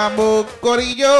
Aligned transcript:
estamos, 0.00 0.46
Corillo. 0.60 1.12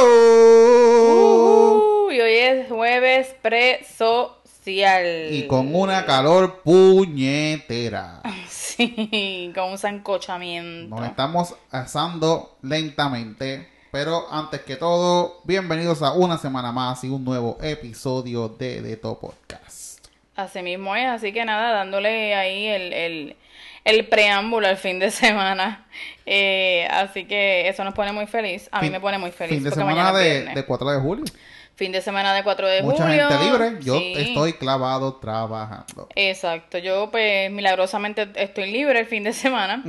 Uh, 2.07 2.11
y 2.11 2.19
hoy 2.19 2.33
es 2.33 2.67
jueves 2.67 3.35
pre-social. 3.43 5.27
Y 5.31 5.45
con 5.45 5.75
una 5.75 6.03
calor 6.05 6.61
puñetera. 6.63 8.21
Sí, 8.49 9.51
con 9.53 9.71
un 9.71 9.77
zancochamiento. 9.77 10.95
Nos 10.95 11.05
estamos 11.07 11.53
asando 11.69 12.57
lentamente. 12.63 13.69
Pero 13.91 14.25
antes 14.31 14.61
que 14.61 14.77
todo, 14.77 15.41
bienvenidos 15.43 16.01
a 16.01 16.13
una 16.13 16.39
semana 16.39 16.71
más 16.71 17.03
y 17.03 17.09
un 17.09 17.23
nuevo 17.23 17.59
episodio 17.61 18.49
de 18.49 18.81
The 18.81 18.97
Top 18.97 19.19
Podcast. 19.19 20.07
Así 20.35 20.63
mismo 20.63 20.95
es, 20.95 21.05
así 21.07 21.31
que 21.33 21.45
nada, 21.45 21.71
dándole 21.73 22.33
ahí 22.33 22.65
el, 22.65 22.93
el, 22.93 23.35
el 23.83 24.07
preámbulo 24.07 24.67
al 24.67 24.77
fin 24.77 24.99
de 24.99 25.11
semana. 25.11 25.85
Eh, 26.25 26.87
así 26.91 27.25
que 27.25 27.67
eso 27.67 27.83
nos 27.83 27.93
pone 27.93 28.11
muy 28.11 28.27
feliz. 28.27 28.69
A 28.71 28.79
mí 28.79 28.87
Fin- 28.87 28.93
me 28.93 28.99
pone 28.99 29.17
muy 29.17 29.31
feliz. 29.31 29.55
Fin 29.55 29.63
de 29.63 29.71
semana 29.71 30.13
de, 30.13 30.45
de 30.45 30.65
4 30.65 30.91
de 30.91 30.99
julio. 30.99 31.25
Fin 31.73 31.91
de 31.91 32.01
semana 32.01 32.33
de 32.35 32.43
4 32.43 32.67
de 32.67 32.83
Mucha 32.83 33.05
julio. 33.07 33.27
gente 33.29 33.43
libre. 33.43 33.71
Yo 33.81 33.97
Sí. 33.97 34.13
estoy 34.17 34.53
clavado 34.53 35.15
trabajando. 35.15 36.07
Exacto, 36.15 36.77
yo 36.77 37.09
pues 37.09 37.49
milagrosamente 37.49 38.27
estoy 38.35 38.71
libre 38.71 38.99
el 38.99 39.07
fin 39.07 39.23
de 39.23 39.33
semana 39.33 39.81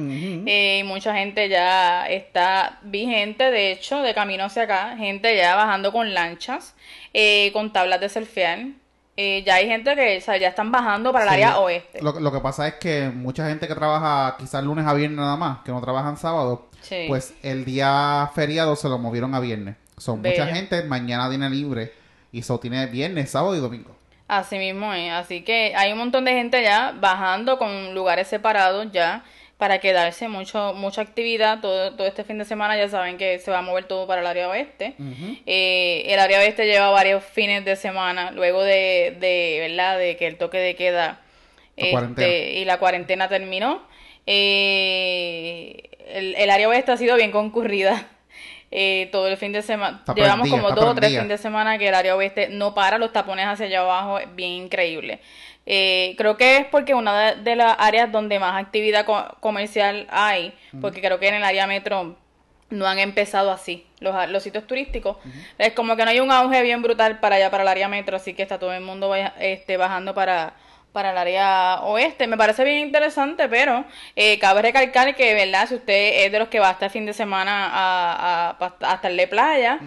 eh, 0.47 0.79
y 0.81 0.85
mucha 0.85 1.15
gente 1.15 1.51
ya 1.51 2.07
está 2.09 2.79
vigente, 2.83 3.51
de 3.51 3.73
hecho, 3.73 4.01
de 4.01 4.15
camino 4.15 4.45
hacia 4.45 4.63
acá, 4.63 4.95
gente 4.97 5.37
ya 5.37 5.55
bajando 5.55 5.93
con 5.93 6.15
lanchas, 6.15 6.75
eh, 7.13 7.51
con 7.53 7.75
tablas 7.75 8.01
de 8.01 8.09
surfear, 8.09 8.61
eh, 9.17 9.43
ya 9.47 9.57
hay 9.57 9.67
gente 9.69 9.95
que 9.95 10.19
o 10.19 10.21
sea, 10.21 10.37
ya 10.39 10.49
están 10.49 10.73
bajando 10.73 11.13
para 11.13 11.25
el 11.25 11.31
Sí, 11.31 11.35
área 11.35 11.59
oeste. 11.59 12.03
Lo, 12.03 12.19
lo 12.19 12.33
que 12.33 12.41
pasa 12.41 12.67
es 12.69 12.75
que 12.75 13.11
mucha 13.15 13.49
gente 13.49 13.69
que 13.69 13.75
trabaja 13.75 14.37
quizás 14.39 14.65
lunes 14.65 14.87
a 14.87 14.95
viernes 14.95 15.19
nada 15.19 15.37
más, 15.37 15.59
que 15.65 15.71
no 15.73 15.81
trabajan 15.81 16.17
sábado, 16.17 16.69
Sí. 16.81 17.05
pues 17.09 17.35
el 17.43 17.65
día 17.65 18.31
feriado 18.35 18.75
se 18.77 18.89
lo 18.89 18.99
movieron 18.99 19.35
a 19.35 19.41
viernes. 19.41 19.77
Son 19.99 20.21
mucha 20.21 20.47
gente 20.47 20.83
mañana 20.85 21.29
tiene 21.29 21.49
libre 21.49 21.93
y 22.33 22.41
eso 22.41 22.59
tiene 22.59 22.87
viernes, 22.87 23.31
sábado 23.31 23.55
y 23.55 23.61
domingo. 23.61 23.95
Así 24.27 24.57
mismo 24.57 24.93
es, 24.95 25.13
así 25.13 25.43
que 25.43 25.75
hay 25.77 25.93
un 25.93 25.99
montón 25.99 26.25
de 26.25 26.33
gente 26.33 26.63
ya 26.63 26.93
bajando 26.99 27.59
con 27.59 27.95
lugares 27.95 28.29
separados 28.29 28.91
ya 28.91 29.23
para 29.63 29.79
quedarse, 29.79 30.27
mucho 30.27 30.75
mucha 30.75 31.03
actividad, 31.03 31.61
todo, 31.61 31.93
todo 31.93 32.05
este 32.09 32.25
fin 32.25 32.37
de 32.37 32.45
semana 32.45 32.77
ya 32.77 32.89
saben 32.89 33.17
que 33.17 33.39
se 33.39 33.49
va 33.49 33.59
a 33.59 33.63
mover 33.63 33.85
todo 33.85 34.09
para 34.09 34.21
el 34.21 34.27
área 34.27 34.49
oeste. 34.49 34.97
Eh, 35.47 36.03
el 36.09 36.19
área 36.19 36.41
oeste 36.41 36.67
lleva 36.67 36.91
varios 36.91 37.23
fines 37.23 37.65
de 37.65 37.77
semana 37.77 38.33
luego 38.33 38.65
de, 38.65 39.17
de 39.21 39.69
verdad 39.69 40.01
de 40.01 40.17
que 40.17 40.27
el 40.27 40.37
toque 40.37 40.59
de 40.59 40.75
queda 40.75 41.21
La 41.77 41.87
este, 41.87 42.55
y 42.55 42.65
la 42.65 42.81
cuarentena 42.81 43.29
terminó. 43.29 43.87
Eh, 44.27 45.91
el, 46.09 46.35
el 46.35 46.51
área 46.51 46.69
oeste 46.69 46.91
ha 46.91 46.97
sido 46.97 47.15
bien 47.15 47.31
concurrida 47.31 48.09
eh, 48.73 49.11
todo 49.13 49.29
el 49.29 49.37
fin 49.37 49.53
de 49.53 49.63
semana 49.63 50.03
llevamos 50.17 50.49
como 50.49 50.73
dos 50.73 50.87
o 50.87 50.95
tres 50.97 51.11
fines 51.11 51.29
de 51.29 51.39
semana 51.39 51.79
que 51.79 51.87
el 51.87 51.95
área 51.95 52.17
oeste 52.17 52.49
no 52.49 52.75
para 52.75 52.99
los 52.99 53.13
tapones 53.13 53.47
hacia 53.47 53.67
allá 53.67 53.81
abajo 53.83 54.19
es 54.19 54.35
bien 54.35 54.51
increíble 54.65 55.21
Eh, 55.65 56.15
creo 56.19 56.37
que 56.37 56.57
es 56.57 56.67
porque 56.67 56.93
una 56.95 57.35
de, 57.35 57.57
las 57.57 57.77
áreas 57.79 58.11
donde 58.11 58.39
más 58.41 58.61
actividad 58.61 59.05
co- 59.05 59.37
comercial 59.41 60.07
hay 60.11 60.53
porque 60.81 61.01
creo 61.01 61.19
que 61.21 61.29
en 61.29 61.35
el 61.37 61.45
área 61.45 61.67
metro 61.69 62.17
no 62.71 62.87
han 62.87 62.99
empezado 62.99 63.51
así 63.53 63.87
los, 64.01 64.29
los 64.31 64.43
sitios 64.43 64.67
turísticos. 64.67 65.19
Es 65.59 65.73
como 65.75 65.95
que 65.95 66.05
no 66.05 66.11
hay 66.11 66.21
un 66.21 66.33
auge 66.33 66.63
bien 66.63 66.83
brutal 66.83 67.21
para 67.21 67.37
allá, 67.37 67.51
para 67.51 67.63
el 67.63 67.69
área 67.69 67.87
metro, 67.89 68.17
así 68.17 68.35
que 68.35 68.43
está 68.43 68.59
todo 68.59 68.73
el 68.73 68.81
mundo 68.81 69.09
vaya- 69.11 69.35
este, 69.39 69.77
bajando 69.77 70.15
para, 70.15 70.55
para 70.93 71.11
el 71.11 71.19
área 71.19 71.81
oeste. 71.83 72.27
Me 72.27 72.37
parece 72.37 72.65
bien 72.65 72.79
interesante, 72.79 73.49
pero 73.49 73.85
eh, 74.15 74.39
cabe 74.39 74.63
recalcar 74.63 75.15
que, 75.17 75.35
¿verdad? 75.35 75.69
Si 75.69 75.75
usted 75.75 76.25
es 76.25 76.33
de 76.33 76.39
los 76.39 76.49
que 76.49 76.61
va 76.61 76.71
hasta 76.71 76.87
el 76.87 76.91
fin 76.91 77.07
de 77.07 77.13
semana 77.13 77.71
a, 77.73 78.57
a, 78.59 78.75
a 78.81 78.95
estarle 78.95 79.27
playa 79.27 79.81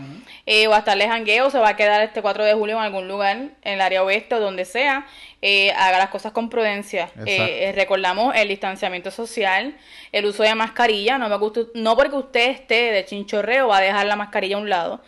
eh, 0.46 0.68
o 0.68 0.74
a 0.74 0.80
estarle 0.80 1.08
jangueo, 1.08 1.50
se 1.50 1.60
va 1.60 1.70
a 1.70 1.76
quedar 1.76 2.02
este 2.02 2.22
4 2.22 2.44
de 2.44 2.54
julio 2.54 2.78
en 2.78 2.84
algún 2.84 3.08
lugar, 3.08 3.38
en 3.38 3.54
el 3.64 3.82
área 3.82 4.04
oeste 4.04 4.36
o 4.36 4.40
donde 4.40 4.66
sea, 4.66 5.06
eh, 5.42 5.72
haga 5.74 6.00
las 6.00 6.10
cosas 6.10 6.32
con 6.32 6.50
prudencia. 6.50 7.10
Eh, 7.26 7.72
recordamos 7.76 8.36
el 8.36 8.48
distanciamiento 8.48 9.12
social, 9.12 9.76
el 10.12 10.26
uso 10.26 10.44
de 10.44 10.56
mascarilla, 10.56 11.18
no, 11.18 11.30
me 11.30 11.38
gusta, 11.38 11.62
no 11.76 11.96
porque 11.96 12.16
usted 12.16 12.50
esté 12.50 12.92
de 12.92 13.06
chinchorreo 13.06 13.68
va 13.68 13.78
a 13.78 13.82
dejar 13.82 14.08
la 14.08 14.16
mascarilla 14.16 14.56
a 14.56 14.60
un 14.60 14.70
lado. 14.70 15.02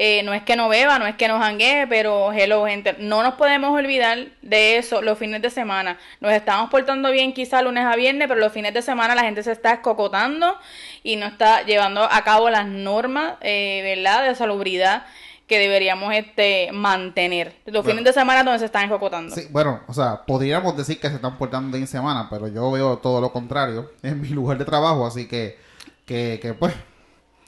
Eh, 0.00 0.22
no 0.22 0.32
es 0.32 0.44
que 0.44 0.54
no 0.54 0.68
beba, 0.68 1.00
no 1.00 1.08
es 1.08 1.16
que 1.16 1.26
no 1.26 1.40
janguee, 1.40 1.88
pero 1.88 2.32
hello 2.32 2.64
gente, 2.66 2.94
no 3.00 3.24
nos 3.24 3.34
podemos 3.34 3.72
olvidar 3.76 4.28
de 4.42 4.76
eso 4.76 5.02
los 5.02 5.18
fines 5.18 5.42
de 5.42 5.50
semana. 5.50 5.98
Nos 6.20 6.30
estamos 6.32 6.70
portando 6.70 7.10
bien 7.10 7.32
quizá 7.32 7.62
lunes 7.62 7.84
a 7.84 7.96
viernes, 7.96 8.28
pero 8.28 8.38
los 8.38 8.52
fines 8.52 8.72
de 8.72 8.80
semana 8.80 9.16
la 9.16 9.22
gente 9.24 9.42
se 9.42 9.50
está 9.50 9.72
escocotando 9.72 10.56
y 11.02 11.16
no 11.16 11.26
está 11.26 11.62
llevando 11.64 12.04
a 12.04 12.22
cabo 12.22 12.48
las 12.48 12.68
normas, 12.68 13.34
eh, 13.40 13.80
¿verdad?, 13.82 14.24
de 14.28 14.36
salubridad 14.36 15.04
que 15.48 15.58
deberíamos 15.58 16.14
este 16.14 16.70
mantener. 16.72 17.56
Los 17.66 17.82
Bueno. 17.82 17.98
fines 17.98 18.04
de 18.04 18.12
semana 18.12 18.44
donde 18.44 18.60
se 18.60 18.66
están 18.66 18.84
escocotando. 18.84 19.34
Sí, 19.34 19.48
bueno, 19.50 19.80
o 19.88 19.92
sea, 19.92 20.22
podríamos 20.24 20.76
decir 20.76 21.00
que 21.00 21.08
se 21.08 21.16
están 21.16 21.36
portando 21.38 21.76
bien 21.76 21.88
semana, 21.88 22.28
pero 22.30 22.46
yo 22.46 22.70
veo 22.70 22.98
todo 22.98 23.20
lo 23.20 23.32
contrario 23.32 23.90
en 24.04 24.20
mi 24.20 24.28
lugar 24.38 24.58
de 24.58 24.64
trabajo, 24.64 25.04
así 25.04 25.26
que, 25.26 25.58
que, 26.06 26.38
que 26.40 26.54
pues, 26.54 26.72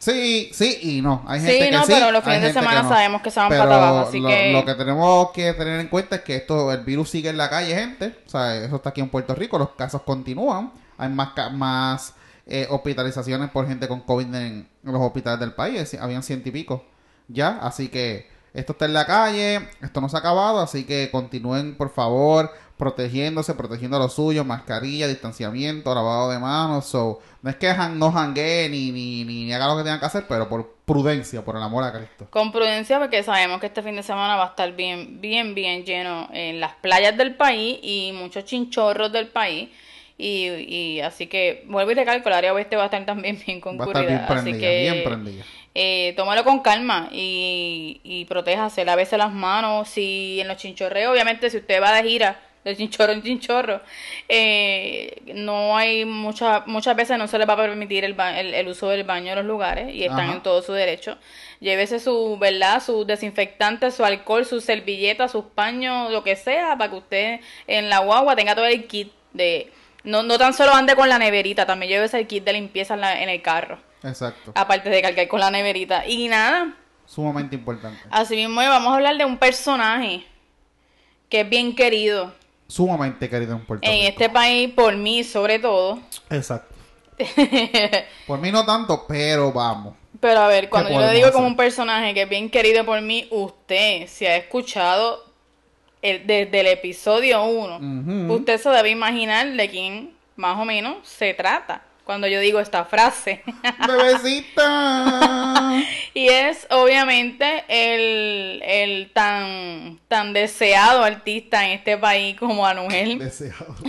sí, 0.01 0.51
sí 0.53 0.79
y 0.83 1.01
no. 1.03 1.23
Hay 1.29 1.39
gente 1.39 1.53
Sí, 1.53 1.59
que 1.61 1.71
no, 1.71 1.87
sí, 1.87 1.93
pero 1.93 2.11
los 2.11 2.25
fines 2.25 2.43
de 2.43 2.53
semana 2.53 2.83
no. 2.83 2.89
sabemos 2.89 3.23
que 3.23 3.31
se 3.31 3.39
van 3.39 3.49
para 3.51 3.63
abajo, 3.63 4.09
así 4.09 4.19
lo, 4.19 4.29
que... 4.29 4.53
lo 4.53 4.65
que 4.65 4.75
tenemos 4.75 5.31
que 5.31 5.53
tener 5.53 5.79
en 5.79 5.87
cuenta 5.87 6.17
es 6.17 6.23
que 6.23 6.35
esto, 6.35 6.73
el 6.73 6.83
virus 6.85 7.11
sigue 7.11 7.29
en 7.29 7.37
la 7.37 7.49
calle, 7.49 7.73
gente. 7.75 8.19
O 8.27 8.29
sea, 8.29 8.57
eso 8.57 8.75
está 8.77 8.91
aquí 8.91 9.01
en 9.01 9.09
Puerto 9.11 9.37
Rico, 9.37 9.59
los 9.59 9.71
casos 9.71 10.03
continúan. 10.03 10.73
Hay 10.99 11.09
más, 11.09 11.31
más 11.53 12.15
eh, 12.47 12.67
hospitalizaciones 12.69 13.51
por 13.51 13.69
gente 13.69 13.87
con 13.87 14.01
COVID 14.01 14.27
en, 14.27 14.35
en 14.35 14.69
los 14.83 15.01
hospitales 15.01 15.39
del 15.39 15.53
país. 15.53 15.95
Habían 16.01 16.25
ciento 16.25 16.49
y 16.49 16.53
pico 16.53 16.85
ya, 17.33 17.59
así 17.63 17.89
que 17.89 18.29
esto 18.53 18.73
está 18.73 18.87
en 18.87 18.95
la 18.95 19.07
calle, 19.07 19.69
esto 19.81 20.01
no 20.01 20.09
se 20.09 20.17
ha 20.17 20.21
acabado, 20.21 20.61
así 20.61 20.85
que 20.85 21.09
continúen 21.11 21.77
por 21.77 21.91
favor 21.91 22.51
protegiéndose, 22.81 23.55
protegiendo 23.55 23.97
a 23.99 24.01
los 24.01 24.15
suyos, 24.15 24.45
mascarilla, 24.45 25.07
distanciamiento, 25.07 25.95
lavado 25.95 26.31
de 26.33 26.39
manos, 26.41 26.87
so, 26.87 27.21
no 27.43 27.51
es 27.51 27.57
que 27.57 27.69
jan- 27.73 27.99
no 27.99 28.11
jangueen 28.11 28.73
ni, 28.73 28.91
ni, 28.91 29.25
ni, 29.25 29.45
ni 29.45 29.53
hagan 29.53 29.69
lo 29.69 29.77
que 29.77 29.83
tengan 29.85 30.01
que 30.01 30.07
hacer, 30.07 30.25
pero 30.29 30.49
por 30.49 30.75
prudencia, 30.85 31.45
por 31.45 31.57
el 31.57 31.63
amor 31.63 31.85
a 31.85 31.93
Cristo. 31.93 32.27
Con 32.31 32.51
prudencia 32.51 32.99
porque 32.99 33.23
sabemos 33.23 33.61
que 33.61 33.67
este 33.67 33.83
fin 33.83 33.95
de 33.95 34.03
semana 34.03 34.35
va 34.37 34.45
a 34.47 34.49
estar 34.49 34.73
bien, 34.75 35.21
bien, 35.21 35.55
bien 35.55 35.85
lleno 35.85 36.29
en 36.33 36.59
las 36.59 36.73
playas 36.75 37.17
del 37.17 37.37
país 37.37 37.79
y 37.83 38.13
muchos 38.15 38.45
chinchorros 38.47 39.13
del 39.13 39.29
país. 39.29 39.69
Y, 40.19 40.49
y 40.69 41.01
así 41.01 41.29
que 41.29 41.65
vuelvo 41.69 41.93
y 41.93 41.95
recalco, 41.95 42.29
el 42.29 42.35
área 42.35 42.53
oeste 42.53 42.77
va 42.77 42.83
a 42.83 42.87
estar 42.87 43.07
también 43.07 43.41
bien 43.47 43.59
Va 43.59 43.61
a 43.61 43.63
concurrida. 43.63 44.17
estar 44.17 44.43
bien 44.45 44.55
así 44.57 44.61
que 44.61 44.81
bien 44.83 45.05
prendida. 45.05 45.45
eh, 45.75 46.13
tómalo 46.17 46.45
con 46.45 46.61
calma 46.61 47.09
y, 47.11 48.01
y 48.05 48.25
protéjase, 48.27 48.85
lávese 48.85 49.17
las 49.17 49.33
manos. 49.33 49.89
Si 49.89 50.39
en 50.41 50.49
los 50.49 50.59
chinchorreos, 50.59 51.13
obviamente, 51.13 51.49
si 51.49 51.57
usted 51.59 51.81
va 51.81 51.93
de 51.95 52.03
gira 52.09 52.39
de 52.65 52.77
chinchorro 52.77 53.13
en 53.13 53.23
chinchorro, 53.23 53.81
eh, 54.29 55.23
no 55.35 55.77
hay 55.77 56.05
muchas 56.05 56.67
muchas 56.67 56.95
veces 56.95 57.17
no 57.19 57.27
se 57.27 57.39
le 57.39 57.47
va 57.47 57.55
a 57.55 57.57
permitir 57.57 58.05
el, 58.05 58.15
ba- 58.15 58.39
el, 58.39 58.53
el 58.55 58.69
uso 58.69 58.89
del 58.89 59.05
baño 59.05 59.31
en 59.31 59.37
los 59.39 59.45
lugares 59.47 59.95
y 59.95 60.03
están 60.05 60.21
Ajá. 60.27 60.33
en 60.35 60.43
todo 60.43 60.63
su 60.63 60.73
derecho. 60.73 61.17
Llévese 61.61 62.01
su, 62.01 62.37
¿verdad? 62.39 62.83
Su 62.83 63.05
desinfectante, 63.05 63.91
su 63.91 64.05
alcohol, 64.05 64.45
sus 64.45 64.65
servilletas, 64.65 65.33
sus 65.33 65.45
paños, 65.47 66.11
lo 66.11 66.23
que 66.23 66.37
sea, 66.37 66.77
para 66.77 66.91
que 66.91 66.97
usted 66.97 67.41
en 67.67 67.89
la 67.89 67.99
guagua 68.01 68.37
tenga 68.37 68.55
todo 68.55 68.67
el 68.67 68.87
kit 68.87 69.11
de... 69.33 69.73
No, 70.03 70.23
no 70.23 70.39
tan 70.39 70.55
solo 70.55 70.73
ande 70.75 70.95
con 70.97 71.09
la 71.11 71.19
neverita, 71.19 71.67
también 71.67 71.91
llévese 71.93 72.19
el 72.19 72.27
kit 72.27 72.43
de 72.45 72.55
limpieza 72.55 72.95
en, 72.95 73.01
la- 73.03 73.23
en 73.23 73.29
el 73.29 73.43
carro. 73.43 73.79
Exacto, 74.03 74.53
Aparte 74.55 74.89
de 74.89 75.03
cargar 75.03 75.29
con 75.29 75.41
la 75.41 75.51
neverita. 75.51 76.07
Y 76.07 76.29
nada, 76.29 76.75
sumamente 77.07 77.55
importante. 77.57 77.99
así 78.11 78.37
mismo 78.37 78.57
vamos 78.63 78.93
a 78.93 78.97
hablar 78.97 79.17
de 79.19 79.25
un 79.27 79.37
personaje 79.37 80.25
que 81.29 81.41
es 81.41 81.49
bien 81.51 81.75
querido 81.77 82.35
Sumamente 82.71 83.29
querido 83.29 83.53
en 83.55 83.65
Puerto 83.67 83.87
en 83.87 83.93
Rico. 83.95 84.09
este 84.09 84.29
país, 84.31 84.71
por 84.75 84.97
mí 84.97 85.25
sobre 85.25 85.59
todo. 85.59 85.99
Exacto. 86.31 86.75
Por 88.27 88.39
mí 88.41 88.51
no 88.51 88.65
tanto, 88.65 89.05
pero 89.07 89.53
vamos. 89.53 89.95
Pero 90.21 90.41
a 90.41 90.49
ver, 90.49 90.69
cuando 90.71 90.91
yo 90.91 91.01
le 91.01 91.13
digo 91.13 91.27
hacer? 91.27 91.33
como 91.35 91.47
un 91.49 91.57
personaje 91.57 92.15
que 92.15 92.23
es 92.23 92.29
bien 92.29 92.49
querido 92.49 92.85
por 92.87 93.01
mí, 93.03 93.27
usted 93.31 94.07
se 94.07 94.29
ha 94.29 94.37
escuchado 94.37 95.25
el- 96.01 96.27
desde 96.27 96.61
el 96.61 96.67
episodio 96.69 97.45
1. 97.45 97.77
Ujú. 98.27 98.35
Usted 98.35 98.59
se 98.59 98.71
debe 98.71 98.89
imaginar 98.91 99.51
de 99.53 99.69
quién 99.69 100.15
más 100.37 100.59
o 100.59 100.65
menos 100.65 101.07
se 101.07 101.35
trata 101.35 101.83
cuando 102.11 102.27
yo 102.27 102.41
digo 102.41 102.59
esta 102.59 102.85
frase. 102.85 103.45
Bebecita. 103.87 105.81
Y 106.13 106.27
es 106.27 106.67
obviamente 106.71 107.63
el, 107.69 108.61
el 108.65 109.13
tan, 109.13 110.01
tan 110.09 110.33
deseado 110.33 111.05
artista 111.05 111.65
en 111.65 111.71
este 111.71 111.97
país 111.99 112.37
como 112.37 112.67
Anuel. 112.67 113.21
Deseado. 113.21 113.77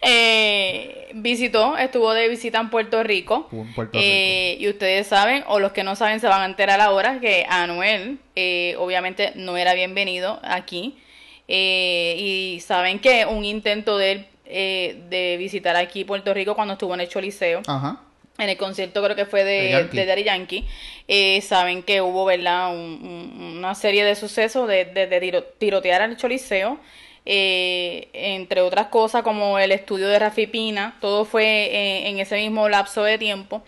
Eh, 0.00 1.08
visitó, 1.14 1.76
estuvo 1.76 2.12
de 2.12 2.28
visita 2.28 2.60
en 2.60 2.70
Puerto 2.70 3.02
Rico. 3.02 3.48
En 3.50 3.74
Puerto 3.74 3.98
Eh, 4.00 4.56
y 4.60 4.68
ustedes 4.68 5.08
saben, 5.08 5.42
o 5.48 5.58
los 5.58 5.72
que 5.72 5.82
no 5.82 5.96
saben 5.96 6.20
se 6.20 6.28
van 6.28 6.42
a 6.42 6.44
enterar 6.44 6.80
ahora, 6.80 7.18
que 7.18 7.44
Anuel 7.48 8.20
eh, 8.36 8.76
obviamente 8.78 9.32
no 9.34 9.56
era 9.56 9.74
bienvenido 9.74 10.38
aquí. 10.44 10.96
Eh, 11.48 12.14
y 12.18 12.60
saben 12.60 13.00
que 13.00 13.26
un 13.26 13.44
intento 13.44 13.98
de 13.98 14.12
él 14.12 14.26
eh, 14.48 14.96
de 15.08 15.36
visitar 15.36 15.76
aquí 15.76 16.04
Puerto 16.04 16.32
Rico 16.34 16.54
cuando 16.54 16.72
estuvo 16.74 16.94
en 16.94 17.00
el 17.00 17.08
Choliseo. 17.08 17.62
Ajá. 17.66 18.00
en 18.40 18.48
el 18.48 18.56
concierto 18.56 19.02
creo 19.02 19.16
que 19.16 19.26
fue 19.26 19.42
de, 19.42 19.62
De 19.64 19.70
Yankee. 19.70 19.96
de 19.96 20.06
Daddy 20.06 20.22
Yankee, 20.24 20.64
eh, 21.08 21.40
saben 21.40 21.82
que 21.82 22.00
hubo, 22.00 22.24
¿verdad? 22.24 22.70
Un- 22.72 23.00
un- 23.02 23.56
una 23.58 23.74
serie 23.74 24.04
de 24.04 24.14
sucesos 24.14 24.68
de, 24.68 24.84
de- 24.84 25.08
de 25.08 25.20
tiro- 25.20 25.42
tirotear 25.58 26.02
al 26.02 26.16
Choliseo, 26.16 26.78
eh, 27.26 28.08
entre 28.12 28.60
otras 28.62 28.86
cosas 28.88 29.22
como 29.22 29.58
el 29.58 29.72
estudio 29.72 30.08
de 30.08 30.18
Rafi 30.18 30.46
Pina, 30.46 30.96
todo 31.00 31.24
fue 31.24 31.44
eh, 31.44 32.08
en 32.08 32.18
ese 32.20 32.36
mismo 32.36 32.68
lapso 32.68 33.02
de 33.02 33.18
tiempo. 33.18 33.62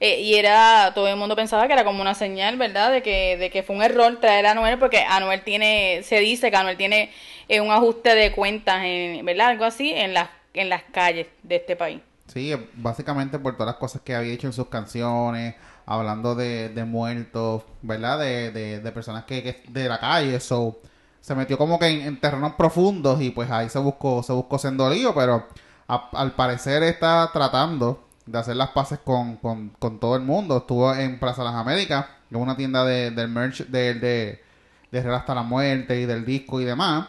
Eh, 0.00 0.20
y 0.20 0.34
era, 0.36 0.92
todo 0.94 1.08
el 1.08 1.16
mundo 1.16 1.34
pensaba 1.34 1.66
que 1.66 1.72
era 1.72 1.84
como 1.84 2.00
una 2.02 2.14
señal, 2.14 2.56
¿verdad? 2.56 2.92
De 2.92 3.02
que, 3.02 3.36
de 3.36 3.50
que 3.50 3.62
fue 3.64 3.74
un 3.76 3.82
error 3.82 4.20
traer 4.20 4.46
a 4.46 4.52
Anuel, 4.52 4.78
porque 4.78 4.98
Anuel 4.98 5.42
tiene, 5.42 6.02
se 6.04 6.20
dice 6.20 6.50
que 6.50 6.56
Anuel 6.56 6.76
tiene 6.76 7.10
eh, 7.48 7.60
un 7.60 7.70
ajuste 7.70 8.14
de 8.14 8.32
cuentas, 8.32 8.82
en, 8.84 9.24
¿verdad? 9.24 9.48
Algo 9.48 9.64
así, 9.64 9.92
en 9.92 10.14
las, 10.14 10.28
en 10.54 10.68
las 10.68 10.82
calles 10.92 11.26
de 11.42 11.56
este 11.56 11.76
país. 11.76 12.00
Sí, 12.26 12.52
básicamente 12.74 13.38
por 13.38 13.54
todas 13.54 13.72
las 13.72 13.80
cosas 13.80 14.02
que 14.02 14.14
había 14.14 14.34
hecho 14.34 14.46
en 14.46 14.52
sus 14.52 14.68
canciones, 14.68 15.54
hablando 15.86 16.34
de, 16.34 16.68
de 16.68 16.84
muertos, 16.84 17.62
¿verdad? 17.80 18.18
De, 18.18 18.50
de, 18.52 18.80
de 18.80 18.92
personas 18.92 19.24
que, 19.24 19.42
que 19.42 19.62
de 19.68 19.88
la 19.88 19.98
calle, 19.98 20.38
so 20.40 20.78
se 21.20 21.34
metió 21.34 21.58
como 21.58 21.78
que 21.78 21.86
en, 21.86 22.02
en 22.02 22.20
terrenos 22.20 22.54
profundos 22.54 23.20
y 23.20 23.30
pues 23.30 23.50
ahí 23.50 23.68
se 23.68 23.78
buscó, 23.78 24.22
se 24.22 24.32
buscó 24.32 24.58
siendo 24.58 24.88
lío, 24.88 25.14
pero 25.14 25.46
al 25.86 26.32
parecer 26.32 26.82
está 26.82 27.30
tratando 27.32 28.06
de 28.26 28.38
hacer 28.38 28.56
las 28.56 28.70
paces 28.70 28.98
con, 28.98 29.36
con, 29.36 29.70
con 29.78 29.98
todo 29.98 30.16
el 30.16 30.22
mundo. 30.22 30.58
Estuvo 30.58 30.94
en 30.94 31.18
Plaza 31.18 31.42
Las 31.44 31.54
Américas, 31.54 32.06
es 32.30 32.36
una 32.36 32.56
tienda 32.56 32.84
de, 32.84 33.10
del 33.10 33.28
merch 33.28 33.66
de, 33.66 33.94
de, 33.94 34.42
de 34.90 35.14
hasta 35.14 35.34
la 35.34 35.42
muerte 35.42 35.98
y 35.98 36.04
del 36.06 36.24
disco 36.24 36.60
y 36.60 36.64
demás. 36.64 37.08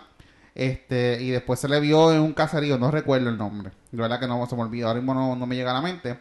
Este, 0.55 1.17
y 1.21 1.29
después 1.29 1.59
se 1.59 1.69
le 1.69 1.79
vio 1.79 2.11
en 2.13 2.19
un 2.19 2.33
caserío, 2.33 2.77
no 2.77 2.91
recuerdo 2.91 3.29
el 3.29 3.37
nombre. 3.37 3.71
De 3.91 4.01
verdad 4.01 4.19
que 4.19 4.27
no 4.27 4.45
se 4.45 4.55
me 4.55 4.61
olvida, 4.63 4.87
ahora 4.87 4.99
mismo 4.99 5.13
no, 5.13 5.35
no 5.35 5.45
me 5.45 5.55
llega 5.55 5.71
a 5.71 5.75
la 5.75 5.81
mente. 5.81 6.17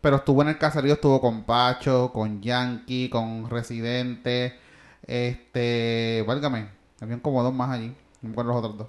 Pero 0.00 0.16
estuvo 0.16 0.42
en 0.42 0.48
el 0.48 0.58
caserío, 0.58 0.94
estuvo 0.94 1.20
con 1.20 1.42
Pacho, 1.44 2.10
con 2.12 2.40
Yankee, 2.40 3.08
con 3.08 3.50
Residente, 3.50 4.56
este, 5.06 6.24
válgame, 6.26 6.68
habían 7.00 7.20
como 7.20 7.42
dos 7.42 7.52
más 7.52 7.70
allí, 7.70 7.88
no 8.22 8.28
me 8.28 8.30
acuerdo 8.32 8.50
los 8.52 8.58
otros 8.58 8.78
dos. 8.78 8.88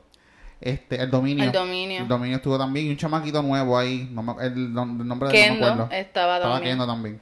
Este, 0.62 1.02
el 1.02 1.10
dominio. 1.10 1.46
El 1.46 1.52
Dominio. 1.54 2.02
El 2.02 2.08
dominio 2.08 2.36
estuvo 2.36 2.58
también 2.58 2.88
y 2.88 2.90
un 2.90 2.98
chamaquito 2.98 3.42
nuevo 3.42 3.78
ahí, 3.78 4.10
no 4.12 4.22
me- 4.22 4.44
el, 4.46 4.54
el 4.54 4.74
nombre 4.74 5.30
de 5.30 5.44
él 5.48 5.54
no 5.54 5.60
me 5.60 5.66
acuerdo. 5.66 5.84
estaba 5.96 6.36
Estaba 6.36 6.40
también. 6.56 6.64
Kendo 6.74 6.86
también. 6.86 7.22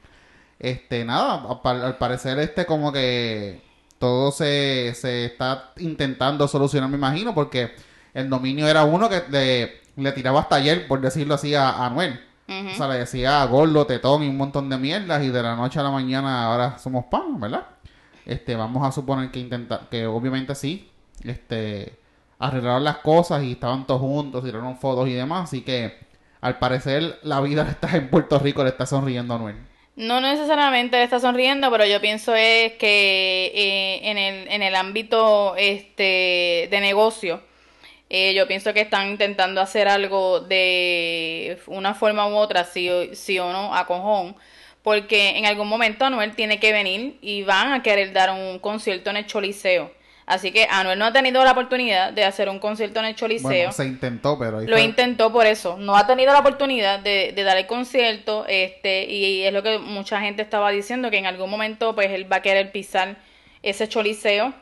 Este, 0.59 1.05
nada, 1.05 1.45
al 1.63 1.97
parecer 1.99 2.39
este 2.39 2.65
como 2.65 2.91
que 2.91 3.61
todo 3.99 4.31
se, 4.31 4.93
se 4.95 5.25
está 5.25 5.71
intentando 5.77 6.47
solucionar, 6.47 6.89
me 6.89 6.97
imagino, 6.97 7.33
porque 7.33 7.73
el 8.13 8.29
dominio 8.29 8.67
era 8.67 8.83
uno 8.83 9.09
que 9.09 9.23
le, 9.29 9.81
le 9.95 10.11
tiraba 10.11 10.41
hasta 10.41 10.55
ayer, 10.55 10.87
por 10.87 11.01
decirlo 11.01 11.33
así, 11.33 11.55
a, 11.55 11.85
Anuel. 11.85 12.19
O 12.49 12.75
sea, 12.77 12.87
le 12.87 12.99
decía 12.99 13.43
gordo, 13.43 13.85
tetón 13.85 14.23
y 14.23 14.29
un 14.29 14.37
montón 14.37 14.69
de 14.69 14.77
mierdas 14.77 15.21
y 15.21 15.27
de 15.27 15.43
la 15.43 15.57
noche 15.57 15.81
a 15.81 15.83
la 15.83 15.91
mañana 15.91 16.45
ahora 16.45 16.77
somos 16.79 17.05
pan, 17.05 17.41
¿verdad? 17.41 17.65
Este, 18.25 18.55
vamos 18.55 18.87
a 18.87 18.91
suponer 18.93 19.31
que 19.31 19.39
intentar, 19.39 19.89
que 19.89 20.07
obviamente 20.07 20.55
sí, 20.55 20.89
este, 21.23 21.99
arreglaron 22.39 22.85
las 22.85 22.99
cosas 22.99 23.43
y 23.43 23.53
estaban 23.53 23.85
todos 23.85 23.99
juntos, 23.99 24.45
tiraron 24.45 24.77
fotos 24.77 25.09
y 25.09 25.13
demás, 25.13 25.45
así 25.45 25.61
que 25.61 26.07
al 26.39 26.57
parecer 26.57 27.19
la 27.23 27.41
vida 27.41 27.63
está 27.69 27.97
en 27.97 28.09
Puerto 28.09 28.39
Rico, 28.39 28.63
le 28.63 28.69
está 28.69 28.85
sonriendo 28.85 29.33
a 29.33 29.37
Anuel. 29.37 29.57
No 29.97 30.21
necesariamente 30.21 31.01
está 31.03 31.19
sonriendo, 31.19 31.71
pero 31.71 31.85
yo 31.85 31.99
pienso 31.99 32.35
es 32.35 32.73
que 32.73 33.51
eh, 33.55 33.99
en 34.11 34.17
el, 34.19 34.47
en 34.49 34.61
el 34.61 34.75
ámbito 34.75 35.55
este, 35.57 36.67
de 36.69 36.79
negocio, 36.81 37.41
eh, 38.09 38.33
yo 38.35 38.47
pienso 38.47 38.73
que 38.73 38.81
están 38.81 39.09
intentando 39.09 39.61
hacer 39.61 39.87
algo 39.89 40.41
de 40.41 41.59
una 41.67 41.95
forma 41.95 42.27
u 42.27 42.35
otra, 42.37 42.63
sí, 42.65 42.89
o- 42.89 43.15
sí 43.15 43.39
o 43.39 43.51
no, 43.53 43.75
a 43.75 43.87
cojón, 43.87 44.35
porque 44.83 45.37
en 45.37 45.45
algún 45.47 45.67
momento 45.69 46.05
Anuel 46.05 46.35
tiene 46.35 46.59
que 46.59 46.73
venir 46.73 47.17
y 47.21 47.43
van 47.43 47.73
a 47.73 47.83
querer 47.83 48.13
dar 48.13 48.31
un 48.31 48.59
concierto 48.59 49.09
en 49.11 49.17
el 49.17 49.27
Choliseo. 49.27 49.91
Así 50.27 50.51
que 50.51 50.67
Anuel 50.69 50.99
no 50.99 51.05
ha 51.05 51.13
tenido 51.13 51.43
la 51.45 51.53
oportunidad 51.53 52.11
de 52.11 52.25
hacer 52.25 52.49
un 52.49 52.59
concierto 52.59 52.99
en 52.99 53.05
el 53.05 53.15
Choliseo. 53.15 53.49
Bueno, 53.49 53.71
se 53.71 53.85
intentó, 53.85 54.37
pero 54.37 54.59
ahí 54.59 54.67
Lo 54.67 54.73
fue- 54.75 54.83
intentó 54.83 55.31
por 55.31 55.45
eso. 55.45 55.77
No 55.77 55.95
ha 55.95 56.05
tenido 56.05 56.33
la 56.33 56.39
oportunidad 56.39 56.99
de, 56.99 57.31
de 57.33 57.43
dar 57.43 57.57
el 57.57 57.65
concierto, 57.65 58.45
este, 58.47 59.05
y 59.05 59.43
es 59.43 59.53
lo 59.53 59.63
que 59.63 59.79
mucha 59.79 60.19
gente 60.19 60.41
estaba 60.41 60.69
diciendo, 60.71 61.09
que 61.09 61.17
en 61.17 61.25
algún 61.27 61.49
momento 61.49 61.95
pues 61.95 62.11
él 62.11 62.29
va 62.31 62.35
a 62.37 62.41
querer 62.41 62.73
pisar 62.73 63.15
ese 63.63 63.87
choliseo 63.87 64.53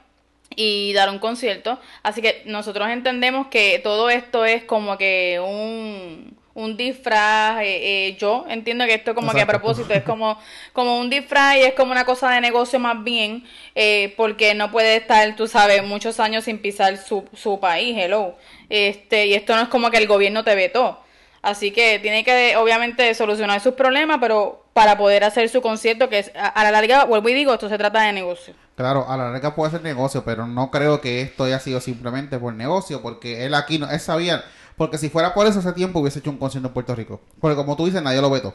y 0.55 0.93
dar 0.93 1.09
un 1.09 1.17
concierto. 1.17 1.79
Así 2.03 2.21
que 2.21 2.43
nosotros 2.45 2.87
entendemos 2.89 3.47
que 3.47 3.79
todo 3.83 4.11
esto 4.11 4.45
es 4.45 4.63
como 4.65 4.99
que 4.99 5.39
un, 5.43 6.37
un 6.55 6.77
disfraz. 6.77 7.61
eh, 7.61 8.07
eh, 8.09 8.17
yo 8.17 8.45
entiendo 8.49 8.85
que 8.85 8.95
esto 8.95 9.13
como 9.15 9.35
que 9.35 9.41
a 9.41 9.47
propósito 9.47 9.93
es 9.93 10.03
como, 10.03 10.39
como 10.73 10.99
un 10.99 11.09
disfraz 11.11 11.57
y 11.57 11.61
es 11.61 11.73
como 11.75 11.91
una 11.91 12.05
cosa 12.05 12.31
de 12.31 12.41
negocio 12.41 12.79
más 12.79 13.03
bien, 13.03 13.45
eh, 13.75 14.13
porque 14.17 14.55
no 14.55 14.71
puede 14.71 14.95
estar, 14.97 15.35
tú 15.35 15.47
sabes, 15.47 15.83
muchos 15.83 16.19
años 16.19 16.45
sin 16.45 16.59
pisar 16.59 16.97
su, 16.97 17.25
su 17.33 17.59
país, 17.59 17.95
hello. 17.97 18.35
Este, 18.69 19.27
y 19.27 19.35
esto 19.35 19.55
no 19.55 19.61
es 19.63 19.69
como 19.69 19.91
que 19.91 19.97
el 19.97 20.07
gobierno 20.07 20.43
te 20.43 20.55
vetó. 20.55 20.99
Así 21.43 21.71
que 21.71 21.99
tiene 21.99 22.23
que, 22.23 22.55
obviamente, 22.57 23.13
solucionar 23.13 23.61
sus 23.61 23.75
problemas, 23.75 24.17
pero 24.19 24.65
para 24.73 24.97
poder 24.97 25.23
hacer 25.23 25.47
su 25.49 25.61
concierto, 25.61 26.09
que 26.09 26.19
es, 26.19 26.31
a, 26.35 26.47
a 26.47 26.63
la 26.63 26.71
larga, 26.71 27.05
vuelvo 27.05 27.29
y 27.29 27.33
digo, 27.35 27.53
esto 27.53 27.69
se 27.69 27.77
trata 27.77 28.01
de 28.01 28.13
negocio. 28.13 28.55
Claro, 28.75 29.05
a 29.09 29.15
la 29.15 29.31
larga 29.31 29.55
puede 29.55 29.71
ser 29.71 29.81
negocio, 29.83 30.25
pero 30.25 30.47
no 30.47 30.69
creo 30.69 30.99
que 30.99 31.21
esto 31.21 31.45
haya 31.45 31.59
sido 31.59 31.79
simplemente 31.79 32.37
por 32.39 32.53
negocio, 32.53 33.01
porque 33.01 33.45
él 33.45 33.53
aquí 33.53 33.79
no, 33.79 33.89
él 33.89 33.99
sabía, 34.01 34.43
porque 34.77 34.97
si 34.97 35.09
fuera 35.09 35.33
por 35.33 35.47
eso 35.47 35.59
hace 35.59 35.73
tiempo 35.73 35.99
hubiese 35.99 36.19
hecho 36.19 36.29
un 36.29 36.37
concierto 36.37 36.67
en 36.67 36.73
Puerto 36.73 36.95
Rico, 36.95 37.21
porque 37.39 37.55
como 37.55 37.75
tú 37.75 37.85
dices, 37.85 38.01
nadie 38.01 38.21
lo 38.21 38.29
vetó. 38.29 38.53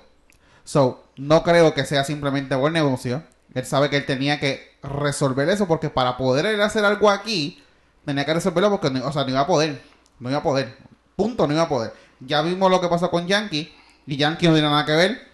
So, 0.65 1.05
no 1.17 1.43
creo 1.43 1.75
que 1.75 1.85
sea 1.85 2.05
simplemente 2.05 2.57
por 2.57 2.71
negocio. 2.71 3.23
Él 3.55 3.67
sabe 3.67 3.91
que 3.91 3.97
él 3.97 4.07
tenía 4.07 4.39
que 4.39 4.77
resolver 4.83 5.49
eso, 5.49 5.67
porque 5.67 5.91
para 5.91 6.17
poder 6.17 6.61
hacer 6.61 6.85
algo 6.85 7.11
aquí, 7.11 7.63
tenía 8.05 8.25
que 8.25 8.35
resolverlo 8.35 8.71
porque, 8.71 8.91
no, 8.91 9.05
o 9.05 9.13
sea, 9.13 9.25
no 9.25 9.31
iba 9.31 9.41
a 9.41 9.47
poder, 9.47 9.83
no 10.21 10.29
iba 10.31 10.39
a 10.39 10.43
poder, 10.43 10.77
punto, 11.17 11.47
no 11.47 11.55
iba 11.55 11.63
a 11.63 11.69
poder. 11.69 11.93
Ya 12.21 12.43
vimos 12.43 12.71
lo 12.71 12.81
que 12.81 12.89
pasó 12.89 13.11
con 13.11 13.27
Yankee, 13.27 13.75
y 14.07 14.17
Yankee 14.17 14.47
no 14.47 14.53
tiene 14.53 14.69
nada 14.69 14.85
que 14.85 14.93
ver, 14.93 15.31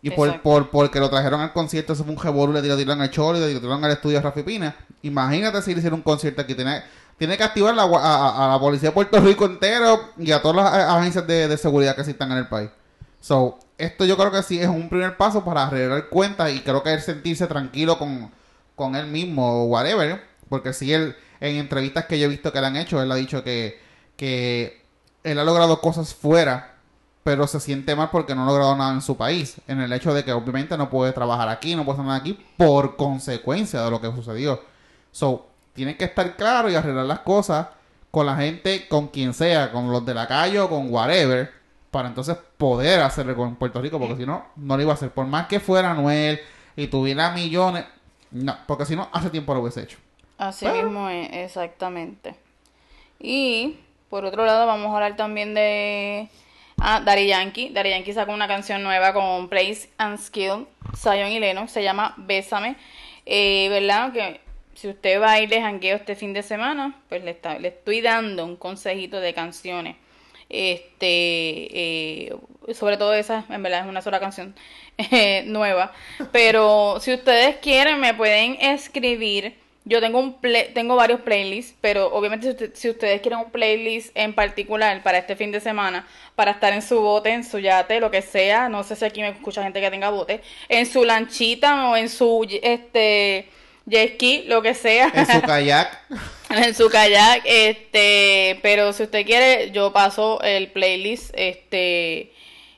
y 0.00 0.10
por, 0.10 0.40
por 0.42 0.70
porque 0.70 1.00
lo 1.00 1.10
trajeron 1.10 1.40
al 1.40 1.52
concierto, 1.52 1.92
eso 1.92 2.04
fue 2.04 2.14
un 2.14 2.20
revolú, 2.20 2.52
le 2.52 2.62
tiraron 2.62 3.00
al 3.00 3.10
Cholo, 3.10 3.40
le 3.40 3.54
tiraron 3.58 3.84
al 3.84 3.90
estudio 3.90 4.18
a 4.18 4.22
Rafi 4.22 4.42
Pina. 4.42 4.76
Imagínate 5.02 5.60
si 5.62 5.72
le 5.72 5.78
hicieron 5.78 5.98
un 5.98 6.02
concierto 6.02 6.42
aquí. 6.42 6.54
Tiene, 6.54 6.82
tiene 7.18 7.36
que 7.36 7.44
activar 7.44 7.74
a, 7.78 8.48
la 8.52 8.58
policía 8.60 8.90
de 8.90 8.94
Puerto 8.94 9.20
Rico 9.20 9.44
entero 9.44 10.10
y 10.16 10.30
a 10.32 10.40
todas 10.40 10.56
las 10.56 10.72
a- 10.72 10.98
agencias 10.98 11.26
de, 11.26 11.48
de 11.48 11.58
seguridad 11.58 11.94
que 11.94 12.02
existan 12.02 12.32
en 12.32 12.38
el 12.38 12.48
país. 12.48 12.70
So, 13.20 13.58
esto 13.76 14.04
yo 14.04 14.16
creo 14.16 14.30
que 14.30 14.42
sí 14.42 14.60
es 14.60 14.68
un 14.68 14.88
primer 14.88 15.16
paso 15.16 15.44
para 15.44 15.66
arreglar 15.66 16.08
cuentas 16.08 16.52
y 16.52 16.60
creo 16.60 16.82
que 16.82 16.92
él 16.92 17.00
sentirse 17.00 17.46
tranquilo 17.46 17.98
con, 17.98 18.30
con 18.74 18.94
él 18.96 19.06
mismo 19.08 19.64
o 19.64 19.64
whatever. 19.64 20.22
Porque 20.48 20.72
si 20.72 20.92
él, 20.92 21.16
en 21.40 21.56
entrevistas 21.56 22.06
que 22.06 22.18
yo 22.18 22.26
he 22.26 22.28
visto 22.28 22.52
que 22.52 22.60
le 22.60 22.66
han 22.68 22.76
hecho, 22.76 23.02
él 23.02 23.10
ha 23.10 23.16
dicho 23.16 23.42
que, 23.44 23.80
que 24.16 24.84
él 25.24 25.38
ha 25.38 25.44
logrado 25.44 25.80
cosas 25.80 26.14
fuera 26.14 26.78
pero 27.28 27.46
se 27.46 27.60
siente 27.60 27.94
mal 27.94 28.08
porque 28.10 28.34
no 28.34 28.44
ha 28.44 28.46
logrado 28.46 28.74
nada 28.74 28.94
en 28.94 29.02
su 29.02 29.14
país. 29.14 29.56
En 29.66 29.82
el 29.82 29.92
hecho 29.92 30.14
de 30.14 30.24
que 30.24 30.32
obviamente 30.32 30.78
no 30.78 30.88
puede 30.88 31.12
trabajar 31.12 31.50
aquí, 31.50 31.76
no 31.76 31.84
puede 31.84 31.96
hacer 31.96 32.06
nada 32.06 32.18
aquí 32.18 32.42
por 32.56 32.96
consecuencia 32.96 33.82
de 33.82 33.90
lo 33.90 34.00
que 34.00 34.10
sucedió. 34.10 34.62
So, 35.12 35.46
tiene 35.78 35.96
que 35.96 36.06
estar 36.06 36.34
claro 36.34 36.68
y 36.68 36.74
arreglar 36.74 37.06
las 37.06 37.20
cosas 37.20 37.68
con 38.10 38.26
la 38.26 38.34
gente, 38.34 38.88
con 38.88 39.06
quien 39.08 39.32
sea, 39.32 39.70
con 39.70 39.92
los 39.92 40.04
de 40.04 40.12
la 40.12 40.26
calle 40.26 40.58
o 40.58 40.68
con 40.68 40.92
whatever, 40.92 41.52
para 41.92 42.08
entonces 42.08 42.36
poder 42.56 43.00
hacerlo 43.00 43.36
con 43.36 43.54
Puerto 43.54 43.80
Rico, 43.80 44.00
porque 44.00 44.16
si 44.16 44.26
no, 44.26 44.44
no 44.56 44.76
lo 44.76 44.82
iba 44.82 44.90
a 44.90 44.94
hacer. 44.94 45.10
Por 45.10 45.26
más 45.26 45.46
que 45.46 45.60
fuera 45.60 45.94
Noel 45.94 46.40
y 46.74 46.88
tuviera 46.88 47.30
millones, 47.30 47.84
no, 48.32 48.56
porque 48.66 48.86
si 48.86 48.96
no, 48.96 49.08
hace 49.12 49.30
tiempo 49.30 49.54
lo 49.54 49.60
hubiese 49.60 49.82
hecho. 49.82 49.98
Así 50.36 50.66
mismo 50.66 51.08
es, 51.08 51.28
exactamente. 51.32 52.34
Y 53.20 53.76
por 54.10 54.24
otro 54.24 54.44
lado, 54.44 54.66
vamos 54.66 54.90
a 54.90 54.94
hablar 54.94 55.14
también 55.14 55.54
de 55.54 56.28
ah, 56.80 57.00
Daddy 57.04 57.28
Yankee. 57.28 57.68
Daddy 57.68 57.90
Yankee 57.90 58.12
sacó 58.14 58.32
una 58.32 58.48
canción 58.48 58.82
nueva 58.82 59.12
con 59.12 59.48
Place 59.48 59.90
and 59.96 60.18
Skill, 60.18 60.66
Zion 60.96 61.30
y 61.30 61.38
Lennox, 61.38 61.70
se 61.70 61.84
llama 61.84 62.14
Bésame. 62.16 62.74
Eh, 63.26 63.68
¿Verdad? 63.70 64.12
Que 64.12 64.47
si 64.78 64.88
usted 64.88 65.20
va 65.20 65.32
a 65.32 65.40
ir 65.40 65.48
de 65.48 65.60
jangueo 65.60 65.96
este 65.96 66.14
fin 66.16 66.32
de 66.32 66.42
semana, 66.42 67.00
pues 67.08 67.24
le, 67.24 67.30
está- 67.32 67.58
le 67.58 67.68
estoy 67.68 68.00
dando 68.00 68.44
un 68.44 68.56
consejito 68.56 69.20
de 69.20 69.34
canciones. 69.34 69.96
Este, 70.50 72.28
eh, 72.30 72.36
sobre 72.74 72.96
todo 72.96 73.12
esa, 73.14 73.44
en 73.50 73.62
verdad 73.62 73.80
es 73.82 73.86
una 73.86 74.02
sola 74.02 74.20
canción 74.20 74.54
nueva. 75.46 75.92
Pero 76.32 76.98
si 77.00 77.12
ustedes 77.14 77.56
quieren, 77.56 78.00
me 78.00 78.14
pueden 78.14 78.56
escribir. 78.60 79.54
Yo 79.84 80.00
tengo 80.02 80.18
un 80.18 80.34
play- 80.40 80.70
tengo 80.74 80.96
varios 80.96 81.20
playlists, 81.22 81.74
pero 81.80 82.12
obviamente 82.12 82.54
si, 82.58 82.70
si 82.78 82.90
ustedes 82.90 83.22
quieren 83.22 83.38
un 83.40 83.50
playlist 83.50 84.10
en 84.14 84.34
particular 84.34 85.02
para 85.02 85.16
este 85.18 85.34
fin 85.34 85.50
de 85.50 85.60
semana, 85.60 86.06
para 86.34 86.50
estar 86.52 86.72
en 86.74 86.82
su 86.82 87.00
bote, 87.00 87.30
en 87.30 87.42
su 87.42 87.58
yate, 87.58 87.98
lo 88.00 88.10
que 88.10 88.20
sea, 88.20 88.68
no 88.68 88.84
sé 88.84 88.96
si 88.96 89.04
aquí 89.06 89.20
me 89.22 89.28
escucha 89.30 89.62
gente 89.62 89.80
que 89.80 89.90
tenga 89.90 90.10
bote, 90.10 90.42
en 90.68 90.84
su 90.84 91.04
lanchita 91.04 91.88
o 91.90 91.96
en 91.96 92.10
su 92.10 92.46
este 92.62 93.48
jet 93.88 94.14
ski, 94.14 94.44
lo 94.46 94.62
que 94.62 94.74
sea 94.74 95.10
En 95.14 95.26
su 95.26 95.42
kayak, 95.42 96.02
en 96.50 96.74
su 96.74 96.88
kayak, 96.88 97.42
este, 97.44 98.58
pero 98.62 98.92
si 98.92 99.04
usted 99.04 99.24
quiere, 99.24 99.70
yo 99.70 99.92
paso 99.92 100.40
el 100.42 100.70
playlist, 100.70 101.30
este, 101.34 102.32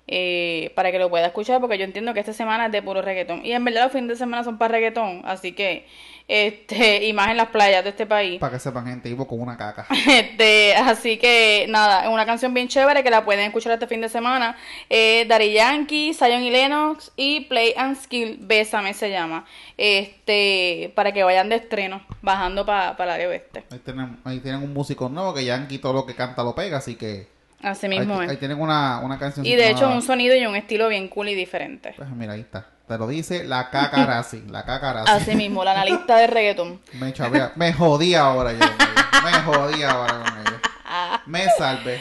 eh, 0.07 0.73
para 0.75 0.91
que 0.91 0.99
lo 0.99 1.11
pueda 1.11 1.27
escuchar, 1.27 1.61
porque 1.61 1.79
yo 1.79 1.85
entiendo 1.85 2.15
que 2.15 2.21
esta 2.21 2.33
semana 2.33 2.67
es 2.67 2.73
de 2.73 2.83
puro 2.83 3.03
reggaetón. 3.03 3.45
Y 3.45 3.53
en 3.53 3.65
verdad 3.65 3.85
los 3.85 3.93
fines 3.93 4.09
de 4.09 4.17
semana 4.17 4.45
son 4.45 4.59
para 4.59 4.73
reggaetón, 4.73 5.23
así 5.25 5.53
que, 5.53 5.87
este, 6.31 7.05
y 7.09 7.13
más 7.13 7.31
en 7.31 7.37
las 7.37 7.49
playas 7.49 7.83
de 7.83 7.91
este 7.91 8.07
país. 8.07 8.39
Para 8.39 8.53
que 8.53 8.61
sepan, 8.61 8.87
gente, 8.87 9.09
vivo 9.09 9.27
con 9.27 9.41
una 9.41 9.57
caca. 9.57 9.87
Este, 10.21 10.75
así 10.75 11.19
que 11.19 11.67
nada, 11.69 12.05
es 12.05 12.09
una 12.09 12.25
canción 12.27 12.55
bien 12.55 12.69
chévere 12.69 13.03
que 13.03 13.11
la 13.11 13.25
pueden 13.25 13.45
escuchar 13.45 13.73
este 13.73 13.87
fin 13.87 14.01
de 14.01 14.09
semana. 14.09 14.57
Eh, 14.89 15.27
Daddy 15.29 15.53
Yankee, 15.53 16.15
Zion 16.15 16.43
y 16.43 16.51
Lennox 16.51 17.13
y 17.17 17.41
Play 17.43 17.75
and 17.77 17.97
Skill, 17.97 18.39
Bésame 18.41 18.95
se 18.95 19.11
llama. 19.11 19.45
Este, 19.77 20.93
para 20.95 21.13
que 21.13 21.25
vayan 21.25 21.49
de 21.49 21.57
estreno, 21.57 22.03
bajando 22.23 22.65
para 22.65 22.97
el 22.97 23.11
área 23.11 23.29
oeste. 23.29 23.65
Ahí 23.71 23.79
tienen, 23.79 24.19
ahí 24.25 24.41
tienen 24.41 24.63
un 24.63 24.73
músico 24.73 25.09
nuevo 25.09 25.35
que 25.35 25.45
Yankee 25.45 25.79
todo 25.79 25.93
lo 25.93 26.07
que 26.07 26.15
canta 26.15 26.45
lo 26.45 26.55
pega, 26.55 26.79
así 26.79 26.95
que 26.95 27.27
Así 27.63 27.87
ahí, 27.87 27.99
mismo 27.99 28.21
ahí 28.21 28.29
es. 28.31 28.39
tienen 28.39 28.61
una, 28.61 29.01
una 29.01 29.19
canción. 29.19 29.45
Y 29.45 29.55
de 29.55 29.71
hecho 29.71 29.89
un 29.89 30.03
sonido 30.03 30.35
y 30.35 30.47
un 30.47 30.57
estilo 30.57 30.89
bien 30.89 31.09
cool 31.09 31.29
y 31.29 31.35
diferente. 31.35 31.93
Pues 31.97 32.09
mira, 32.11 32.33
ahí 32.35 32.41
está. 32.41 32.67
Te 32.89 32.99
lo 32.99 33.07
dice 33.07 33.45
la 33.45 33.71
cacarazzi, 33.71 34.43
la 34.49 34.65
cacarazzi. 34.65 35.13
Así 35.13 35.35
mismo, 35.37 35.63
la 35.63 35.73
analista 35.73 36.17
de 36.17 36.27
reggaetón. 36.27 36.81
Me 36.95 37.13
chavea, 37.13 37.53
me 37.57 37.73
jodí 37.73 38.15
ahora 38.15 38.53
yo 38.53 38.59
ella. 38.59 38.77
Me 39.25 39.33
jodí 39.43 39.83
ahora 39.83 40.13
con 40.15 40.39
ella. 40.41 40.61
Me 41.27 41.47
salve. 41.57 42.01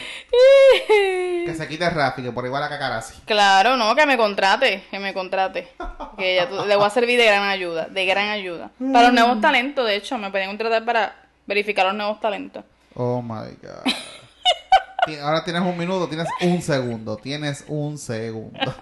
Que 1.46 1.54
se 1.56 1.68
quite 1.68 1.88
Rafi, 1.90 2.22
que 2.22 2.32
por 2.32 2.44
ahí 2.44 2.50
va 2.50 2.58
la 2.58 2.68
cacarazzi. 2.68 3.20
Claro, 3.24 3.76
no, 3.76 3.94
que 3.94 4.04
me 4.04 4.16
contrate, 4.16 4.84
que 4.90 4.98
me 4.98 5.14
contrate. 5.14 5.68
Que 6.18 6.34
ya 6.36 6.48
tú- 6.48 6.64
le 6.66 6.74
voy 6.74 6.84
a 6.86 6.90
servir 6.90 7.16
de 7.18 7.24
gran 7.26 7.44
ayuda, 7.44 7.86
de 7.86 8.04
gran 8.06 8.28
ayuda. 8.30 8.70
Para 8.92 9.06
los 9.06 9.12
nuevos 9.12 9.40
talentos, 9.40 9.86
de 9.86 9.94
hecho, 9.96 10.18
me 10.18 10.30
pueden 10.30 10.48
contratar 10.48 10.84
para 10.84 11.14
verificar 11.46 11.86
los 11.86 11.94
nuevos 11.94 12.18
talentos. 12.20 12.64
Oh 12.94 13.22
my 13.22 13.54
god. 13.62 13.92
Ahora 15.22 15.44
tienes 15.44 15.62
un 15.62 15.76
minuto, 15.76 16.08
tienes 16.08 16.28
un 16.40 16.62
segundo. 16.62 17.16
Tienes 17.16 17.64
un 17.68 17.98
segundo. 17.98 18.58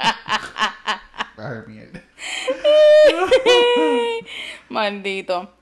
Ay, 1.37 1.59
mierda. 1.67 1.99
Maldito. 4.69 5.53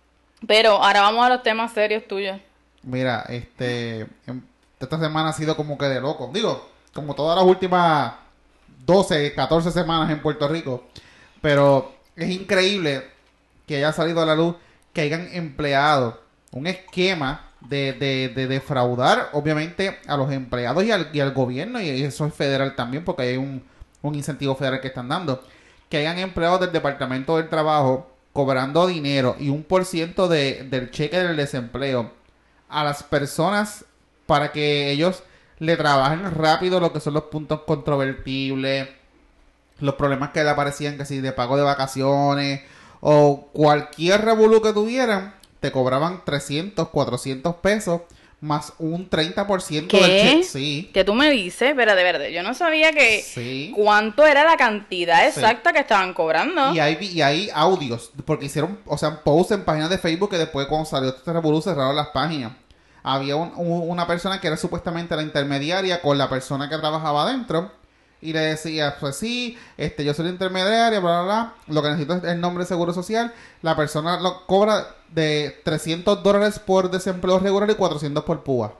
Pero 0.46 0.82
ahora 0.82 1.02
vamos 1.02 1.24
a 1.24 1.28
los 1.30 1.42
temas 1.42 1.72
serios 1.72 2.06
tuyos. 2.06 2.38
Mira, 2.82 3.24
este. 3.28 4.00
em- 4.26 4.42
Esta 4.78 4.98
semana 4.98 5.30
ha 5.30 5.32
sido 5.32 5.56
como 5.56 5.78
que 5.78 5.86
de 5.86 6.00
loco. 6.00 6.30
Digo, 6.32 6.68
como 6.92 7.14
todas 7.14 7.36
las 7.36 7.46
últimas 7.46 8.14
12, 8.84 9.34
14 9.34 9.70
semanas 9.70 10.10
en 10.10 10.20
Puerto 10.20 10.46
Rico. 10.48 10.86
Pero 11.40 11.94
es 12.14 12.28
increíble 12.30 13.04
que 13.66 13.76
haya 13.76 13.92
salido 13.92 14.22
a 14.22 14.26
la 14.26 14.34
luz 14.34 14.54
que 14.92 15.02
hayan 15.02 15.28
empleado 15.32 16.20
un 16.52 16.66
esquema 16.66 17.45
de, 17.60 17.92
de, 17.92 18.32
de 18.34 18.46
defraudar, 18.46 19.30
obviamente, 19.32 19.98
a 20.06 20.16
los 20.16 20.30
empleados 20.32 20.84
y 20.84 20.92
al, 20.92 21.10
y 21.12 21.20
al 21.20 21.32
gobierno. 21.32 21.80
Y 21.80 21.88
eso 21.88 22.26
es 22.26 22.34
federal 22.34 22.74
también, 22.76 23.04
porque 23.04 23.22
hay 23.22 23.36
un, 23.36 23.64
un 24.02 24.14
incentivo 24.14 24.54
federal 24.54 24.80
que 24.80 24.88
están 24.88 25.08
dando. 25.08 25.42
Que 25.88 25.98
hayan 25.98 26.18
empleados 26.18 26.60
del 26.60 26.72
Departamento 26.72 27.36
del 27.36 27.48
Trabajo 27.48 28.10
cobrando 28.32 28.86
dinero 28.86 29.34
y 29.38 29.48
un 29.48 29.62
por 29.62 29.84
ciento 29.86 30.28
de, 30.28 30.66
del 30.68 30.90
cheque 30.90 31.18
del 31.18 31.36
desempleo 31.36 32.12
a 32.68 32.84
las 32.84 33.02
personas 33.02 33.86
para 34.26 34.52
que 34.52 34.90
ellos 34.90 35.22
le 35.58 35.76
trabajen 35.76 36.30
rápido 36.32 36.80
lo 36.80 36.92
que 36.92 37.00
son 37.00 37.14
los 37.14 37.24
puntos 37.24 37.62
controvertibles, 37.66 38.88
los 39.78 39.94
problemas 39.94 40.30
que 40.30 40.44
le 40.44 40.50
aparecían, 40.50 40.98
que 40.98 41.06
si 41.06 41.20
de 41.20 41.32
pago 41.32 41.56
de 41.56 41.62
vacaciones 41.62 42.60
o 43.00 43.48
cualquier 43.52 44.22
revolú 44.22 44.60
que 44.60 44.72
tuvieran, 44.72 45.34
te 45.60 45.72
cobraban 45.72 46.22
300, 46.24 46.88
400 46.88 47.54
pesos 47.56 48.02
más 48.40 48.74
un 48.78 49.08
30% 49.08 49.86
¿Qué? 49.88 49.98
del 50.00 50.20
cheque. 50.20 50.42
Sí, 50.44 50.90
Que 50.92 51.04
tú 51.04 51.14
me 51.14 51.30
dices, 51.30 51.72
pero 51.74 51.94
de 51.94 52.02
verdad, 52.04 52.26
yo 52.26 52.42
no 52.42 52.52
sabía 52.52 52.92
que 52.92 53.22
sí. 53.22 53.72
cuánto 53.74 54.26
era 54.26 54.44
la 54.44 54.56
cantidad 54.58 55.26
exacta 55.26 55.72
que 55.72 55.78
estaban 55.80 56.12
cobrando. 56.12 56.74
Y 56.74 56.78
hay, 56.78 56.98
y 57.00 57.22
hay 57.22 57.50
audios, 57.54 58.10
porque 58.26 58.44
hicieron, 58.46 58.78
o 58.84 58.98
sea, 58.98 59.22
posts 59.24 59.52
en 59.52 59.64
páginas 59.64 59.88
de 59.88 59.96
Facebook 59.98 60.30
que 60.30 60.38
después 60.38 60.66
cuando 60.66 60.84
salió 60.88 61.08
este 61.08 61.32
revolú 61.32 61.62
cerraron 61.62 61.96
las 61.96 62.08
páginas. 62.08 62.52
Había 63.02 63.36
un- 63.36 63.52
un- 63.56 63.88
una 63.88 64.06
persona 64.06 64.40
que 64.40 64.48
era 64.48 64.56
supuestamente 64.56 65.16
la 65.16 65.22
intermediaria 65.22 66.02
con 66.02 66.18
la 66.18 66.28
persona 66.28 66.68
que 66.68 66.76
trabajaba 66.76 67.22
adentro 67.22 67.72
y 68.20 68.32
le 68.32 68.40
decía, 68.40 68.96
pues 68.98 69.16
sí, 69.16 69.58
este, 69.76 70.04
yo 70.04 70.14
soy 70.14 70.26
la 70.26 70.30
intermediaria, 70.32 71.00
bla, 71.00 71.22
bla, 71.22 71.22
bla, 71.22 71.54
lo 71.68 71.82
que 71.82 71.88
necesito 71.90 72.14
es 72.14 72.24
el 72.24 72.40
nombre 72.40 72.64
de 72.64 72.68
seguro 72.68 72.92
social. 72.92 73.32
La 73.62 73.76
persona 73.76 74.18
lo 74.20 74.46
cobra 74.46 74.86
de 75.10 75.60
300 75.64 76.22
dólares 76.22 76.58
por 76.58 76.90
desempleo 76.90 77.38
regular 77.38 77.70
y 77.70 77.74
400 77.74 78.24
por 78.24 78.42
púa. 78.42 78.74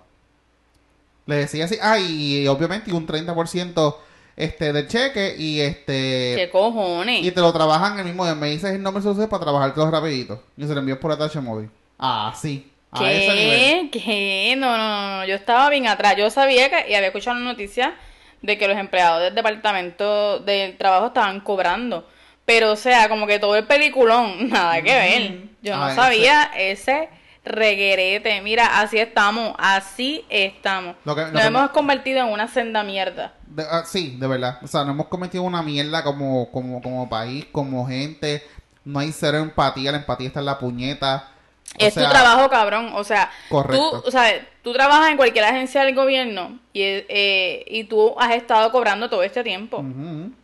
Le 1.26 1.36
decía 1.36 1.66
así, 1.66 1.76
ah, 1.82 1.98
y 1.98 2.46
obviamente 2.46 2.92
un 2.92 3.06
30% 3.06 3.96
este, 4.36 4.72
del 4.72 4.86
cheque 4.86 5.34
y 5.36 5.60
este... 5.60 6.34
¿Qué 6.36 6.50
cojones? 6.50 7.24
Y 7.24 7.30
te 7.30 7.40
lo 7.40 7.52
trabajan 7.52 7.98
el 7.98 8.04
mismo 8.04 8.24
día. 8.24 8.34
Me 8.34 8.50
dices 8.50 8.72
el 8.72 8.82
nombre 8.82 9.02
social 9.02 9.28
para 9.28 9.42
trabajártelo 9.42 9.90
rapidito. 9.90 10.42
Y 10.56 10.66
se 10.66 10.72
lo 10.72 10.80
envío 10.80 11.00
por 11.00 11.12
atache 11.12 11.40
móvil. 11.40 11.68
Ah, 11.98 12.34
sí. 12.40 12.70
A 12.92 13.10
ese 13.10 13.34
nivel. 13.34 13.90
¿Qué? 13.90 14.00
¿Qué? 14.00 14.54
No, 14.56 14.76
no, 14.76 15.18
no, 15.18 15.26
yo 15.26 15.34
estaba 15.34 15.68
bien 15.68 15.88
atrás. 15.88 16.14
Yo 16.16 16.30
sabía 16.30 16.70
que, 16.70 16.90
y 16.90 16.94
había 16.94 17.08
escuchado 17.08 17.36
una 17.36 17.50
noticia 17.52 17.94
de 18.42 18.58
que 18.58 18.68
los 18.68 18.76
empleados 18.76 19.22
del 19.22 19.34
departamento 19.34 20.38
del 20.40 20.76
trabajo 20.76 21.06
estaban 21.08 21.40
cobrando. 21.40 22.08
Pero, 22.44 22.72
o 22.72 22.76
sea, 22.76 23.08
como 23.08 23.26
que 23.26 23.38
todo 23.38 23.56
el 23.56 23.64
peliculón, 23.66 24.48
nada 24.50 24.80
que 24.82 24.92
ver. 24.94 25.40
Yo 25.62 25.74
no 25.76 25.84
Ah, 25.84 25.88
ese- 25.92 25.96
sabía 26.00 26.50
ese 26.56 27.08
reguerete. 27.44 28.40
Mira, 28.42 28.80
así 28.80 28.98
estamos, 28.98 29.54
así 29.58 30.24
estamos. 30.28 30.96
Lo 31.04 31.14
que- 31.14 31.22
lo 31.22 31.32
Nos 31.32 31.40
que- 31.42 31.46
hemos 31.48 31.70
convertido 31.70 32.20
en 32.20 32.32
una 32.32 32.48
senda 32.48 32.82
mierda. 32.82 33.32
De- 33.46 33.64
ah, 33.68 33.82
sí, 33.84 34.16
de 34.18 34.26
verdad. 34.26 34.58
O 34.62 34.66
sea, 34.66 34.80
nos 34.84 34.90
hemos 34.90 35.06
cometido 35.08 35.42
una 35.42 35.62
mierda 35.62 36.04
como, 36.04 36.50
como, 36.52 36.80
como 36.82 37.08
país, 37.08 37.46
como 37.50 37.86
gente. 37.86 38.42
No 38.84 39.00
hay 39.00 39.10
cero 39.12 39.38
empatía. 39.38 39.90
La 39.92 39.98
empatía 39.98 40.28
está 40.28 40.40
en 40.40 40.46
la 40.46 40.58
puñeta. 40.58 41.28
O 41.80 41.85
es 41.85 41.95
sea, 41.95 42.04
tu 42.04 42.11
trabajo, 42.11 42.49
cabrón. 42.50 42.90
O 42.95 43.04
sea, 43.04 43.30
Correcto. 43.49 44.00
tú, 44.02 44.09
o 44.09 44.11
sea, 44.11 44.47
tú 44.62 44.73
trabajas 44.73 45.11
en 45.11 45.16
cualquier 45.16 45.45
agencia 45.45 45.83
del 45.85 45.95
gobierno 45.95 46.59
y, 46.73 46.83
eh, 46.83 47.64
y 47.68 47.85
tú 47.85 48.14
has 48.18 48.33
estado 48.35 48.71
cobrando 48.73 49.09
todo 49.11 49.23
este 49.23 49.42
tiempo. 49.45 49.85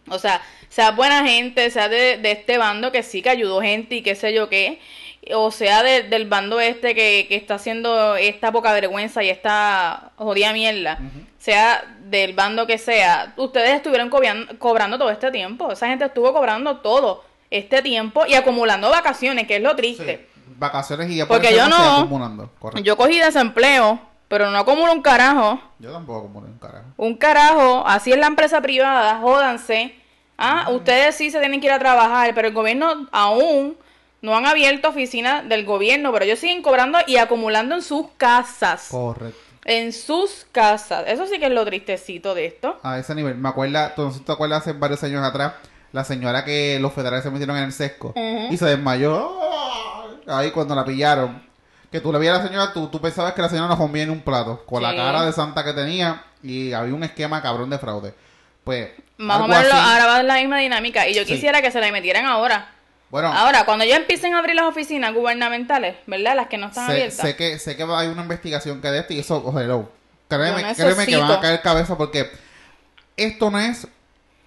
O 0.08 0.18
sea, 0.18 0.40
sea 0.68 0.90
buena 0.92 1.24
gente, 1.26 1.70
sea 1.70 1.88
de, 1.88 2.18
de 2.18 2.32
este 2.32 2.58
bando 2.58 2.92
que 2.92 3.02
sí 3.02 3.22
que 3.22 3.30
ayudó 3.30 3.60
gente 3.60 3.96
y 3.96 4.02
qué 4.02 4.14
sé 4.14 4.32
yo 4.32 4.48
qué, 4.48 4.80
o 5.34 5.50
sea 5.50 5.82
de- 5.82 6.02
del 6.04 6.26
bando 6.28 6.60
este 6.60 6.94
que, 6.94 7.26
que 7.28 7.36
está 7.36 7.54
haciendo 7.54 8.16
esta 8.16 8.50
poca 8.52 8.72
vergüenza 8.72 9.22
y 9.22 9.28
esta 9.30 10.10
jodida 10.16 10.52
mierda, 10.52 10.98
sea 11.38 11.84
del 12.06 12.32
bando 12.34 12.66
que 12.66 12.78
sea, 12.78 13.32
ustedes 13.36 13.70
estuvieron 13.76 14.10
cobian- 14.10 14.56
cobrando 14.58 14.98
todo 14.98 15.10
este 15.10 15.30
tiempo, 15.30 15.70
esa 15.72 15.88
gente 15.88 16.04
estuvo 16.06 16.32
cobrando 16.32 16.78
todo 16.78 17.22
este 17.50 17.82
tiempo 17.82 18.24
y 18.26 18.34
acumulando 18.34 18.88
vacaciones, 18.90 19.46
que 19.46 19.56
es 19.56 19.62
lo 19.62 19.76
triste. 19.76 20.26
Sí. 20.31 20.31
Vacaciones 20.58 21.10
y 21.10 21.16
ya 21.16 21.26
Porque 21.26 21.54
yo 21.54 21.68
no. 21.68 21.76
acumulando. 22.00 22.50
Correcto. 22.58 22.82
Yo 22.82 22.96
cogí 22.96 23.18
desempleo, 23.18 24.00
pero 24.28 24.50
no 24.50 24.58
acumulo 24.58 24.92
un 24.92 25.02
carajo. 25.02 25.60
Yo 25.78 25.92
tampoco 25.92 26.20
acumulo 26.20 26.46
un 26.46 26.58
carajo. 26.58 26.86
Un 26.96 27.16
carajo, 27.16 27.84
así 27.86 28.12
es 28.12 28.18
la 28.18 28.26
empresa 28.26 28.60
privada, 28.60 29.18
jódanse. 29.20 29.94
Ah, 30.38 30.68
ustedes 30.70 31.14
sí 31.16 31.30
se 31.30 31.38
tienen 31.40 31.60
que 31.60 31.66
ir 31.66 31.72
a 31.72 31.78
trabajar, 31.78 32.32
pero 32.34 32.48
el 32.48 32.54
gobierno 32.54 33.08
aún 33.12 33.76
no 34.22 34.36
han 34.36 34.46
abierto 34.46 34.88
oficinas 34.88 35.48
del 35.48 35.64
gobierno, 35.64 36.12
pero 36.12 36.24
ellos 36.24 36.38
siguen 36.38 36.62
cobrando 36.62 36.98
y 37.06 37.16
acumulando 37.16 37.74
en 37.74 37.82
sus 37.82 38.06
casas. 38.16 38.88
Correcto. 38.90 39.38
En 39.64 39.92
sus 39.92 40.46
casas. 40.50 41.04
Eso 41.06 41.26
sí 41.26 41.38
que 41.38 41.46
es 41.46 41.52
lo 41.52 41.64
tristecito 41.64 42.34
de 42.34 42.46
esto. 42.46 42.78
A 42.82 42.98
ese 42.98 43.14
nivel. 43.14 43.36
Me 43.36 43.48
acuerda, 43.48 43.94
tú 43.94 44.10
te 44.10 44.32
acuerdas 44.32 44.62
hace 44.62 44.72
varios 44.72 45.02
años 45.04 45.22
atrás, 45.24 45.54
la 45.92 46.04
señora 46.04 46.44
que 46.44 46.78
los 46.80 46.92
federales 46.92 47.22
se 47.22 47.30
metieron 47.30 47.56
en 47.58 47.64
el 47.64 47.72
sesco 47.72 48.12
y 48.16 48.56
se 48.56 48.64
desmayó. 48.64 49.30
Ahí 50.26 50.50
cuando 50.50 50.74
la 50.74 50.84
pillaron. 50.84 51.42
Que 51.90 52.00
tú 52.00 52.10
le 52.12 52.18
veías 52.18 52.38
a 52.38 52.42
la 52.42 52.48
señora, 52.48 52.72
tú, 52.72 52.88
tú 52.88 53.00
pensabas 53.00 53.34
que 53.34 53.42
la 53.42 53.48
señora 53.50 53.68
nos 53.68 53.76
comía 53.76 54.04
en 54.04 54.10
un 54.10 54.22
plato, 54.22 54.64
con 54.64 54.82
la 54.82 54.96
cara 54.96 55.26
de 55.26 55.32
santa 55.32 55.62
que 55.62 55.74
tenía 55.74 56.24
y 56.42 56.72
había 56.72 56.94
un 56.94 57.04
esquema 57.04 57.42
cabrón 57.42 57.68
de 57.68 57.78
fraude. 57.78 58.14
Pues, 58.64 58.90
Más 59.18 59.40
o 59.40 59.46
menos 59.48 59.70
ahora 59.72 60.06
va 60.06 60.22
la 60.22 60.36
misma 60.36 60.58
dinámica. 60.58 61.06
Y 61.06 61.14
yo 61.14 61.22
Sí. 61.24 61.34
quisiera 61.34 61.60
que 61.60 61.70
se 61.70 61.80
la 61.80 61.92
metieran 61.92 62.24
ahora. 62.24 62.70
Bueno, 63.10 63.30
Ahora, 63.30 63.66
cuando 63.66 63.84
ya 63.84 63.96
empiecen 63.96 64.32
a 64.32 64.38
abrir 64.38 64.54
las 64.54 64.64
oficinas 64.64 65.12
gubernamentales, 65.12 65.96
¿verdad? 66.06 66.34
Las 66.34 66.46
que 66.46 66.56
no 66.56 66.68
están 66.68 66.86
sé, 66.86 66.92
abiertas. 66.92 67.20
sé 67.20 67.36
que 67.36 67.58
sé 67.58 67.76
que 67.76 67.82
hay 67.82 68.08
una 68.08 68.22
investigación 68.22 68.80
que 68.80 68.88
de 68.90 69.00
esto 69.00 69.12
y 69.12 69.18
eso, 69.18 69.42
oh, 69.44 69.60
hello. 69.60 69.90
Créeme, 70.28 70.74
créeme 70.74 71.04
que 71.04 71.16
van 71.18 71.30
a 71.30 71.40
caer 71.40 71.60
cabeza 71.60 71.98
porque 71.98 72.30
esto 73.18 73.50
no 73.50 73.58
es 73.58 73.86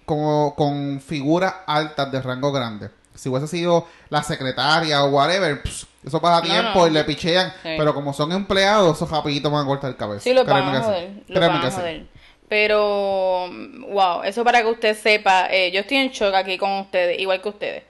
como 0.04 0.56
con 0.56 1.00
figuras 1.00 1.54
altas 1.68 2.10
de 2.10 2.20
rango 2.20 2.50
grande. 2.50 2.90
Si 3.16 3.28
hubiese 3.28 3.48
sido 3.48 3.86
la 4.10 4.22
secretaria 4.22 5.04
o 5.04 5.08
whatever, 5.08 5.62
pss, 5.62 5.86
eso 6.04 6.20
pasa 6.20 6.36
No, 6.46 6.52
tiempo 6.52 6.80
no. 6.80 6.86
y 6.86 6.90
le 6.90 7.04
pichean. 7.04 7.50
Sí. 7.62 7.74
Pero 7.76 7.94
como 7.94 8.12
son 8.12 8.32
empleados, 8.32 8.96
esos 8.96 9.10
rapiditos 9.10 9.50
van 9.50 9.62
a 9.64 9.66
cortar 9.66 9.96
cabeza. 9.96 10.22
Sí, 10.24 10.32
lo 10.32 10.44
Créeme 10.44 10.60
van 10.72 10.76
a 10.76 10.82
joder. 10.82 11.08
sí. 11.10 11.22
Lo 11.28 11.34
Créeme 11.40 11.58
van 11.58 11.66
a 11.66 11.70
sí. 11.70 11.76
joder. 11.76 12.06
Pero, 12.48 13.48
wow, 13.88 14.22
eso 14.22 14.44
para 14.44 14.62
que 14.62 14.68
usted 14.68 14.96
sepa, 14.96 15.48
eh, 15.50 15.70
yo 15.72 15.80
estoy 15.80 15.96
en 15.96 16.10
shock 16.10 16.32
aquí 16.34 16.56
con 16.58 16.70
ustedes, 16.78 17.18
igual 17.18 17.42
que 17.42 17.48
ustedes, 17.48 17.82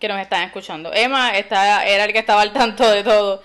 que 0.00 0.08
nos 0.08 0.20
están 0.20 0.42
escuchando. 0.42 0.92
Emma 0.92 1.36
está, 1.38 1.84
era 1.86 2.04
el 2.04 2.12
que 2.12 2.18
estaba 2.18 2.42
al 2.42 2.52
tanto 2.52 2.88
de 2.90 3.04
todo. 3.04 3.42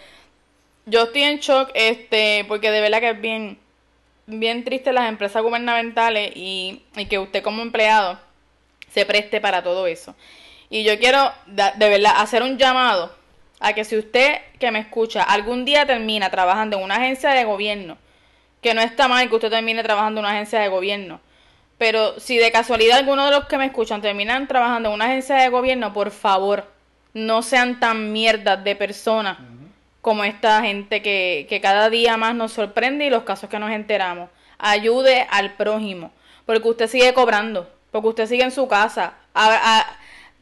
Yo 0.87 1.03
estoy 1.03 1.21
en 1.23 1.37
shock, 1.39 1.69
este, 1.75 2.45
porque 2.47 2.71
de 2.71 2.81
verdad 2.81 2.99
que 2.99 3.09
es 3.11 3.21
bien, 3.21 3.59
bien 4.25 4.63
triste 4.63 4.91
las 4.91 5.07
empresas 5.07 5.43
gubernamentales 5.43 6.31
y, 6.35 6.81
y 6.95 7.05
que 7.05 7.19
usted 7.19 7.43
como 7.43 7.61
empleado 7.61 8.19
se 8.91 9.05
preste 9.05 9.39
para 9.41 9.61
todo 9.63 9.85
eso. 9.87 10.15
Y 10.69 10.83
yo 10.83 10.97
quiero 10.99 11.31
de 11.45 11.89
verdad 11.89 12.13
hacer 12.17 12.43
un 12.43 12.57
llamado 12.57 13.15
a 13.59 13.73
que 13.73 13.85
si 13.85 13.97
usted 13.97 14.39
que 14.59 14.71
me 14.71 14.79
escucha 14.79 15.23
algún 15.23 15.65
día 15.65 15.85
termina 15.85 16.29
trabajando 16.29 16.77
en 16.77 16.83
una 16.83 16.95
agencia 16.95 17.31
de 17.31 17.43
gobierno, 17.43 17.97
que 18.61 18.73
no 18.73 18.81
está 18.81 19.07
mal 19.07 19.29
que 19.29 19.35
usted 19.35 19.49
termine 19.49 19.83
trabajando 19.83 20.19
en 20.19 20.25
una 20.25 20.33
agencia 20.33 20.59
de 20.59 20.67
gobierno, 20.69 21.19
pero 21.77 22.19
si 22.19 22.37
de 22.37 22.51
casualidad 22.51 22.97
alguno 22.97 23.25
de 23.25 23.31
los 23.31 23.45
que 23.45 23.57
me 23.57 23.65
escuchan 23.65 24.01
terminan 24.01 24.47
trabajando 24.47 24.89
en 24.89 24.95
una 24.95 25.05
agencia 25.05 25.35
de 25.35 25.49
gobierno, 25.49 25.93
por 25.93 26.11
favor, 26.11 26.65
no 27.13 27.41
sean 27.41 27.79
tan 27.79 28.11
mierdas 28.11 28.63
de 28.63 28.75
personas 28.75 29.37
como 30.01 30.23
esta 30.23 30.61
gente 30.61 31.01
que, 31.01 31.47
que 31.49 31.61
cada 31.61 31.89
día 31.89 32.17
más 32.17 32.35
nos 32.35 32.53
sorprende 32.53 33.05
y 33.05 33.09
los 33.09 33.23
casos 33.23 33.49
que 33.49 33.59
nos 33.59 33.71
enteramos. 33.71 34.29
Ayude 34.57 35.27
al 35.31 35.53
prójimo, 35.53 36.11
porque 36.45 36.67
usted 36.67 36.87
sigue 36.87 37.13
cobrando, 37.13 37.69
porque 37.91 38.09
usted 38.09 38.27
sigue 38.27 38.43
en 38.43 38.51
su 38.51 38.67
casa. 38.67 39.13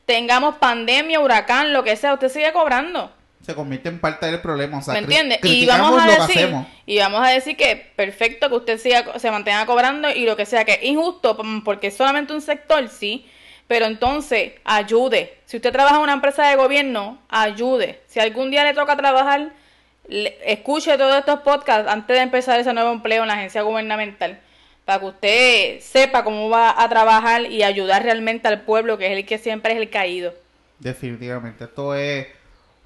Tengamos 0.05 0.55
pandemia, 0.55 1.19
huracán, 1.19 1.73
lo 1.73 1.83
que 1.83 1.95
sea, 1.95 2.13
usted 2.13 2.29
sigue 2.29 2.51
cobrando. 2.51 3.11
Se 3.41 3.55
convierte 3.55 3.89
en 3.89 3.99
parte 3.99 4.25
del 4.25 4.39
problema. 4.39 4.77
O 4.77 4.81
sea, 4.81 4.93
¿Me 4.93 5.01
entiende? 5.01 5.39
Y 5.43 5.65
vamos 5.65 6.01
a 6.01 6.07
decir, 6.07 6.49
y 6.85 6.99
vamos 6.99 7.27
a 7.27 7.29
decir 7.29 7.57
que 7.57 7.91
perfecto 7.95 8.49
que 8.49 8.55
usted 8.55 8.77
siga, 8.79 9.19
se 9.19 9.31
mantenga 9.31 9.65
cobrando 9.65 10.09
y 10.09 10.25
lo 10.25 10.37
que 10.37 10.45
sea, 10.45 10.63
que 10.63 10.73
es 10.73 10.83
injusto, 10.83 11.37
porque 11.65 11.87
es 11.87 11.97
solamente 11.97 12.33
un 12.33 12.41
sector, 12.41 12.87
sí, 12.87 13.29
pero 13.67 13.85
entonces 13.85 14.53
ayude. 14.63 15.37
Si 15.45 15.57
usted 15.57 15.73
trabaja 15.73 15.97
en 15.97 16.03
una 16.03 16.13
empresa 16.13 16.47
de 16.47 16.55
gobierno, 16.55 17.19
ayude. 17.27 18.01
Si 18.07 18.21
algún 18.21 18.49
día 18.49 18.63
le 18.63 18.73
toca 18.73 18.95
trabajar, 18.95 19.51
escuche 20.07 20.97
todos 20.97 21.17
estos 21.17 21.41
podcasts 21.41 21.91
antes 21.91 22.15
de 22.15 22.23
empezar 22.23 22.59
ese 22.61 22.73
nuevo 22.73 22.93
empleo 22.93 23.23
en 23.23 23.27
la 23.27 23.33
agencia 23.33 23.61
gubernamental 23.61 24.39
para 24.85 24.99
que 24.99 25.05
usted 25.05 25.79
sepa 25.79 26.23
cómo 26.23 26.49
va 26.49 26.81
a 26.81 26.89
trabajar 26.89 27.43
y 27.43 27.63
ayudar 27.63 28.03
realmente 28.03 28.47
al 28.47 28.61
pueblo, 28.61 28.97
que 28.97 29.07
es 29.07 29.17
el 29.17 29.25
que 29.25 29.37
siempre 29.37 29.73
es 29.73 29.79
el 29.79 29.89
caído. 29.89 30.33
Definitivamente, 30.79 31.63
esto 31.63 31.95
es 31.95 32.27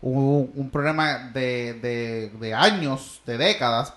un, 0.02 0.70
problema 0.72 1.32
de, 1.34 2.30
de, 2.40 2.54
años, 2.54 3.22
de 3.26 3.38
décadas. 3.38 3.94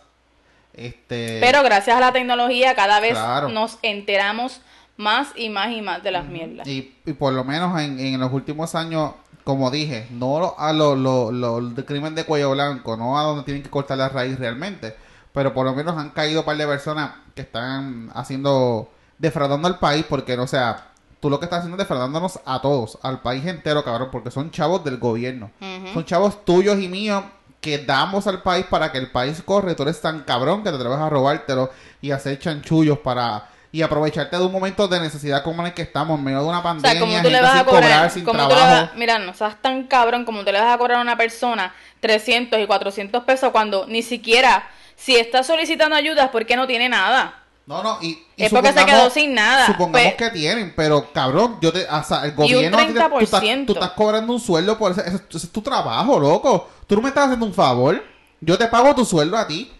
Este... 0.73 1.39
Pero 1.41 1.63
gracias 1.63 1.97
a 1.97 2.01
la 2.01 2.13
tecnología 2.13 2.75
cada 2.75 3.01
vez 3.01 3.19
nos 3.51 3.79
enteramos 3.83 4.61
más 4.97 5.29
y 5.35 5.49
más 5.49 5.73
y 5.73 5.83
más 5.83 6.03
de 6.03 6.11
las 6.11 6.27
mierdas. 6.27 6.67
Y, 6.67 6.95
y, 7.05 7.13
por 7.13 7.33
lo 7.33 7.45
menos 7.45 7.79
en, 7.81 7.99
en, 7.99 8.21
los 8.21 8.33
últimos 8.33 8.75
años, 8.75 9.13
como 9.45 9.71
dije, 9.71 10.07
no 10.11 10.55
a 10.57 10.73
lo, 10.73 10.95
lo, 10.95 11.33
lo, 11.33 11.61
de 11.61 11.85
crimen 11.85 12.15
de 12.15 12.25
cuello 12.25 12.53
blanco, 12.53 12.97
no 12.97 13.19
a 13.19 13.23
donde 13.23 13.45
tienen 13.45 13.63
que 13.63 13.71
cortar 13.71 13.99
la 13.99 14.09
raíz 14.09 14.39
realmente, 14.39 14.95
pero 15.33 15.55
por 15.55 15.65
lo 15.65 15.75
menos 15.75 15.97
han 15.97 16.11
caído 16.11 16.41
un 16.41 16.47
par 16.47 16.57
de 16.57 16.67
personas 16.67 17.13
que 17.35 17.43
están 17.43 18.11
haciendo, 18.15 18.91
defraudando 19.19 19.69
al 19.69 19.79
país, 19.79 20.05
porque, 20.09 20.37
o 20.39 20.47
sea, 20.47 20.89
tú 21.21 21.31
lo 21.31 21.39
que 21.39 21.45
estás 21.45 21.61
haciendo 21.61 21.77
es 21.77 21.87
defraudándonos 21.87 22.41
a 22.45 22.61
todos, 22.61 22.99
al 23.03 23.21
país 23.21 23.45
entero, 23.47 23.85
cabrón, 23.85 24.09
porque 24.11 24.31
son 24.31 24.51
chavos 24.51 24.85
del 24.85 24.99
gobierno. 24.99 25.51
Son 25.93 26.05
chavos 26.05 26.45
tuyos 26.45 26.79
y 26.81 26.89
míos 26.89 27.25
que 27.61 27.79
damos 27.79 28.27
al 28.27 28.43
país 28.43 28.67
para 28.69 28.91
que 28.91 28.99
el 28.99 29.11
país 29.11 29.43
corre. 29.45 29.75
Tú 29.75 29.83
eres 29.83 30.01
tan 30.01 30.21
cabrón 30.21 30.63
que 30.63 30.71
te 30.71 30.77
atreves 30.77 30.99
a 30.99 31.11
robártelo 31.11 31.71
y 32.01 32.11
hacer 32.11 32.39
chanchullos 32.39 32.99
para 32.99 33.49
y 33.73 33.83
aprovecharte 33.83 34.37
de 34.37 34.45
un 34.45 34.51
momento 34.51 34.89
de 34.89 34.99
necesidad 34.99 35.45
como 35.45 35.63
en 35.63 35.69
el 35.69 35.75
que 35.75 35.83
estamos, 35.83 36.19
en 36.19 36.25
medio 36.25 36.43
de 36.43 36.49
una 36.49 36.61
pandemia, 36.61 37.05
o 37.05 37.09
sea, 37.09 37.23
tú 37.23 37.31
le 37.31 37.41
vas 37.41 37.57
a 37.57 37.65
cobrar, 37.65 38.11
sin 38.11 38.25
trabajo. 38.25 38.93
mira, 38.97 39.19
no 39.21 39.33
seas 39.33 39.63
tan 39.63 39.85
cabrón 39.85 40.25
como 40.25 40.45
tú 40.45 40.51
le 40.51 40.61
vas 40.61 40.75
a 40.75 40.79
cobrar 40.79 40.99
a 40.99 41.03
una 41.03 41.17
persona 41.17 41.73
300 42.01 42.59
y 42.59 42.67
400 42.67 43.23
pesos 43.23 43.51
cuando 43.51 43.87
ni 43.87 44.03
siquiera 44.03 44.69
si 45.01 45.17
está 45.17 45.43
solicitando 45.43 45.97
ayuda 45.97 46.25
es 46.25 46.31
porque 46.31 46.57
no 46.57 46.67
tiene 46.67 46.89
nada. 46.89 47.43
No, 47.67 47.83
no, 47.83 47.99
y, 48.03 48.19
es 48.37 48.51
porque 48.51 48.73
se 48.73 48.85
quedó 48.85 49.09
sin 49.11 49.33
nada. 49.33 49.67
Supongamos 49.67 50.13
pues 50.13 50.15
que 50.17 50.31
tienen, 50.31 50.75
pero 50.77 51.11
cabrón, 51.13 51.59
yo 51.63 51.73
te, 51.73 51.87
o 51.87 52.03
sea, 52.03 52.25
el 52.25 52.33
gobierno, 52.33 52.79
y 52.81 52.85
un 52.85 52.95
30%. 52.95 53.09
tú, 53.09 53.19
estás, 53.21 53.43
tú, 53.67 53.73
estás, 53.75 53.91
cobrando 53.93 54.33
un 54.33 54.41
sueldo 54.41 54.77
por 54.77 54.93
ese, 54.93 55.03
ese, 55.03 55.37
es 55.37 55.51
tu 55.51 55.63
trabajo, 55.63 56.19
loco. 56.19 56.69
Tú 56.87 56.97
no 56.97 57.03
me 57.03 57.09
estás 57.09 57.27
haciendo 57.27 57.47
un 57.47 57.55
favor. 57.55 58.05
Yo 58.41 58.59
te 58.59 58.67
pago 58.67 58.95
tu 58.95 59.05
sueldo 59.05 59.37
a 59.37 59.47
ti. 59.47 59.73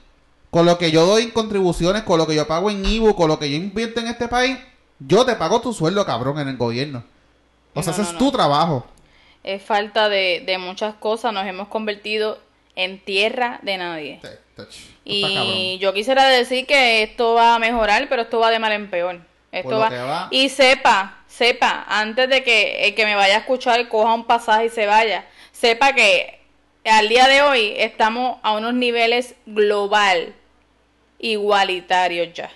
Con 0.51 0.67
lo 0.67 0.79
que 0.79 0.91
yo 0.91 1.07
doy 1.07 1.25
en 1.25 1.31
contribuciones, 1.31 2.03
con 2.03 2.19
lo 2.19 2.27
que 2.27 2.35
yo 2.35 2.47
pago 2.47 2.71
en 2.71 2.85
IBU, 2.85 3.15
con 3.15 3.29
lo 3.29 3.39
que 3.39 3.49
yo 3.51 3.57
invierto 3.57 4.01
en 4.01 4.09
este 4.09 4.27
país, 4.27 4.59
yo 4.99 5.25
te 5.25 5.37
pago 5.37 5.61
tu 5.61 5.73
sueldo, 5.73 6.05
cabrón, 6.05 6.41
en 6.41 6.49
el 6.49 6.57
gobierno. 6.57 7.05
O 7.75 7.83
sea, 7.83 7.93
ese 7.93 8.03
es 8.03 8.19
tu 8.19 8.33
trabajo. 8.33 8.85
Es 9.45 9.63
falta 9.63 10.09
de, 10.09 10.43
de 10.45 10.59
muchas 10.59 10.95
cosas. 10.95 11.33
Nos 11.33 11.47
hemos 11.47 11.69
convertido 11.69 12.39
en 12.75 12.99
tierra 12.99 13.61
de 13.63 13.77
nadie. 13.77 14.21
Y 15.05 15.79
yo 15.79 15.93
quisiera 15.93 16.27
decir 16.29 16.67
que 16.67 17.03
esto 17.03 17.35
va 17.35 17.55
a 17.55 17.59
mejorar, 17.59 18.09
pero 18.09 18.23
esto 18.23 18.39
va 18.39 18.51
de 18.51 18.59
mal 18.59 18.73
en 18.73 18.91
peor. 18.91 19.21
Esto 19.53 19.79
va... 19.79 20.29
Y 20.31 20.49
sepa, 20.49 21.19
sepa, 21.27 21.85
antes 21.89 22.29
de 22.29 22.45
que 22.45 22.87
el 22.87 22.95
que 22.95 23.05
me 23.05 23.17
vaya 23.17 23.37
a 23.37 23.39
escuchar 23.39 23.89
coja 23.89 24.15
un 24.15 24.25
pasaje 24.25 24.67
y 24.67 24.69
se 24.69 24.87
vaya, 24.87 25.25
sepa 25.53 25.95
que 25.95 26.39
al 26.85 27.09
día 27.09 27.27
de 27.27 27.43
hoy 27.43 27.75
estamos 27.77 28.39
a 28.43 28.53
unos 28.53 28.75
niveles 28.75 29.35
global 29.47 30.35
igualitarios 31.19 32.33
ya. 32.33 32.51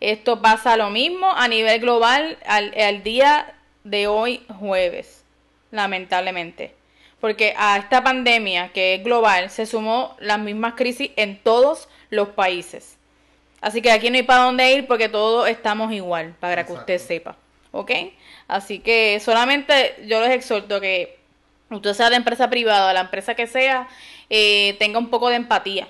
Esto 0.00 0.40
pasa 0.40 0.76
lo 0.76 0.90
mismo 0.90 1.30
a 1.34 1.48
nivel 1.48 1.80
global 1.80 2.38
al, 2.46 2.74
al 2.78 3.02
día 3.02 3.54
de 3.82 4.06
hoy 4.06 4.44
jueves, 4.58 5.24
lamentablemente 5.70 6.74
porque 7.24 7.54
a 7.56 7.78
esta 7.78 8.04
pandemia 8.04 8.68
que 8.68 8.96
es 8.96 9.02
global 9.02 9.48
se 9.48 9.64
sumó 9.64 10.14
las 10.20 10.38
mismas 10.38 10.74
crisis 10.74 11.10
en 11.16 11.38
todos 11.42 11.88
los 12.10 12.28
países. 12.28 12.98
Así 13.62 13.80
que 13.80 13.90
aquí 13.90 14.10
no 14.10 14.16
hay 14.16 14.24
para 14.24 14.42
dónde 14.42 14.70
ir 14.72 14.86
porque 14.86 15.08
todos 15.08 15.48
estamos 15.48 15.90
igual, 15.94 16.34
para 16.38 16.66
que 16.66 16.74
usted 16.74 16.98
sepa. 16.98 17.34
¿Ok? 17.72 17.92
Así 18.46 18.78
que 18.78 19.20
solamente 19.20 20.04
yo 20.06 20.20
les 20.20 20.32
exhorto 20.32 20.82
que 20.82 21.18
usted 21.70 21.94
sea 21.94 22.10
de 22.10 22.16
empresa 22.16 22.50
privada, 22.50 22.92
la 22.92 23.00
empresa 23.00 23.34
que 23.34 23.46
sea, 23.46 23.88
eh, 24.28 24.76
tenga 24.78 24.98
un 24.98 25.08
poco 25.08 25.30
de 25.30 25.36
empatía. 25.36 25.88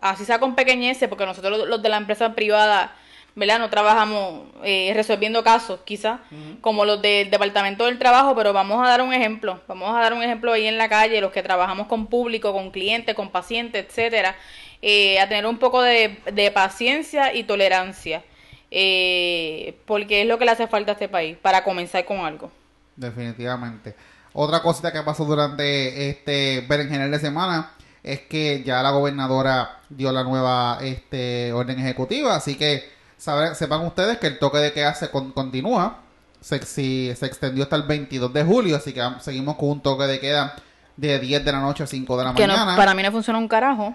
Así 0.00 0.24
sea 0.24 0.38
con 0.38 0.54
pequeñeces, 0.54 1.08
porque 1.08 1.26
nosotros 1.26 1.66
los 1.66 1.82
de 1.82 1.88
la 1.88 1.96
empresa 1.96 2.32
privada 2.36 2.94
¿verdad? 3.34 3.58
No 3.58 3.70
trabajamos 3.70 4.44
eh, 4.64 4.92
resolviendo 4.94 5.42
casos, 5.42 5.80
quizás, 5.84 6.20
como 6.60 6.84
los 6.84 7.00
del 7.00 7.30
Departamento 7.30 7.86
del 7.86 7.98
Trabajo, 7.98 8.34
pero 8.34 8.52
vamos 8.52 8.84
a 8.84 8.88
dar 8.88 9.02
un 9.02 9.12
ejemplo. 9.12 9.60
Vamos 9.68 9.96
a 9.96 10.00
dar 10.00 10.12
un 10.12 10.22
ejemplo 10.22 10.52
ahí 10.52 10.66
en 10.66 10.78
la 10.78 10.88
calle, 10.88 11.20
los 11.20 11.32
que 11.32 11.42
trabajamos 11.42 11.86
con 11.86 12.06
público, 12.06 12.52
con 12.52 12.70
clientes, 12.70 13.14
con 13.14 13.30
pacientes, 13.30 13.86
etcétera, 13.86 14.36
eh, 14.82 15.20
a 15.20 15.28
tener 15.28 15.46
un 15.46 15.58
poco 15.58 15.82
de, 15.82 16.52
paciencia 16.54 17.34
y 17.34 17.44
tolerancia, 17.44 18.24
eh, 18.70 19.78
porque 19.86 20.22
es 20.22 20.28
lo 20.28 20.38
que 20.38 20.44
le 20.44 20.50
hace 20.50 20.66
falta 20.66 20.92
a 20.92 20.94
este 20.94 21.08
país 21.08 21.36
para 21.40 21.64
comenzar 21.64 22.04
con 22.04 22.18
algo. 22.18 22.50
Definitivamente. 22.96 23.94
Otra 24.32 24.60
cosita 24.60 24.92
que 24.92 25.02
pasó 25.02 25.24
durante 25.24 26.08
este 26.08 26.64
general 26.68 27.10
de 27.10 27.18
semana 27.18 27.72
es 28.02 28.20
que 28.20 28.62
ya 28.64 28.82
la 28.82 28.90
gobernadora 28.90 29.80
dio 29.88 30.12
la 30.12 30.22
nueva 30.22 30.78
este, 30.80 31.52
orden 31.52 31.78
ejecutiva, 31.78 32.36
así 32.36 32.56
que 32.56 32.99
sepan 33.20 33.84
ustedes 33.86 34.18
que 34.18 34.26
el 34.26 34.38
toque 34.38 34.58
de 34.58 34.72
queda 34.72 34.94
se 34.94 35.10
continúa. 35.10 35.98
Se, 36.40 36.58
se 36.64 37.26
extendió 37.26 37.64
hasta 37.64 37.76
el 37.76 37.82
22 37.82 38.32
de 38.32 38.44
julio, 38.44 38.76
así 38.76 38.94
que 38.94 39.06
seguimos 39.20 39.56
con 39.56 39.68
un 39.68 39.82
toque 39.82 40.04
de 40.04 40.18
queda 40.20 40.56
de 40.96 41.18
10 41.18 41.44
de 41.44 41.52
la 41.52 41.60
noche 41.60 41.84
a 41.84 41.86
5 41.86 42.16
de 42.16 42.24
la 42.24 42.32
mañana. 42.32 42.76
para 42.76 42.94
mí 42.94 43.02
no 43.02 43.12
funciona 43.12 43.38
un 43.38 43.48
carajo. 43.48 43.94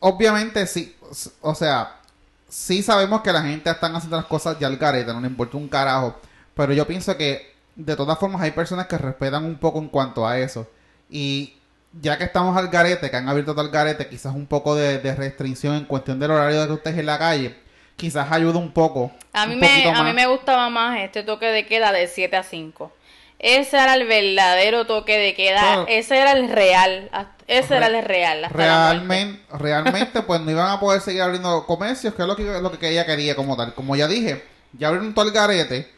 Obviamente 0.00 0.66
sí, 0.66 0.96
o 1.42 1.54
sea, 1.54 1.96
sí 2.48 2.82
sabemos 2.82 3.20
que 3.20 3.32
la 3.32 3.42
gente 3.42 3.70
están 3.70 3.94
haciendo 3.94 4.16
las 4.16 4.26
cosas 4.26 4.58
ya 4.58 4.68
al 4.68 4.78
garete, 4.78 5.12
no 5.12 5.20
le 5.20 5.28
importa 5.28 5.58
un 5.58 5.68
carajo. 5.68 6.18
Pero 6.54 6.72
yo 6.72 6.86
pienso 6.86 7.16
que 7.16 7.54
de 7.76 7.94
todas 7.94 8.18
formas 8.18 8.40
hay 8.40 8.52
personas 8.52 8.86
que 8.86 8.96
respetan 8.96 9.44
un 9.44 9.56
poco 9.56 9.78
en 9.78 9.88
cuanto 9.88 10.26
a 10.26 10.38
eso. 10.38 10.66
Y 11.10 11.54
ya 12.00 12.16
que 12.16 12.24
estamos 12.24 12.56
al 12.56 12.68
garete, 12.68 13.10
que 13.10 13.16
han 13.16 13.28
abierto 13.28 13.58
el 13.60 13.68
garete, 13.68 14.08
quizás 14.08 14.34
un 14.34 14.46
poco 14.46 14.74
de, 14.74 14.98
de 14.98 15.14
restricción 15.14 15.74
en 15.74 15.84
cuestión 15.84 16.18
del 16.18 16.30
horario 16.30 16.62
de 16.62 16.66
que 16.68 16.72
usted 16.72 16.98
en 16.98 17.06
la 17.06 17.18
calle 17.18 17.61
quizás 18.02 18.32
ayuda 18.32 18.58
un 18.58 18.72
poco. 18.72 19.12
A 19.32 19.46
mí, 19.46 19.54
me, 19.54 19.88
a 19.88 20.02
mí 20.02 20.12
me 20.12 20.26
gustaba 20.26 20.68
más 20.70 20.98
este 20.98 21.22
toque 21.22 21.46
de 21.46 21.66
queda 21.66 21.92
de 21.92 22.08
7 22.08 22.36
a 22.36 22.42
5. 22.42 22.92
Ese 23.38 23.76
era 23.76 23.94
el 23.94 24.08
verdadero 24.08 24.86
toque 24.86 25.16
de 25.18 25.34
queda, 25.34 25.84
ese 25.86 26.18
era 26.18 26.32
el 26.32 26.48
real, 26.48 27.10
ese 27.46 27.76
era 27.76 27.86
el 27.86 28.04
real. 28.04 28.48
realmente, 28.50 29.40
realmente 29.52 30.22
pues 30.22 30.40
no 30.40 30.50
iban 30.50 30.68
a 30.68 30.80
poder 30.80 31.00
seguir 31.00 31.22
abriendo 31.22 31.64
comercios, 31.64 32.12
que 32.14 32.22
es 32.22 32.28
lo 32.28 32.34
que, 32.34 32.42
lo 32.42 32.76
que 32.76 32.88
ella 32.88 33.06
quería 33.06 33.36
como 33.36 33.56
tal. 33.56 33.72
Como 33.72 33.94
ya 33.94 34.08
dije, 34.08 34.44
ya 34.72 34.88
abrieron 34.88 35.14
todo 35.14 35.26
el 35.26 35.32
garete, 35.32 35.88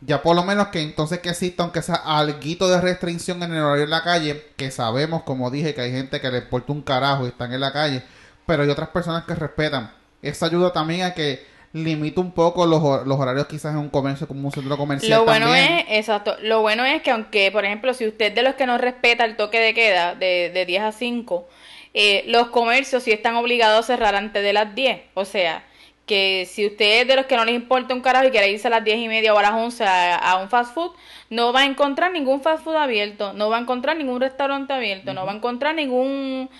ya 0.00 0.22
por 0.22 0.34
lo 0.34 0.44
menos 0.44 0.68
que 0.68 0.80
entonces 0.80 1.18
que 1.18 1.28
exista, 1.28 1.64
aunque 1.64 1.82
sea 1.82 1.96
algo 1.96 2.68
de 2.68 2.80
restricción 2.80 3.42
en 3.42 3.52
el 3.52 3.62
horario 3.62 3.84
en 3.84 3.90
la 3.90 4.02
calle, 4.02 4.52
que 4.56 4.70
sabemos, 4.70 5.22
como 5.24 5.50
dije, 5.50 5.74
que 5.74 5.82
hay 5.82 5.92
gente 5.92 6.18
que 6.18 6.30
le 6.30 6.38
importa 6.38 6.72
un 6.72 6.80
carajo 6.80 7.26
y 7.26 7.28
están 7.28 7.52
en 7.52 7.60
la 7.60 7.72
calle, 7.72 8.02
pero 8.46 8.62
hay 8.62 8.70
otras 8.70 8.88
personas 8.88 9.24
que 9.24 9.34
respetan 9.34 10.01
eso 10.22 10.46
ayuda 10.46 10.72
también 10.72 11.02
a 11.02 11.14
que 11.14 11.44
limite 11.72 12.20
un 12.20 12.32
poco 12.32 12.66
los, 12.66 12.82
horarios 12.82 13.46
quizás 13.46 13.72
en 13.72 13.78
un 13.78 13.88
comercio 13.88 14.28
como 14.28 14.46
un 14.46 14.52
centro 14.52 14.76
comercial. 14.76 15.20
Lo 15.20 15.24
bueno 15.24 15.54
es, 15.54 15.84
exacto, 15.88 16.36
lo 16.42 16.60
bueno 16.60 16.84
es 16.84 17.02
que 17.02 17.10
aunque, 17.10 17.50
por 17.50 17.64
ejemplo, 17.64 17.94
si 17.94 18.06
usted 18.06 18.32
de 18.32 18.42
los 18.42 18.54
que 18.54 18.66
no 18.66 18.78
respeta 18.78 19.24
el 19.24 19.36
toque 19.36 19.58
de 19.58 19.74
queda 19.74 20.14
de, 20.14 20.50
de 20.52 20.66
10 20.66 20.82
a 20.82 20.92
5, 20.92 21.48
eh, 21.94 22.24
los 22.26 22.48
comercios 22.48 23.02
sí 23.02 23.10
están 23.10 23.36
obligados 23.36 23.84
a 23.84 23.86
cerrar 23.94 24.14
antes 24.14 24.42
de 24.42 24.52
las 24.52 24.74
10. 24.74 25.00
O 25.14 25.24
sea, 25.24 25.64
que 26.06 26.46
si 26.50 26.66
usted 26.66 27.02
es 27.02 27.08
de 27.08 27.16
los 27.16 27.26
que 27.26 27.36
no 27.36 27.44
les 27.44 27.54
importa 27.54 27.94
un 27.94 28.00
carajo 28.00 28.26
y 28.26 28.30
quiere 28.30 28.50
irse 28.50 28.66
a 28.68 28.70
las 28.70 28.84
10 28.84 28.98
y 28.98 29.08
media 29.08 29.34
o 29.34 29.38
a 29.38 29.42
las 29.42 29.52
11 29.52 29.84
a, 29.84 30.16
a 30.16 30.42
un 30.42 30.50
fast 30.50 30.74
food, 30.74 30.92
no 31.30 31.52
va 31.52 31.60
a 31.60 31.64
encontrar 31.64 32.12
ningún 32.12 32.42
fast 32.42 32.64
food 32.64 32.76
abierto, 32.76 33.32
no 33.32 33.48
va 33.48 33.56
a 33.56 33.60
encontrar 33.60 33.96
ningún 33.96 34.20
restaurante 34.20 34.72
abierto, 34.72 35.14
no 35.14 35.24
va 35.24 35.32
a 35.32 35.36
encontrar 35.36 35.74
ningún 35.74 36.50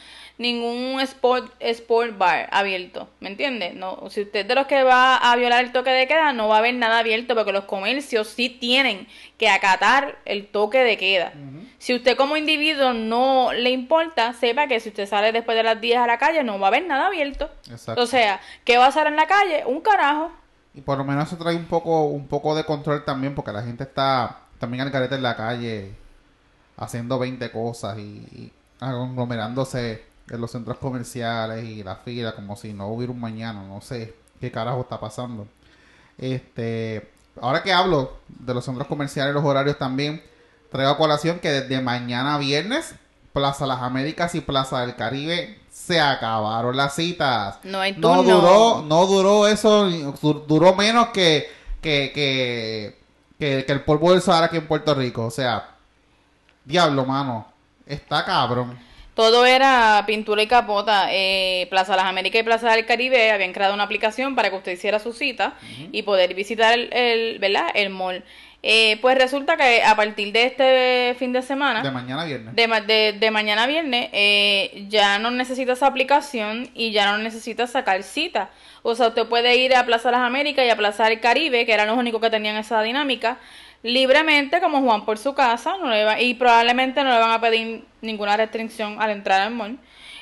ningún 0.43 1.01
sport, 1.01 1.53
sport 1.61 2.19
bar 2.19 2.49
abierto, 2.53 3.09
¿me 3.21 3.31
entiende? 3.31 3.73
No, 3.73 4.11
si 4.11 4.23
usted 4.23 4.41
es 4.41 4.49
de 4.49 4.55
los 4.55 4.67
que 4.67 4.83
va 4.83 5.17
a 5.17 5.37
violar 5.37 5.65
el 5.65 5.73
toque 5.73 5.91
de 5.91 6.07
queda, 6.07 6.33
no 6.33 6.49
va 6.49 6.57
a 6.57 6.59
haber 6.59 6.75
nada 6.75 6.99
abierto 6.99 7.35
porque 7.35 7.53
los 7.53 7.65
comercios 7.65 8.29
sí 8.29 8.51
tienen 8.51 9.07
que 9.39 9.49
acatar 9.49 10.19
el 10.25 10.49
toque 10.49 10.79
de 10.79 10.99
queda. 10.99 11.33
Si 11.79 11.95
usted 11.95 12.17
como 12.17 12.37
individuo 12.37 12.93
no 12.93 13.53
le 13.53 13.71
importa, 13.71 14.33
sepa 14.35 14.67
que 14.67 14.81
si 14.81 14.91
usted 14.91 15.09
sale 15.09 15.33
después 15.33 15.57
de 15.57 15.63
las 15.63 15.81
10 15.81 15.99
a 15.99 16.07
la 16.07 16.19
calle, 16.19 16.45
no 16.45 16.59
va 16.59 16.67
a 16.67 16.69
haber 16.69 16.87
nada 16.87 17.07
abierto. 17.07 17.51
Exacto. 17.71 18.03
O 18.03 18.07
sea, 18.07 18.41
¿qué 18.65 18.77
va 18.77 18.87
a 18.87 18.89
hacer 18.89 19.07
en 19.07 19.17
la 19.17 19.27
calle? 19.27 19.65
Un 19.67 19.81
carajo. 19.81 20.31
Y 20.75 20.81
por 20.81 20.99
lo 20.99 21.05
menos 21.05 21.29
eso 21.29 21.37
trae 21.37 21.57
un 21.57 21.67
poco, 21.67 22.05
un 22.05 22.29
poco 22.29 22.55
de 22.55 22.65
control 22.65 23.05
también, 23.05 23.35
porque 23.35 23.53
la 23.53 23.63
gente 23.63 23.85
está 23.85 24.41
también 24.59 24.83
al 24.83 24.93
carete 24.93 25.15
en 25.15 25.23
la 25.23 25.37
calle 25.37 25.93
haciendo 26.77 27.19
20 27.19 27.51
cosas 27.51 27.99
y, 27.99 28.03
y 28.03 28.53
aglomerándose 28.81 30.12
en 30.31 30.41
los 30.41 30.51
centros 30.51 30.79
comerciales 30.79 31.65
y 31.65 31.83
la 31.83 31.97
fila 31.97 32.35
como 32.35 32.57
si 32.57 32.73
no 32.73 32.89
hubiera 32.89 33.13
un 33.13 33.21
mañana, 33.21 33.63
no 33.65 33.81
sé 33.81 34.15
qué 34.41 34.51
carajo 34.51 34.81
está 34.83 34.99
pasando. 35.01 35.47
Este, 36.19 37.11
ahora 37.41 37.63
que 37.63 37.73
hablo 37.73 38.19
de 38.29 38.55
los 38.55 38.65
centros 38.65 38.87
comerciales, 38.89 39.35
los 39.35 39.45
horarios 39.45 39.79
también, 39.79 40.23
traigo 40.71 40.91
a 40.93 40.97
colación 40.97 41.39
que 41.41 41.51
desde 41.51 41.81
mañana 41.81 42.39
viernes, 42.39 42.95
Plaza 43.33 43.67
Las 43.67 43.81
Américas 43.81 44.35
y 44.35 44.41
Plaza 44.41 44.81
del 44.81 44.95
Caribe 44.95 45.59
se 45.71 46.01
acabaron 46.01 46.77
las 46.77 46.95
citas. 46.95 47.59
No 47.65 47.81
hay 47.81 47.93
No 47.93 48.17
turno. 48.19 48.23
duró, 48.41 48.83
no 48.83 49.07
duró 49.07 49.47
eso, 49.49 49.89
du- 49.91 50.45
duró 50.47 50.75
menos 50.75 51.09
que, 51.09 51.49
que, 51.81 52.13
que, 52.15 52.99
que, 53.39 53.65
que 53.65 53.73
el 53.73 53.81
polvo 53.83 54.13
del 54.13 54.21
Sahara 54.23 54.47
aquí 54.47 54.59
en 54.59 54.69
Puerto 54.69 54.95
Rico. 54.95 55.25
O 55.25 55.31
sea, 55.31 55.71
diablo, 56.65 57.07
mano, 57.07 57.47
está 57.87 58.25
cabrón. 58.25 58.79
Todo 59.15 59.45
era 59.45 60.03
pintura 60.07 60.43
y 60.43 60.47
capota. 60.47 61.09
Eh, 61.11 61.67
Plaza 61.69 61.97
Las 61.97 62.07
Américas 62.07 62.41
y 62.41 62.45
Plaza 62.45 62.71
del 62.73 62.87
Caribe 62.87 63.31
habían 63.31 63.53
creado 63.53 63.75
una 63.75 63.83
aplicación 63.85 64.35
para 64.35 64.49
que 64.51 64.57
usted 64.57 64.73
hiciera 64.73 64.99
su 64.99 65.13
cita 65.13 65.55
y 65.93 66.03
poder 66.03 66.35
visitar 66.35 66.73
el, 66.73 66.91
el, 66.93 67.39
¿verdad? 67.39 67.67
el 67.75 67.91
mall. 67.91 68.25
Eh, 68.65 68.99
pues 69.03 69.19
resulta 69.19 69.57
que 69.57 69.83
a 69.83 69.97
partir 69.97 70.33
de 70.33 70.45
este 70.45 71.17
fin 71.19 71.33
de 71.33 71.43
semana, 71.43 71.83
De 71.83 71.91
mañana 71.91 72.25
viernes. 72.25 72.55
de, 72.55 72.69
ma- 72.69 72.81
de, 72.81 73.13
de 73.19 73.31
mañana 73.33 73.67
viernes, 73.67 74.09
eh, 74.13 74.87
ya 74.89 75.19
no 75.19 75.33
necesita 75.33 75.73
esa 75.73 75.89
aplicación 75.89 76.71
y 76.73 76.93
ya 76.93 77.11
no 77.11 77.19
necesita 77.19 77.67
sacar 77.67 78.05
cita. 78.05 78.51
O 78.85 78.95
sea, 78.95 79.09
usted 79.09 79.27
puede 79.27 79.57
ir 79.57 79.75
a 79.75 79.85
Plaza 79.85 80.13
Las 80.13 80.21
Américas 80.21 80.65
y 80.65 80.71
a 80.71 80.77
Plaza 80.77 81.07
del 81.07 81.19
Caribe, 81.21 81.67
que 81.67 81.73
eran 81.73 81.89
los 81.89 81.99
únicos 81.99 82.21
que 82.21 82.31
tenían 82.31 82.57
esa 82.57 82.81
dinámica, 82.83 83.39
libremente 83.83 84.61
como 84.61 84.81
Juan 84.83 85.05
por 85.05 85.19
su 85.19 85.35
casa, 85.35 85.75
y 86.21 86.35
probablemente 86.35 87.03
no 87.03 87.11
le 87.13 87.19
van 87.19 87.33
a 87.33 87.41
pedir 87.41 87.85
ninguna 88.01 88.37
restricción 88.37 89.01
al 89.01 89.11
entrar 89.11 89.41
al 89.43 89.51
mall. 89.53 89.79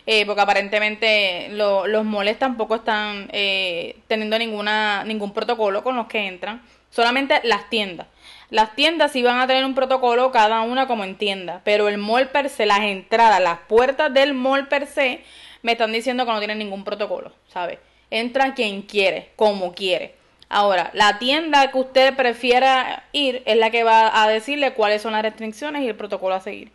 eh, 0.07 0.25
porque 0.27 0.41
aparentemente 0.41 1.49
lo- 1.51 1.87
los 1.87 2.05
malls 2.05 2.39
tampoco 2.39 2.77
están 2.77 3.29
eh, 3.33 3.97
teniendo 4.09 4.39
ninguna 4.39 5.05
ningún 5.05 5.33
protocolo 5.33 5.85
con 5.85 5.95
los 5.95 6.07
que 6.07 6.27
entran, 6.27 6.63
solamente 6.91 7.39
las 7.45 7.69
tiendas. 7.71 8.07
Las 8.49 8.75
tiendas 8.75 9.13
sí 9.13 9.23
van 9.23 9.39
a 9.41 9.47
tener 9.47 9.65
un 9.65 9.75
protocolo 9.75 10.33
cada 10.33 10.63
una 10.63 10.87
como 10.87 11.05
en 11.05 11.17
tienda, 11.17 11.61
pero 11.65 11.87
el 11.89 11.99
mall 11.99 12.29
per 12.31 12.49
se, 12.49 12.67
las 12.67 12.81
entradas, 12.81 13.41
las 13.41 13.59
puertas 13.69 14.13
del 14.13 14.33
mall 14.35 14.69
per 14.69 14.87
se, 14.87 15.23
me 15.63 15.73
están 15.73 15.93
diciendo 15.93 16.25
que 16.27 16.33
no 16.33 16.39
tienen 16.39 16.59
ningún 16.59 16.83
protocolo, 16.83 17.33
¿sabes? 17.49 17.79
Entra 18.11 18.55
quien 18.55 18.83
quiere, 18.83 19.31
como 19.37 19.73
quiere. 19.75 20.15
Ahora, 20.53 20.91
la 20.95 21.19
tienda 21.21 21.71
que 21.71 21.79
usted 21.79 22.15
prefiera 22.17 23.05
ir 23.13 23.43
es 23.47 23.57
la 23.57 23.71
que 23.71 23.85
va 23.85 24.23
a 24.23 24.29
decirle 24.29 24.73
cuáles 24.75 25.01
son 25.01 25.13
las 25.13 25.23
restricciones 25.23 25.83
y 25.83 25.87
el 25.89 25.95
protocolo 25.95 26.35
a 26.35 26.41
seguir. 26.41 26.73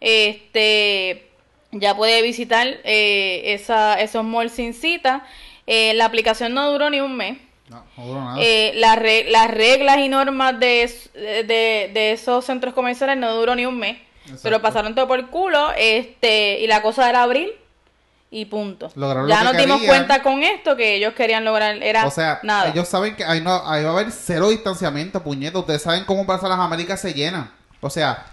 Este, 0.00 1.26
ya 1.72 1.96
puede 1.96 2.22
visitar 2.22 2.66
eh, 2.84 3.42
esa, 3.54 4.00
esos 4.00 4.22
malls 4.24 4.52
sin 4.52 4.74
cita. 4.74 5.24
Eh, 5.66 5.94
la 5.94 6.04
aplicación 6.04 6.54
no 6.54 6.70
duró 6.70 6.90
ni 6.90 7.00
un 7.00 7.16
mes. 7.16 7.38
No, 7.68 7.82
no 7.96 8.06
duró 8.06 8.20
nada. 8.20 8.36
Eh, 8.40 8.72
las, 8.76 8.96
re- 8.98 9.24
las 9.30 9.50
reglas 9.50 9.98
y 9.98 10.08
normas 10.08 10.60
de, 10.60 10.82
es- 10.82 11.10
de, 11.14 11.90
de 11.92 12.12
esos 12.12 12.44
centros 12.44 12.74
comerciales 12.74 13.16
no 13.16 13.34
duró 13.34 13.54
ni 13.54 13.66
un 13.66 13.78
mes. 13.78 13.96
Exacto. 14.24 14.40
Pero 14.42 14.60
pasaron 14.62 14.94
todo 14.94 15.08
por 15.08 15.18
el 15.18 15.26
culo. 15.28 15.72
Este, 15.76 16.60
y 16.60 16.66
la 16.66 16.82
cosa 16.82 17.08
era 17.08 17.22
abrir 17.22 17.54
y 18.30 18.46
punto. 18.46 18.90
Lograron 18.94 19.28
ya 19.28 19.44
lo 19.44 19.52
que 19.52 19.56
nos 19.58 19.62
dimos 19.62 19.80
querían. 19.80 19.96
cuenta 20.06 20.22
con 20.22 20.42
esto 20.42 20.76
que 20.76 20.96
ellos 20.96 21.14
querían 21.14 21.44
lograr. 21.44 21.76
Era 21.82 22.06
o 22.06 22.10
sea, 22.10 22.40
nada. 22.42 22.68
ellos 22.68 22.88
saben 22.88 23.14
que 23.14 23.24
ahí, 23.24 23.40
no, 23.40 23.62
ahí 23.66 23.84
va 23.84 23.90
a 23.90 23.92
haber 23.92 24.10
cero 24.10 24.48
distanciamiento, 24.48 25.22
puñetas. 25.22 25.60
Ustedes 25.60 25.82
saben 25.82 26.04
cómo 26.04 26.26
Plaza 26.26 26.48
Las 26.48 26.58
Américas 26.58 27.00
se 27.00 27.14
llena. 27.14 27.52
O 27.80 27.90
sea, 27.90 28.26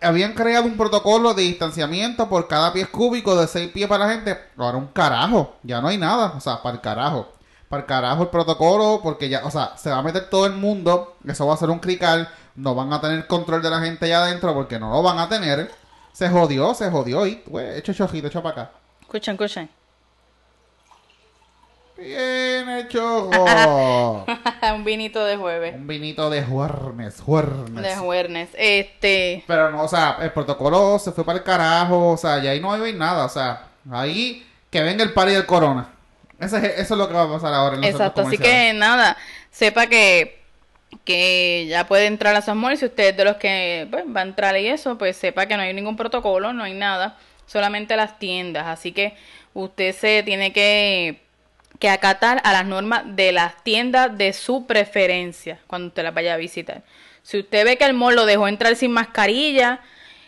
habían 0.00 0.32
creado 0.32 0.64
un 0.64 0.76
protocolo 0.76 1.34
de 1.34 1.42
distanciamiento 1.42 2.28
por 2.28 2.48
cada 2.48 2.72
pies 2.72 2.88
cúbico 2.88 3.36
de 3.36 3.46
6 3.46 3.70
pies 3.72 3.88
para 3.88 4.06
la 4.06 4.12
gente. 4.14 4.38
Ahora 4.56 4.78
un 4.78 4.88
carajo. 4.88 5.56
Ya 5.62 5.80
no 5.80 5.88
hay 5.88 5.98
nada. 5.98 6.32
O 6.36 6.40
sea, 6.40 6.62
para 6.62 6.76
el 6.76 6.80
carajo. 6.80 7.32
Para 7.68 7.82
el 7.82 7.86
carajo 7.86 8.22
el 8.22 8.28
protocolo, 8.28 9.00
porque 9.02 9.28
ya, 9.28 9.44
o 9.44 9.50
sea, 9.50 9.76
se 9.76 9.90
va 9.90 9.98
a 9.98 10.02
meter 10.02 10.30
todo 10.30 10.46
el 10.46 10.52
mundo. 10.52 11.16
Eso 11.26 11.46
va 11.46 11.54
a 11.54 11.58
ser 11.58 11.70
un 11.70 11.80
crical. 11.80 12.28
No 12.54 12.74
van 12.74 12.92
a 12.92 13.00
tener 13.00 13.26
control 13.26 13.60
de 13.60 13.70
la 13.70 13.80
gente 13.80 14.06
allá 14.06 14.22
adentro 14.22 14.54
porque 14.54 14.78
no 14.78 14.90
lo 14.90 15.02
van 15.02 15.18
a 15.18 15.28
tener. 15.28 15.70
Se 16.12 16.28
jodió, 16.28 16.74
se 16.74 16.90
jodió. 16.90 17.26
Y, 17.26 17.42
güey, 17.46 17.78
echo 17.78 17.92
chojito, 17.92 18.28
echo 18.28 18.42
para 18.42 18.62
acá. 18.62 18.85
Escuchen, 19.06 19.34
escuchen. 19.34 19.68
Bien 21.96 22.68
hecho. 22.70 23.30
un 24.74 24.84
vinito 24.84 25.24
de 25.24 25.36
jueves. 25.36 25.74
Un 25.76 25.86
vinito 25.86 26.28
de 26.28 26.42
juernes, 26.42 27.20
juernes. 27.20 27.82
De 27.82 27.96
jueves. 27.96 28.48
Este. 28.54 29.44
Pero 29.46 29.70
no, 29.70 29.84
o 29.84 29.88
sea, 29.88 30.18
el 30.20 30.32
protocolo 30.32 30.98
se 30.98 31.12
fue 31.12 31.24
para 31.24 31.38
el 31.38 31.44
carajo, 31.44 32.10
o 32.10 32.16
sea, 32.16 32.42
ya 32.42 32.50
ahí 32.50 32.60
no 32.60 32.72
hay 32.72 32.92
nada, 32.92 33.24
o 33.24 33.28
sea, 33.28 33.68
ahí 33.90 34.44
que 34.70 34.82
venga 34.82 35.04
el 35.04 35.12
party 35.12 35.32
del 35.32 35.46
corona. 35.46 35.88
Ese 36.38 36.58
es- 36.58 36.80
eso 36.80 36.94
es 36.94 36.98
lo 36.98 37.08
que 37.08 37.14
va 37.14 37.22
a 37.22 37.32
pasar 37.32 37.54
ahora 37.54 37.76
en 37.76 37.82
los 37.82 37.90
Exacto, 37.90 38.22
así 38.22 38.36
que 38.36 38.72
nada, 38.74 39.16
sepa 39.50 39.86
que, 39.86 40.42
que 41.04 41.66
ya 41.68 41.86
puede 41.86 42.06
entrar 42.06 42.34
a 42.34 42.40
esos 42.40 42.56
malls. 42.56 42.80
Si 42.80 42.86
usted 42.86 43.10
es 43.10 43.16
de 43.16 43.24
los 43.24 43.36
que 43.36 43.86
pues, 43.90 44.04
va 44.14 44.20
a 44.20 44.24
entrar 44.24 44.58
y 44.58 44.66
eso, 44.66 44.98
pues 44.98 45.16
sepa 45.16 45.46
que 45.46 45.56
no 45.56 45.62
hay 45.62 45.72
ningún 45.72 45.96
protocolo, 45.96 46.52
no 46.52 46.64
hay 46.64 46.74
nada, 46.74 47.16
solamente 47.46 47.96
las 47.96 48.18
tiendas. 48.18 48.66
Así 48.66 48.92
que 48.92 49.16
usted 49.54 49.94
se 49.94 50.22
tiene 50.22 50.52
que, 50.52 51.22
que 51.78 51.88
acatar 51.88 52.40
a 52.44 52.52
las 52.52 52.66
normas 52.66 53.02
de 53.16 53.32
las 53.32 53.62
tiendas 53.62 54.16
de 54.16 54.32
su 54.32 54.66
preferencia 54.66 55.58
cuando 55.66 55.88
usted 55.88 56.02
las 56.02 56.14
vaya 56.14 56.34
a 56.34 56.36
visitar. 56.36 56.82
Si 57.22 57.38
usted 57.38 57.64
ve 57.64 57.76
que 57.76 57.84
el 57.84 57.94
mall 57.94 58.14
lo 58.14 58.26
dejó 58.26 58.46
entrar 58.46 58.76
sin 58.76 58.92
mascarilla 58.92 59.80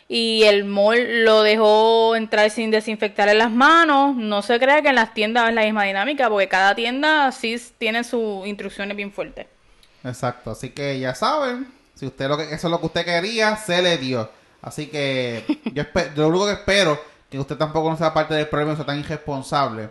y 0.09 0.43
el 0.43 0.65
mall 0.65 1.23
lo 1.23 1.43
dejó 1.43 2.15
entrar 2.15 2.49
sin 2.49 2.71
desinfectarle 2.71 3.35
las 3.35 3.51
manos, 3.51 4.15
no 4.15 4.41
se 4.41 4.59
crea 4.59 4.81
que 4.81 4.89
en 4.89 4.95
las 4.95 5.13
tiendas 5.13 5.47
es 5.47 5.55
la 5.55 5.61
misma 5.61 5.83
dinámica, 5.83 6.29
porque 6.29 6.47
cada 6.49 6.75
tienda 6.75 7.31
sí 7.31 7.55
tiene 7.77 8.03
sus 8.03 8.45
instrucciones 8.47 8.97
bien 8.97 9.13
fuertes. 9.13 9.45
Exacto, 10.03 10.51
así 10.51 10.71
que 10.71 10.99
ya 10.99 11.13
saben, 11.13 11.67
si 11.93 12.05
usted 12.05 12.27
lo 12.27 12.37
que 12.37 12.43
eso 12.45 12.67
es 12.67 12.71
lo 12.71 12.79
que 12.79 12.87
usted 12.87 13.05
quería, 13.05 13.55
se 13.55 13.81
le 13.81 13.97
dio. 13.97 14.29
Así 14.61 14.87
que 14.87 15.43
yo, 15.73 15.83
yo 16.15 16.23
lo 16.23 16.29
único 16.29 16.47
que 16.47 16.53
espero 16.53 16.99
que 17.29 17.39
usted 17.39 17.57
tampoco 17.57 17.89
no 17.89 17.97
sea 17.97 18.13
parte 18.13 18.33
del 18.33 18.47
problema, 18.47 18.75
sea 18.75 18.85
tan 18.85 18.99
irresponsable 18.99 19.89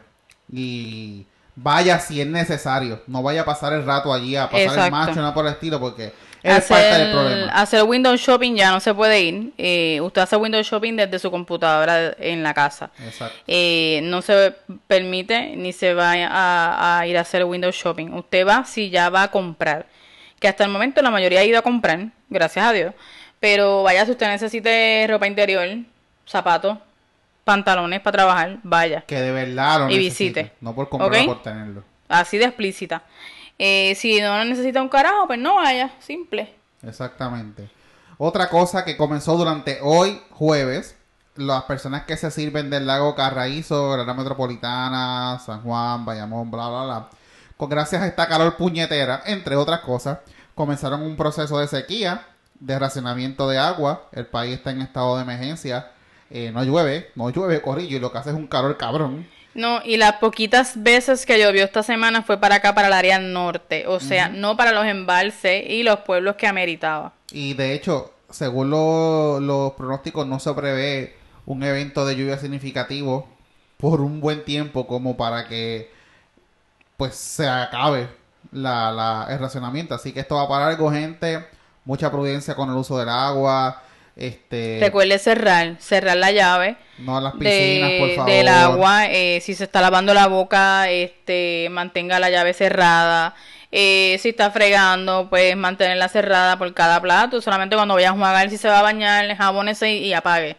y 0.53 1.25
vaya 1.55 1.99
si 1.99 2.21
es 2.21 2.27
necesario, 2.27 3.03
no 3.07 3.23
vaya 3.23 3.43
a 3.43 3.45
pasar 3.45 3.73
el 3.73 3.85
rato 3.85 4.13
allí 4.13 4.37
a 4.37 4.49
pasar 4.49 4.87
el 4.87 4.91
macho, 4.91 5.15
nada 5.17 5.35
por 5.35 5.47
el 5.47 5.53
estilo, 5.53 5.81
porque 5.81 6.13
es 6.43 6.65
parte 6.65 6.85
del 6.85 7.13
problema. 7.13 7.53
hacer 7.53 7.83
Windows 7.83 8.21
Shopping 8.21 8.55
ya 8.55 8.71
no 8.71 8.81
se 8.81 8.95
puede 8.95 9.21
ir. 9.21 9.53
Eh, 9.59 10.01
usted 10.01 10.23
hace 10.23 10.37
Windows 10.37 10.67
Shopping 10.67 10.95
desde 10.97 11.19
su 11.19 11.31
computadora 11.31 12.15
en 12.19 12.43
la 12.43 12.55
casa. 12.55 12.91
Exacto. 13.05 13.37
Eh, 13.47 14.01
no 14.05 14.23
se 14.23 14.55
permite 14.87 15.57
ni 15.57 15.73
se 15.73 15.95
va 15.95 16.13
a, 16.13 16.99
a 17.01 17.07
ir 17.07 17.19
a 17.19 17.23
hacer 17.23 17.45
Windows 17.45 17.75
Shopping. 17.75 18.13
Usted 18.13 18.47
va 18.47 18.65
si 18.65 18.91
ya 18.91 19.11
va 19.11 19.25
a 19.25 19.31
comprar. 19.31 19.87
Que 20.39 20.47
hasta 20.47 20.63
el 20.63 20.71
momento 20.71 21.03
la 21.03 21.11
mayoría 21.11 21.41
ha 21.41 21.45
ido 21.45 21.59
a 21.59 21.63
comprar, 21.63 22.11
gracias 22.29 22.65
a 22.65 22.73
Dios. 22.73 22.95
Pero 23.41 23.83
vaya, 23.83 24.05
si 24.05 24.13
usted 24.13 24.29
necesite 24.29 25.07
ropa 25.09 25.27
interior, 25.27 25.67
zapatos, 26.27 26.79
pantalones 27.45 28.01
para 28.01 28.17
trabajar, 28.19 28.59
vaya. 28.63 29.03
Que 29.07 29.21
de 29.21 29.33
verdad 29.33 29.81
lo 29.81 29.91
Y 29.91 29.97
necesite, 29.97 30.43
visite. 30.43 30.57
No 30.61 30.75
por 30.75 30.89
comprarlo 30.89 31.27
por 31.27 31.43
tenerlo. 31.43 31.85
Así 32.09 32.39
de 32.39 32.47
explícita. 32.47 33.03
Eh, 33.59 33.95
si 33.97 34.21
no 34.21 34.45
necesita 34.45 34.83
un 34.83 34.89
carajo, 34.89 35.27
pues 35.27 35.39
no 35.39 35.57
vaya, 35.57 35.91
simple. 36.01 36.55
Exactamente. 36.83 37.69
Otra 38.17 38.49
cosa 38.49 38.85
que 38.85 38.97
comenzó 38.97 39.37
durante 39.37 39.79
hoy, 39.83 40.21
jueves, 40.31 40.97
las 41.37 41.65
personas 41.65 42.05
que 42.05 42.17
se 42.17 42.31
sirven 42.31 42.69
del 42.71 42.87
lago 42.87 43.15
Carraízo, 43.15 43.97
la 43.97 44.15
metropolitana, 44.15 45.41
San 45.45 45.63
Juan, 45.63 46.05
Bayamón, 46.05 46.51
bla, 46.51 46.69
bla, 46.69 46.85
bla, 46.85 47.09
con 47.57 47.69
gracias 47.69 48.03
a 48.03 48.07
esta 48.07 48.29
calor 48.29 48.57
puñetera, 48.57 49.23
entre 49.27 49.57
otras 49.57 49.81
cosas, 49.81 50.19
comenzaron 50.55 51.03
un 51.03 51.17
proceso 51.17 51.59
de 51.59 51.69
sequía, 51.69 52.27
de 52.61 52.79
racionamiento 52.79 53.49
de 53.49 53.59
agua. 53.59 54.09
El 54.13 54.27
país 54.27 54.55
está 54.55 54.71
en 54.71 54.81
estado 54.83 55.17
de 55.17 55.23
emergencia. 55.23 55.91
Eh, 56.31 56.51
no 56.53 56.63
llueve, 56.65 57.11
no 57.15 57.31
llueve, 57.31 57.63
corrillo, 57.63 57.97
y 57.97 58.01
lo 58.01 58.13
que 58.13 58.19
hace 58.19 58.31
es 58.31 58.37
un 58.37 58.47
calor 58.47 58.77
cabrón. 58.77 59.27
No, 59.55 59.81
y 59.85 59.97
las 59.97 60.15
poquitas 60.15 60.81
veces 60.83 61.25
que 61.27 61.39
llovió 61.41 61.65
esta 61.65 61.83
semana 61.83 62.23
fue 62.23 62.39
para 62.39 62.57
acá, 62.57 62.75
para 62.75 62.89
el 62.89 62.93
área 62.93 63.19
norte, 63.19 63.87
o 63.89 63.99
sea, 63.99 64.29
no 64.29 64.57
para 64.57 64.73
los 64.73 64.85
embalses 64.87 65.65
y 65.69 65.83
los 65.83 66.01
pueblos 66.01 66.37
que 66.37 66.47
ameritaba. 66.47 67.15
Y 67.33 67.55
de 67.55 67.73
hecho, 67.73 68.13
según 68.31 68.71
lo- 68.71 69.41
los 69.41 69.73
pronósticos, 69.73 70.27
no 70.27 70.39
se 70.39 70.53
prevé 70.53 71.17
un 71.47 71.63
evento 71.65 72.05
de 72.07 72.15
lluvia 72.15 72.39
significativo 72.39 73.27
por 73.79 74.01
un 74.03 74.21
buen 74.21 74.45
tiempo 74.45 74.87
como 74.87 75.17
para 75.17 75.49
que 75.49 75.91
pues 76.97 77.15
se 77.15 77.49
acabe 77.49 78.09
la, 78.53 78.91
la- 78.93 79.27
el 79.31 79.39
racionamiento. 79.39 79.95
Así 79.95 80.13
que 80.13 80.21
esto 80.21 80.37
va 80.37 80.49
para 80.49 80.69
algo, 80.69 80.91
gente. 80.93 81.47
Mucha 81.89 82.11
prudencia 82.11 82.55
con 82.55 82.69
el 82.69 82.77
uso 82.77 82.99
del 82.99 83.09
agua. 83.09 83.83
Este, 84.15 84.77
Recuerde 84.79 85.19
cerrar, 85.19 85.77
cerrar 85.79 86.19
la 86.19 86.31
llave 86.33 86.77
no 86.99 87.17
a 87.17 87.21
las 87.23 87.33
piscinas, 87.35 87.89
de- 87.91 87.99
por 87.99 88.15
favor. 88.17 88.31
del 88.31 88.49
agua, 88.49 89.07
eh, 89.07 89.41
si 89.41 89.55
se 89.55 89.65
está 89.65 89.81
lavando 89.81 90.13
la 90.13 90.27
boca, 90.27 90.91
este, 90.91 91.69
mantenga 91.71 92.19
la 92.19 92.29
llave 92.29 92.53
cerrada. 92.53 93.35
Eh, 93.73 94.19
si 94.21 94.29
está 94.31 94.51
fregando, 94.51 95.29
pues 95.31 95.57
mantenerla 95.57 96.09
cerrada 96.09 96.59
por 96.59 96.75
cada 96.75 97.01
plato. 97.01 97.41
Solamente 97.41 97.75
cuando 97.75 97.95
vaya 97.95 98.11
a 98.11 98.13
jugar, 98.13 98.51
si 98.51 98.59
se 98.59 98.69
va 98.69 98.81
a 98.81 98.83
bañar, 98.83 99.35
jabónese 99.35 99.93
y, 99.93 100.05
y 100.09 100.13
apague. 100.13 100.57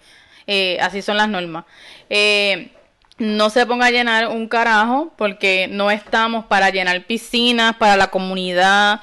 Eh, 0.48 0.80
así 0.82 1.04
son 1.04 1.18
las 1.18 1.30
normas. 1.30 1.66
Eh, 2.10 2.72
no 3.20 3.52
se 3.52 3.66
ponga 3.68 3.88
a 3.88 3.92
llenar 3.92 4.30
un 4.30 4.48
carajo 4.48 5.12
porque 5.16 5.68
no 5.70 5.92
estamos 5.92 6.46
para 6.46 6.72
llenar 6.72 7.04
piscinas 7.06 7.76
para 7.76 7.98
la 7.98 8.08
comunidad. 8.08 9.02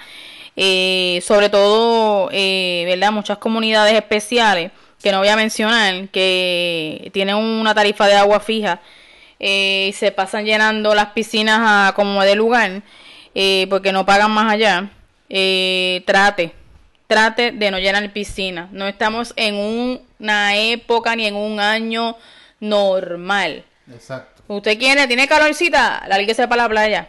Eh, 0.56 1.20
sobre 1.22 1.50
todo, 1.50 2.30
eh, 2.32 2.84
¿verdad? 2.86 3.12
Muchas 3.12 3.36
comunidades 3.38 3.92
especiales 3.94 4.72
que 5.02 5.12
no 5.12 5.18
voy 5.18 5.28
a 5.28 5.36
mencionar, 5.36 6.08
que 6.08 7.10
tienen 7.12 7.36
una 7.36 7.74
tarifa 7.74 8.06
de 8.06 8.14
agua 8.14 8.40
fija 8.40 8.80
eh, 9.38 9.88
y 9.90 9.92
se 9.92 10.12
pasan 10.12 10.46
llenando 10.46 10.94
las 10.94 11.08
piscinas 11.08 11.60
a 11.62 11.92
como 11.94 12.22
de 12.22 12.34
lugar 12.34 12.82
eh, 13.34 13.66
porque 13.68 13.92
no 13.92 14.06
pagan 14.06 14.30
más 14.30 14.50
allá. 14.52 14.88
Trate, 16.06 16.52
trate 17.06 17.52
de 17.52 17.70
no 17.70 17.78
llenar 17.78 18.10
piscinas. 18.12 18.70
No 18.72 18.88
estamos 18.88 19.34
en 19.36 19.54
un- 19.56 20.00
una 20.18 20.56
época 20.56 21.14
ni 21.14 21.26
en 21.26 21.34
un 21.36 21.60
año 21.60 22.16
normal. 22.60 23.62
Exacto. 23.92 24.42
Usted 24.48 24.78
quiere, 24.78 25.06
tiene 25.06 25.28
calorcita, 25.28 26.04
lárguese 26.08 26.48
para 26.48 26.62
la 26.62 26.68
playa. 26.68 27.08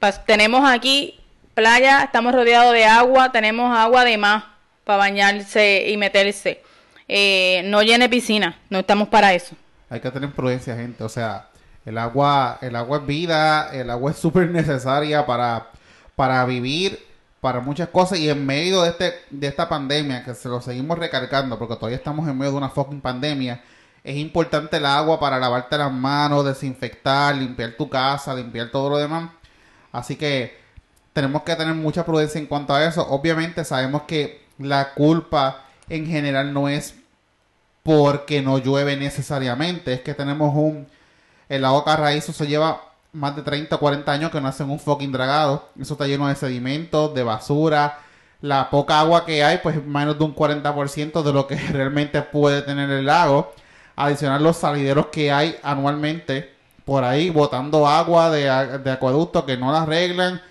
Pas- 0.00 0.24
tenemos 0.24 0.68
aquí 0.68 1.18
playa, 1.56 2.02
estamos 2.04 2.34
rodeados 2.34 2.74
de 2.74 2.84
agua, 2.84 3.32
tenemos 3.32 3.74
agua 3.74 4.04
de 4.04 4.18
más 4.18 4.44
para 4.84 4.98
bañarse 4.98 5.88
y 5.88 5.96
meterse. 5.96 6.62
Eh, 7.08 7.62
no 7.64 7.82
llene 7.82 8.10
piscina, 8.10 8.60
no 8.68 8.80
estamos 8.80 9.08
para 9.08 9.32
eso. 9.32 9.56
Hay 9.88 10.00
que 10.00 10.10
tener 10.10 10.30
prudencia, 10.32 10.76
gente. 10.76 11.02
O 11.02 11.08
sea, 11.08 11.48
el 11.86 11.96
agua, 11.96 12.58
el 12.60 12.76
agua 12.76 12.98
es 12.98 13.06
vida, 13.06 13.70
el 13.72 13.88
agua 13.88 14.10
es 14.10 14.18
súper 14.20 14.50
necesaria 14.50 15.24
para, 15.24 15.70
para 16.14 16.44
vivir, 16.44 17.02
para 17.40 17.60
muchas 17.60 17.88
cosas. 17.88 18.18
Y 18.18 18.28
en 18.28 18.44
medio 18.44 18.82
de 18.82 18.90
este, 18.90 19.14
de 19.30 19.46
esta 19.46 19.66
pandemia, 19.66 20.24
que 20.24 20.34
se 20.34 20.50
lo 20.50 20.60
seguimos 20.60 20.98
recargando, 20.98 21.58
porque 21.58 21.76
todavía 21.76 21.96
estamos 21.96 22.28
en 22.28 22.36
medio 22.36 22.52
de 22.52 22.58
una 22.58 22.68
fucking 22.68 23.00
pandemia, 23.00 23.64
es 24.04 24.16
importante 24.16 24.76
el 24.76 24.84
agua 24.84 25.18
para 25.18 25.38
lavarte 25.38 25.78
las 25.78 25.90
manos, 25.90 26.44
desinfectar, 26.44 27.34
limpiar 27.34 27.72
tu 27.78 27.88
casa, 27.88 28.34
limpiar 28.34 28.70
todo 28.70 28.90
lo 28.90 28.98
demás. 28.98 29.30
Así 29.90 30.16
que 30.16 30.65
tenemos 31.16 31.44
que 31.44 31.56
tener 31.56 31.74
mucha 31.74 32.04
prudencia 32.04 32.38
en 32.38 32.46
cuanto 32.46 32.74
a 32.74 32.84
eso. 32.84 33.08
Obviamente 33.08 33.64
sabemos 33.64 34.02
que 34.02 34.44
la 34.58 34.92
culpa 34.92 35.64
en 35.88 36.06
general 36.06 36.52
no 36.52 36.68
es 36.68 36.94
porque 37.82 38.42
no 38.42 38.58
llueve 38.58 38.98
necesariamente. 38.98 39.94
Es 39.94 40.02
que 40.02 40.12
tenemos 40.12 40.54
un... 40.54 40.86
El 41.48 41.62
lago 41.62 41.84
Carraízo 41.84 42.34
se 42.34 42.46
lleva 42.46 42.82
más 43.14 43.34
de 43.34 43.40
30 43.40 43.76
o 43.76 43.80
40 43.80 44.12
años 44.12 44.30
que 44.30 44.42
no 44.42 44.48
hacen 44.48 44.68
un 44.68 44.78
fucking 44.78 45.10
dragado. 45.10 45.70
Eso 45.80 45.94
está 45.94 46.06
lleno 46.06 46.28
de 46.28 46.34
sedimentos, 46.34 47.14
de 47.14 47.22
basura. 47.22 47.98
La 48.42 48.68
poca 48.68 49.00
agua 49.00 49.24
que 49.24 49.42
hay, 49.42 49.60
pues 49.62 49.82
menos 49.82 50.18
de 50.18 50.24
un 50.24 50.36
40% 50.36 51.22
de 51.22 51.32
lo 51.32 51.46
que 51.46 51.56
realmente 51.72 52.20
puede 52.20 52.60
tener 52.60 52.90
el 52.90 53.06
lago. 53.06 53.54
Adicional 53.96 54.44
los 54.44 54.58
salideros 54.58 55.06
que 55.06 55.32
hay 55.32 55.56
anualmente 55.62 56.54
por 56.84 57.04
ahí 57.04 57.30
botando 57.30 57.88
agua 57.88 58.30
de, 58.30 58.80
de 58.80 58.90
acueducto 58.90 59.46
que 59.46 59.56
no 59.56 59.72
la 59.72 59.84
arreglan. 59.84 60.42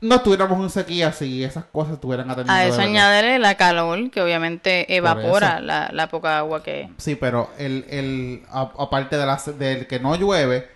No 0.00 0.16
estuviéramos 0.16 0.60
en 0.62 0.70
sequía 0.70 1.12
si 1.12 1.42
esas 1.42 1.64
cosas 1.64 1.94
estuvieran 1.94 2.30
atendiendo. 2.30 2.52
A 2.52 2.64
de 2.64 2.68
eso 2.68 2.80
añádele 2.80 3.38
la 3.38 3.56
calor, 3.56 4.10
que 4.10 4.20
obviamente 4.20 4.94
evapora 4.94 5.60
la, 5.60 5.88
la 5.92 6.08
poca 6.08 6.38
agua 6.38 6.62
que... 6.62 6.90
Sí, 6.98 7.16
pero 7.16 7.50
el, 7.58 7.86
el, 7.88 8.42
aparte 8.52 9.16
de 9.16 9.24
las, 9.24 9.58
del 9.58 9.86
que 9.86 9.98
no 9.98 10.14
llueve, 10.14 10.68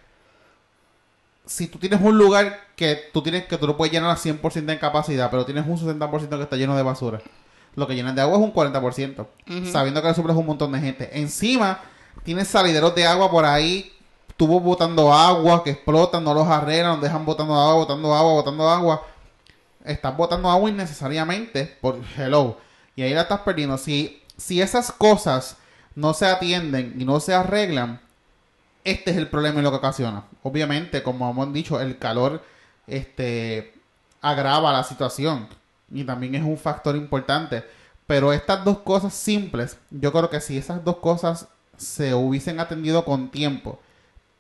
si 1.44 1.66
tú 1.66 1.78
tienes 1.78 2.00
un 2.00 2.16
lugar 2.16 2.61
que 2.76 2.98
tú 3.12 3.22
tienes 3.22 3.44
que 3.44 3.59
tú 3.59 3.66
lo 3.66 3.76
puedes 3.76 3.92
llenar 3.92 4.11
al 4.11 4.16
100% 4.16 4.72
en 4.72 4.78
capacidad, 4.78 5.30
pero 5.30 5.44
tienes 5.44 5.66
un 5.66 5.76
60% 5.76 6.28
que 6.28 6.42
está 6.42 6.56
lleno 6.56 6.74
de 6.74 6.83
basura, 6.83 7.20
lo 7.74 7.87
que 7.87 7.94
llenas 7.94 8.14
de 8.14 8.22
agua 8.22 8.38
es 8.38 8.42
un 8.42 8.54
40%, 8.54 9.26
sabiendo 9.70 10.00
que 10.00 10.09
le 10.09 10.14
suples 10.14 10.37
un 10.37 10.46
montón 10.46 10.72
de 10.72 10.80
gente. 10.80 11.20
Encima, 11.20 11.80
tienes 12.22 12.48
salideros 12.48 12.94
de 12.94 13.06
agua 13.06 13.30
por 13.30 13.44
ahí, 13.44 13.92
tubos 14.37 14.62
botando 14.62 15.12
agua 15.12 15.62
que 15.62 15.70
explotan, 15.70 16.24
no 16.24 16.33
los 16.33 16.46
arreglan, 16.46 17.00
dejan 17.00 17.26
botando 17.26 17.54
agua, 17.54 17.74
botando 17.74 18.14
agua, 18.14 18.33
botando 18.33 18.68
agua. 18.70 19.06
Estás 19.85 20.16
botando 20.16 20.51
agua 20.51 20.71
innecesariamente 20.71 21.79
por 21.81 21.99
hello. 22.16 22.59
Y 22.97 23.03
ahí 23.03 23.14
la 23.14 23.23
estás 23.23 23.40
perdiendo. 23.40 23.79
Si, 23.79 24.23
si 24.37 24.61
esas 24.61 24.93
cosas 24.93 25.57
no 25.95 26.12
se 26.12 26.27
atienden 26.27 26.95
y 26.99 27.05
no 27.05 27.21
se 27.21 27.35
arreglan, 27.35 28.01
este 28.85 29.11
es 29.11 29.16
el 29.16 29.29
problema 29.29 29.61
y 29.61 29.62
lo 29.62 29.71
que 29.71 29.79
ocasiona. 29.79 30.25
Obviamente, 30.43 31.03
como 31.03 31.31
hemos 31.31 31.53
dicho, 31.53 31.81
el 31.81 31.99
calor 31.99 32.43
este, 32.87 33.75
agrava 34.21 34.73
la 34.73 34.85
situación 34.85 35.49
y 35.90 36.05
también 36.05 36.35
es 36.35 36.43
un 36.43 36.59
factor 36.59 36.97
importante. 36.97 37.64
Pero 38.07 38.33
estas 38.33 38.64
dos 38.64 38.79
cosas 38.79 39.14
simples, 39.14 39.79
yo 39.90 40.12
creo 40.12 40.29
que 40.29 40.40
si 40.40 40.59
esas 40.59 40.85
dos 40.85 40.97
cosas 40.97 41.49
se 41.77 42.12
hubiesen 42.12 42.61
atendido 42.61 43.05
con 43.05 43.31
tiempo 43.31 43.81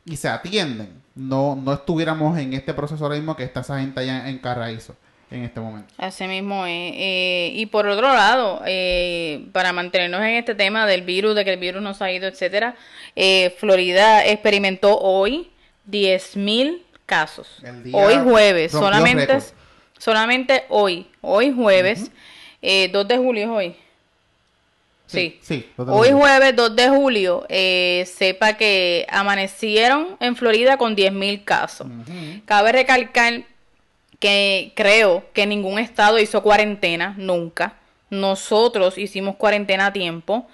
y 0.04 0.16
se 0.16 0.28
atienden, 0.28 1.02
no, 1.14 1.56
no 1.56 1.72
estuviéramos 1.72 2.36
en 2.38 2.52
este 2.52 2.74
proceso 2.74 3.04
ahora 3.04 3.16
mismo 3.16 3.36
que 3.36 3.44
está 3.44 3.60
esa 3.60 3.80
gente 3.80 4.00
allá 4.00 4.28
en 4.28 4.38
Carraízo 4.38 4.96
en 5.30 5.44
este 5.44 5.60
momento. 5.60 5.92
Así 5.96 6.26
mismo 6.26 6.66
es. 6.66 6.92
Eh, 6.94 7.52
y 7.54 7.66
por 7.66 7.86
otro 7.86 8.08
lado, 8.08 8.62
eh, 8.66 9.46
para 9.52 9.72
mantenernos 9.72 10.20
en 10.22 10.34
este 10.34 10.54
tema 10.54 10.86
del 10.86 11.02
virus, 11.02 11.36
de 11.36 11.44
que 11.44 11.52
el 11.52 11.60
virus 11.60 11.82
nos 11.82 12.02
ha 12.02 12.10
ido, 12.10 12.26
etcétera, 12.26 12.74
eh, 13.14 13.54
Florida 13.58 14.26
experimentó 14.26 14.98
hoy 14.98 15.50
10.000 15.90 16.82
casos. 17.06 17.62
Hoy 17.92 18.14
jueves, 18.22 18.72
solamente, 18.72 19.26
récord. 19.26 19.44
solamente 19.98 20.64
hoy, 20.68 21.06
hoy 21.20 21.52
jueves, 21.52 22.10
eh, 22.62 22.88
2 22.92 23.08
de 23.08 23.16
julio 23.16 23.42
es 23.44 23.48
hoy. 23.48 23.76
Sí. 25.06 25.40
sí. 25.42 25.68
Hoy 25.76 26.12
jueves 26.12 26.54
2 26.54 26.76
de 26.76 26.88
julio, 26.88 27.44
sepa 27.48 28.56
que 28.56 29.06
amanecieron 29.10 30.16
en 30.20 30.36
Florida 30.36 30.76
con 30.76 30.96
10.000 30.96 31.42
casos. 31.44 31.88
Cabe 32.46 32.70
recalcar 32.70 33.42
que 34.20 34.72
creo 34.76 35.24
que 35.32 35.46
ningún 35.46 35.78
estado 35.78 36.18
hizo 36.20 36.42
cuarentena, 36.42 37.14
nunca. 37.16 37.74
Nosotros 38.10 38.98
hicimos 38.98 39.36
cuarentena 39.36 39.86
a 39.86 39.92
tiempo. 39.92 40.46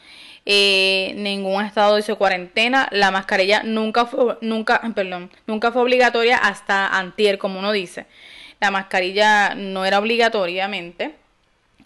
Eh, 0.46 1.12
ningún 1.16 1.64
estado 1.64 1.98
hizo 1.98 2.16
cuarentena. 2.16 2.88
La 2.92 3.10
mascarilla 3.10 3.62
nunca 3.64 4.06
fue, 4.06 4.38
nunca, 4.40 4.80
perdón, 4.94 5.30
nunca 5.46 5.72
fue 5.72 5.82
obligatoria 5.82 6.38
hasta 6.38 6.86
antier, 6.86 7.38
como 7.38 7.58
uno 7.58 7.72
dice. 7.72 8.06
La 8.60 8.70
mascarilla 8.70 9.54
no 9.54 9.84
era 9.84 9.98
obligatoriamente. 9.98 11.16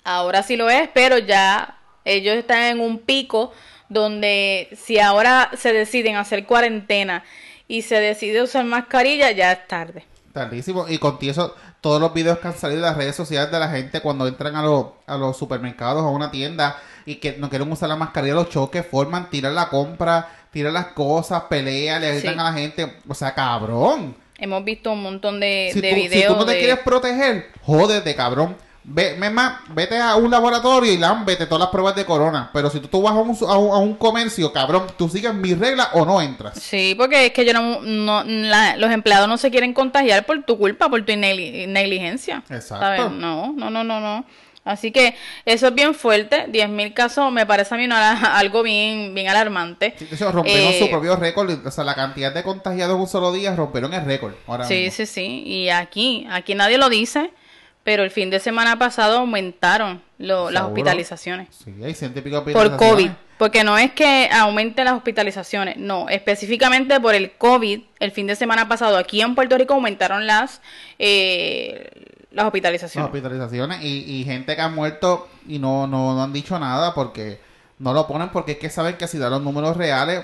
Ahora 0.04 0.42
sí 0.42 0.56
lo 0.56 0.68
es, 0.70 0.88
pero 0.92 1.18
ya 1.18 1.78
ellos 2.04 2.36
están 2.36 2.64
en 2.64 2.80
un 2.80 2.98
pico 2.98 3.52
donde 3.88 4.68
si 4.76 4.98
ahora 4.98 5.50
se 5.56 5.72
deciden 5.72 6.16
hacer 6.16 6.46
cuarentena 6.46 7.24
y 7.68 7.82
se 7.82 8.00
decide 8.00 8.42
usar 8.42 8.64
mascarilla, 8.64 9.30
ya 9.30 9.52
es 9.52 9.66
tarde. 9.66 10.04
Tardísimo. 10.32 10.86
Y 10.88 10.98
con 10.98 11.18
eso, 11.22 11.54
todos 11.80 12.00
los 12.00 12.14
videos 12.14 12.38
que 12.38 12.48
han 12.48 12.56
salido 12.56 12.82
de 12.82 12.86
las 12.88 12.96
redes 12.96 13.16
sociales 13.16 13.50
de 13.50 13.58
la 13.58 13.68
gente 13.68 14.00
cuando 14.00 14.28
entran 14.28 14.54
a, 14.54 14.62
los 14.62 14.86
a 15.06 15.16
los 15.16 15.36
supermercados 15.36 16.02
a 16.04 16.08
una 16.08 16.30
tienda 16.30 16.76
y 17.04 17.16
que 17.16 17.32
no 17.38 17.48
quieren 17.50 17.70
usar 17.72 17.88
la 17.88 17.96
mascarilla, 17.96 18.34
los 18.34 18.48
choques 18.48 18.86
forman, 18.88 19.28
tiran 19.28 19.54
la 19.56 19.68
compra, 19.68 20.28
tiran 20.52 20.72
las 20.74 20.86
cosas, 20.88 21.42
pelean, 21.50 22.00
le 22.00 22.12
gritan 22.12 22.34
Sí. 22.34 22.40
a 22.40 22.44
la 22.44 22.52
gente. 22.52 22.96
O 23.08 23.14
sea, 23.14 23.34
cabrón. 23.34 24.14
Hemos 24.38 24.64
visto 24.64 24.92
un 24.92 25.02
montón 25.02 25.40
de, 25.40 25.70
Si 25.72 25.80
de 25.80 25.90
tú, 25.90 25.96
si 25.96 26.02
videos 26.02 26.32
tú 26.32 26.38
no 26.40 26.46
te 26.46 26.52
de- 26.52 26.58
quieres 26.60 26.78
proteger, 26.78 27.48
jódete, 27.62 28.14
cabrón. 28.14 28.56
Ve, 28.82 29.14
ma- 29.30 29.62
vete 29.74 29.98
a 29.98 30.16
un 30.16 30.30
laboratorio 30.30 30.90
y 30.92 30.98
vete 31.26 31.44
todas 31.46 31.60
las 31.60 31.68
pruebas 31.68 31.94
de 31.94 32.04
corona. 32.06 32.50
Pero 32.52 32.70
si 32.70 32.80
tú, 32.80 32.88
tú 32.88 33.02
vas 33.02 33.12
a 33.12 33.16
un, 33.18 33.36
a, 33.48 33.58
un, 33.58 33.74
a 33.74 33.78
un 33.78 33.94
comercio, 33.94 34.52
cabrón, 34.52 34.86
tú 34.96 35.08
sigues 35.08 35.34
mis 35.34 35.58
reglas 35.58 35.88
o 35.92 36.04
no 36.06 36.20
entras. 36.22 36.58
Sí, 36.58 36.94
porque 36.96 37.26
es 37.26 37.32
que 37.32 37.44
yo 37.44 37.52
no, 37.52 37.80
no- 37.82 38.24
la- 38.24 38.76
los 38.76 38.90
empleados 38.90 39.28
no 39.28 39.36
se 39.36 39.50
quieren 39.50 39.74
contagiar 39.74 40.24
por 40.24 40.42
tu 40.44 40.56
culpa, 40.58 40.88
por 40.88 41.04
tu 41.04 41.12
negli- 41.12 41.66
negligencia. 41.68 42.42
Exacto. 42.48 42.78
¿sabes? 42.84 43.10
No, 43.12 43.52
no, 43.54 43.70
no, 43.70 43.84
no, 43.84 44.00
no. 44.00 44.24
Así 44.64 44.90
que 44.92 45.14
eso 45.46 45.68
es 45.68 45.74
bien 45.74 45.94
fuerte. 45.94 46.46
10.000 46.48 46.92
casos 46.94 47.30
me 47.32 47.46
parece 47.46 47.74
a 47.74 47.78
mí 47.78 47.84
una- 47.84 48.36
algo 48.38 48.62
bien, 48.62 49.14
bien 49.14 49.28
alarmante. 49.28 49.94
Sí, 49.98 50.06
hecho, 50.10 50.32
rompieron 50.32 50.72
Eh, 50.72 50.78
su 50.78 50.90
propio 50.90 51.16
récord. 51.16 51.66
O 51.66 51.70
sea, 51.70 51.84
la 51.84 51.94
cantidad 51.94 52.32
de 52.32 52.42
contagiados 52.42 52.94
en 52.96 53.00
un 53.02 53.08
solo 53.08 53.30
día 53.32 53.54
rompieron 53.54 53.92
el 53.94 54.04
récord. 54.04 54.32
Ahora 54.46 54.64
Sí, 54.66 54.74
mismo. 54.74 54.92
sí, 54.96 55.06
sí. 55.06 55.42
Y 55.46 55.68
aquí, 55.70 56.26
aquí 56.30 56.54
nadie 56.54 56.76
lo 56.78 56.88
dice, 56.90 57.30
pero 57.90 58.04
el 58.04 58.12
fin 58.12 58.30
de 58.30 58.38
semana 58.38 58.78
pasado 58.78 59.18
aumentaron 59.18 60.00
lo- 60.18 60.48
las 60.52 60.62
hospitalizaciones. 60.62 61.48
Sí, 61.64 61.74
hay 61.82 61.92
ciento 61.92 62.20
y 62.20 62.22
Por 62.22 62.34
hospitalizaciones. 62.34 62.78
COVID. 62.78 63.10
Porque 63.36 63.64
no 63.64 63.76
es 63.76 63.90
que 63.90 64.28
aumenten 64.32 64.84
las 64.84 64.94
hospitalizaciones, 64.94 65.76
no, 65.76 66.08
específicamente 66.08 67.00
por 67.00 67.16
el 67.16 67.32
COVID. 67.32 67.80
El 67.98 68.12
fin 68.12 68.28
de 68.28 68.36
semana 68.36 68.68
pasado 68.68 68.96
aquí 68.96 69.20
en 69.22 69.34
Puerto 69.34 69.58
Rico 69.58 69.74
aumentaron 69.74 70.24
las, 70.28 70.60
eh, 71.00 71.90
las 72.30 72.36
Las 72.36 72.44
hospitalizaciones. 72.46 73.06
hospitalizaciones 73.08 73.82
y, 73.82 74.20
y 74.20 74.24
gente 74.24 74.54
que 74.54 74.62
ha 74.62 74.68
muerto 74.68 75.28
y 75.48 75.58
no, 75.58 75.88
no, 75.88 76.14
no 76.14 76.22
han 76.22 76.32
dicho 76.32 76.56
nada 76.60 76.94
porque 76.94 77.40
no 77.80 77.92
lo 77.92 78.06
ponen 78.06 78.28
porque 78.28 78.52
es 78.52 78.58
que 78.58 78.70
saben 78.70 78.94
que 78.96 79.08
si 79.08 79.18
dan 79.18 79.32
los 79.32 79.42
números 79.42 79.76
reales, 79.76 80.22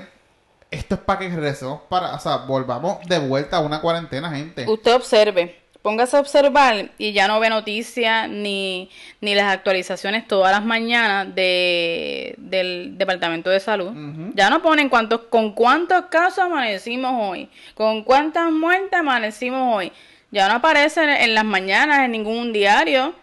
esto 0.71 0.95
es 0.95 1.01
para 1.01 1.19
que 1.19 1.29
regresemos 1.31 1.81
para, 1.89 2.15
o 2.15 2.21
sea, 2.21 2.37
volvamos 2.47 2.99
de 3.09 3.19
vuelta 3.19 3.57
a 3.57 3.61
una 3.61 3.81
cuarentena, 3.81 4.31
gente. 4.31 4.67
Usted 4.69 4.95
observe, 4.95 5.63
póngase 5.87 6.17
a 6.17 6.21
observar 6.21 6.91
y 6.99 7.13
ya 7.13 7.29
no 7.29 7.39
ve 7.39 7.49
noticias 7.49 8.29
ni, 8.29 8.91
ni 9.21 9.37
las 9.37 9.55
actualizaciones 9.55 10.27
todas 10.27 10.51
las 10.51 10.65
mañanas 10.65 11.33
de, 11.33 12.35
del 12.39 12.99
Departamento 12.99 13.51
de 13.51 13.61
Salud. 13.61 13.93
Ya 14.35 14.51
no 14.51 14.63
ponen 14.63 14.89
cuántos, 14.89 15.21
con 15.31 15.53
cuántos 15.53 16.07
casos 16.07 16.41
amanecimos 16.41 17.13
hoy, 17.15 17.49
con 17.75 18.03
cuántas 18.03 18.51
muertes 18.51 18.99
amanecimos 18.99 19.77
hoy. 19.77 19.93
Ya 20.33 20.49
no 20.49 20.55
aparece 20.55 21.05
en, 21.05 21.11
en 21.11 21.35
las 21.35 21.45
mañanas 21.45 22.01
en 22.01 22.11
ningún 22.11 22.53
diario 22.53 23.15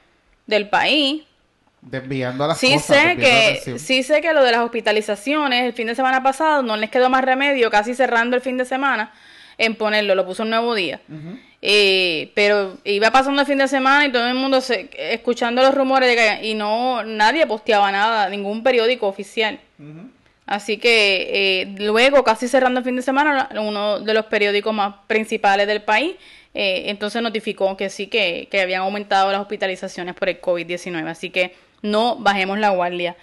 del 0.48 0.70
país. 0.70 1.24
Desviando 1.82 2.48
las 2.48 2.58
Sí 2.58 2.76
cosas. 2.76 2.96
sé 2.96 3.18
que 3.18 3.78
sí 3.78 4.04
sé 4.04 4.22
que 4.22 4.32
lo 4.32 4.42
de 4.42 4.54
las 4.54 4.62
hospitalizaciones 4.62 5.66
el 5.66 5.74
fin 5.74 5.88
de 5.88 5.96
semana 5.96 6.24
pasado 6.24 6.64
no 6.64 6.78
les 6.78 6.90
quedó 6.90 7.10
más 7.10 7.26
remedio, 7.26 7.70
casi 7.70 7.94
cerrando 7.94 8.38
el 8.38 8.42
fin 8.42 8.58
de 8.58 8.64
semana, 8.64 9.12
en 9.58 9.76
ponerlo, 9.76 10.16
lo 10.16 10.26
puso 10.26 10.44
un 10.44 10.50
nuevo 10.52 10.74
día. 10.74 11.02
Eh, 11.66 12.30
pero 12.36 12.76
iba 12.84 13.10
pasando 13.10 13.42
el 13.42 13.48
fin 13.48 13.58
de 13.58 13.70
semana 13.70 14.06
y 14.06 14.12
todo 14.12 14.28
el 14.28 14.34
mundo 14.34 14.60
se, 14.60 14.90
escuchando 14.98 15.62
los 15.62 15.74
rumores 15.74 16.10
de 16.10 16.16
que 16.18 16.46
y 16.50 16.56
no 16.56 17.04
nadie 17.06 17.48
posteaba 17.48 17.90
nada, 17.90 18.28
ningún 18.28 18.64
periódico 18.64 19.08
oficial. 19.08 19.62
Así 20.46 20.78
que 20.78 21.62
eh, 21.62 21.76
luego, 21.80 22.22
casi 22.26 22.50
cerrando 22.50 22.80
el 22.80 22.84
fin 22.86 22.98
de 22.98 23.02
semana, 23.02 23.48
uno 23.62 24.02
de 24.02 24.14
los 24.14 24.26
periódicos 24.26 24.74
más 24.74 24.94
principales 25.08 25.66
del 25.66 25.82
país, 25.82 26.16
eh, 26.54 26.84
entonces 26.88 27.22
notificó 27.22 27.78
que 27.78 27.90
sí, 27.90 28.08
que, 28.08 28.50
que 28.52 28.60
habían 28.60 28.82
aumentado 28.82 29.32
las 29.32 29.40
hospitalizaciones 29.40 30.16
por 30.16 30.28
el 30.28 30.42
COVID-19. 30.42 31.08
Así 31.08 31.30
que 31.30 31.56
no 31.82 32.18
bajemos 32.18 32.60
la 32.60 32.72
guardia. 32.72 33.16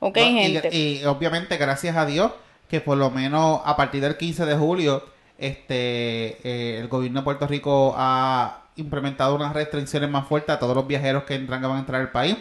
¿Ok, 0.00 0.18
No, 0.18 0.26
y- 0.26 0.34
gente? 0.52 0.68
Y, 0.76 1.02
obviamente, 1.06 1.56
gracias 1.56 1.96
a 1.96 2.04
Dios, 2.04 2.30
que 2.68 2.82
por 2.82 2.98
lo 2.98 3.10
menos 3.10 3.62
a 3.64 3.74
partir 3.74 4.02
del 4.02 4.18
15 4.18 4.44
de 4.44 4.54
julio, 4.54 5.02
este 5.38 6.38
eh, 6.44 6.78
el 6.80 6.88
gobierno 6.88 7.20
de 7.20 7.24
Puerto 7.24 7.46
Rico 7.46 7.94
ha 7.96 8.62
implementado 8.76 9.34
unas 9.34 9.52
restricciones 9.54 10.10
más 10.10 10.26
fuertes 10.28 10.54
a 10.54 10.58
todos 10.58 10.74
los 10.76 10.86
viajeros 10.86 11.24
que 11.24 11.34
entran 11.34 11.60
que 11.60 11.66
van 11.66 11.76
a 11.76 11.80
entrar 11.80 12.00
al 12.00 12.10
país. 12.10 12.36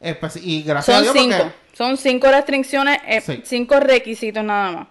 Espe- 0.00 0.40
y 0.42 0.62
gracias 0.62 0.96
a 0.98 1.00
Dios 1.02 1.14
cinco. 1.16 1.36
porque 1.38 1.54
Son 1.76 1.96
cinco 1.96 2.28
restricciones, 2.28 2.98
eh, 3.06 3.20
Sí. 3.20 3.40
cinco 3.44 3.78
requisitos 3.80 4.42
nada 4.44 4.72
más. 4.72 4.86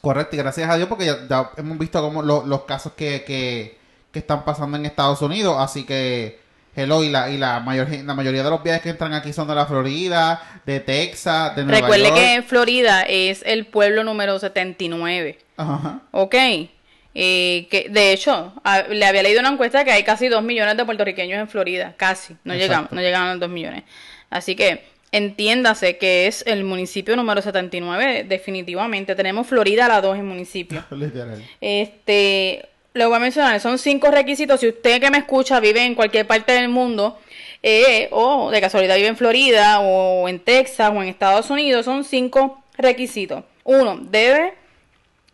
correcto 0.00 0.36
y 0.36 0.38
gracias 0.38 0.70
a 0.70 0.76
Dios 0.76 0.88
porque 0.88 1.06
ya, 1.06 1.16
ya 1.28 1.50
hemos 1.56 1.78
visto 1.78 2.00
como 2.00 2.22
lo- 2.22 2.44
los 2.46 2.62
casos 2.62 2.92
que, 2.96 3.24
que, 3.24 3.76
que 4.12 4.18
están 4.20 4.44
pasando 4.44 4.76
en 4.76 4.86
Estados 4.86 5.20
Unidos, 5.22 5.56
así 5.58 5.84
que 5.84 6.38
hello 6.76 7.02
y 7.02 7.10
la 7.10 7.28
y 7.30 7.38
la 7.38 7.58
mayor 7.60 7.88
la 7.90 8.14
mayoría 8.14 8.44
de 8.44 8.50
los 8.50 8.62
viajes 8.62 8.82
que 8.82 8.90
entran 8.90 9.14
aquí 9.14 9.32
son 9.32 9.48
de 9.48 9.54
la 9.56 9.66
Florida, 9.66 10.60
de 10.64 10.78
Texas, 10.80 11.56
de 11.56 11.64
Nueva 11.64 11.80
Recuerde 11.88 12.08
York. 12.08 12.14
que 12.20 12.42
Florida 12.42 13.02
es 13.02 13.42
el 13.46 13.66
pueblo 13.66 14.04
número 14.04 14.38
79. 14.38 15.38
Ajá. 15.56 16.00
Ok. 16.12 16.34
Eh, 17.18 17.66
que 17.70 17.88
de 17.88 18.12
hecho, 18.12 18.52
a- 18.62 18.82
le 18.82 19.04
había 19.06 19.22
leído 19.22 19.40
una 19.40 19.48
encuesta 19.48 19.84
que 19.84 19.90
hay 19.92 20.02
casi 20.02 20.28
2 20.28 20.42
millones 20.42 20.76
de 20.76 20.84
puertorriqueños 20.84 21.40
en 21.40 21.48
Florida. 21.48 21.94
Casi. 21.96 22.36
No 22.44 22.54
llegamos, 22.54 22.92
no 22.92 23.00
llegaban 23.00 23.28
a 23.28 23.30
los 23.32 23.40
2 23.40 23.48
millones. 23.48 23.84
Así 24.28 24.54
que 24.54 24.82
entiéndase 25.12 25.96
que 25.96 26.26
es 26.26 26.44
el 26.46 26.62
municipio 26.64 27.16
número 27.16 27.40
79. 27.40 28.24
Definitivamente. 28.28 29.14
Tenemos 29.14 29.46
Florida 29.46 29.86
a 29.86 29.88
la 29.88 30.00
2 30.02 30.18
en 30.18 30.26
municipio. 30.26 30.84
Literal. 30.90 31.42
Este, 31.60 32.68
lo 32.92 33.08
voy 33.08 33.16
a 33.16 33.20
mencionar, 33.20 33.60
son 33.60 33.78
cinco 33.78 34.10
requisitos. 34.10 34.60
Si 34.60 34.68
usted 34.68 35.00
que 35.00 35.10
me 35.10 35.18
escucha 35.18 35.58
vive 35.60 35.82
en 35.84 35.94
cualquier 35.94 36.26
parte 36.26 36.52
del 36.52 36.68
mundo, 36.68 37.18
eh, 37.62 38.08
o 38.10 38.50
de 38.50 38.60
casualidad 38.60 38.96
vive 38.96 39.08
en 39.08 39.16
Florida, 39.16 39.80
o 39.80 40.28
en 40.28 40.38
Texas, 40.40 40.92
o 40.94 41.02
en 41.02 41.08
Estados 41.08 41.48
Unidos, 41.50 41.84
son 41.86 42.04
cinco 42.04 42.62
requisitos. 42.76 43.42
Uno, 43.64 43.98
debe, 44.00 44.52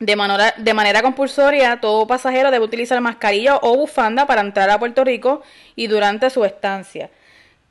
de 0.05 0.17
manera, 0.17 0.55
de 0.57 0.75
manera 0.75 1.01
compulsoria, 1.01 1.79
todo 1.81 2.09
pasajero 2.09 2.51
debe 2.51 2.65
utilizar 2.65 3.01
mascarilla 3.01 3.57
o 3.63 3.77
bufanda 3.77 4.27
para 4.27 4.41
entrar 4.41 4.69
a 4.69 4.79
Puerto 4.79 5.05
Rico 5.05 5.43
y 5.77 5.87
durante 5.87 6.29
su 6.29 6.45
estancia. 6.45 7.09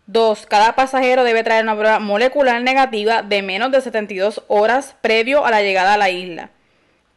Dos, 0.08 0.46
cada 0.46 0.74
pasajero 0.74 1.26
debe 1.26 1.44
traer 1.44 1.64
una 1.64 1.76
prueba 1.76 2.00
molecular 2.00 2.62
negativa 2.62 3.22
de 3.22 3.42
menos 3.42 3.72
de 3.72 3.82
72 3.82 4.44
horas 4.48 4.96
previo 5.02 5.46
a 5.46 5.52
la 5.52 5.62
llegada 5.62 5.96
a 5.96 5.98
la 5.98 6.10
isla. 6.10 6.52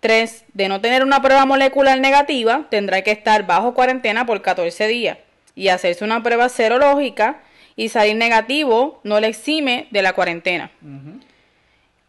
3. 0.01 0.47
De 0.53 0.69
no 0.69 0.81
tener 0.81 1.05
una 1.05 1.23
prueba 1.23 1.47
molecular 1.47 1.99
negativa, 2.01 2.67
tendrá 2.69 3.03
que 3.03 3.13
estar 3.13 3.47
bajo 3.47 3.73
cuarentena 3.73 4.27
por 4.27 4.43
14 4.43 4.89
días 4.89 5.19
y 5.55 5.69
hacerse 5.69 6.05
una 6.05 6.25
prueba 6.25 6.49
serológica 6.49 7.41
y 7.77 7.89
salir 7.89 8.17
negativo 8.17 9.01
no 9.05 9.21
le 9.21 9.29
exime 9.29 9.87
de 9.93 10.03
la 10.03 10.13
cuarentena. 10.13 10.73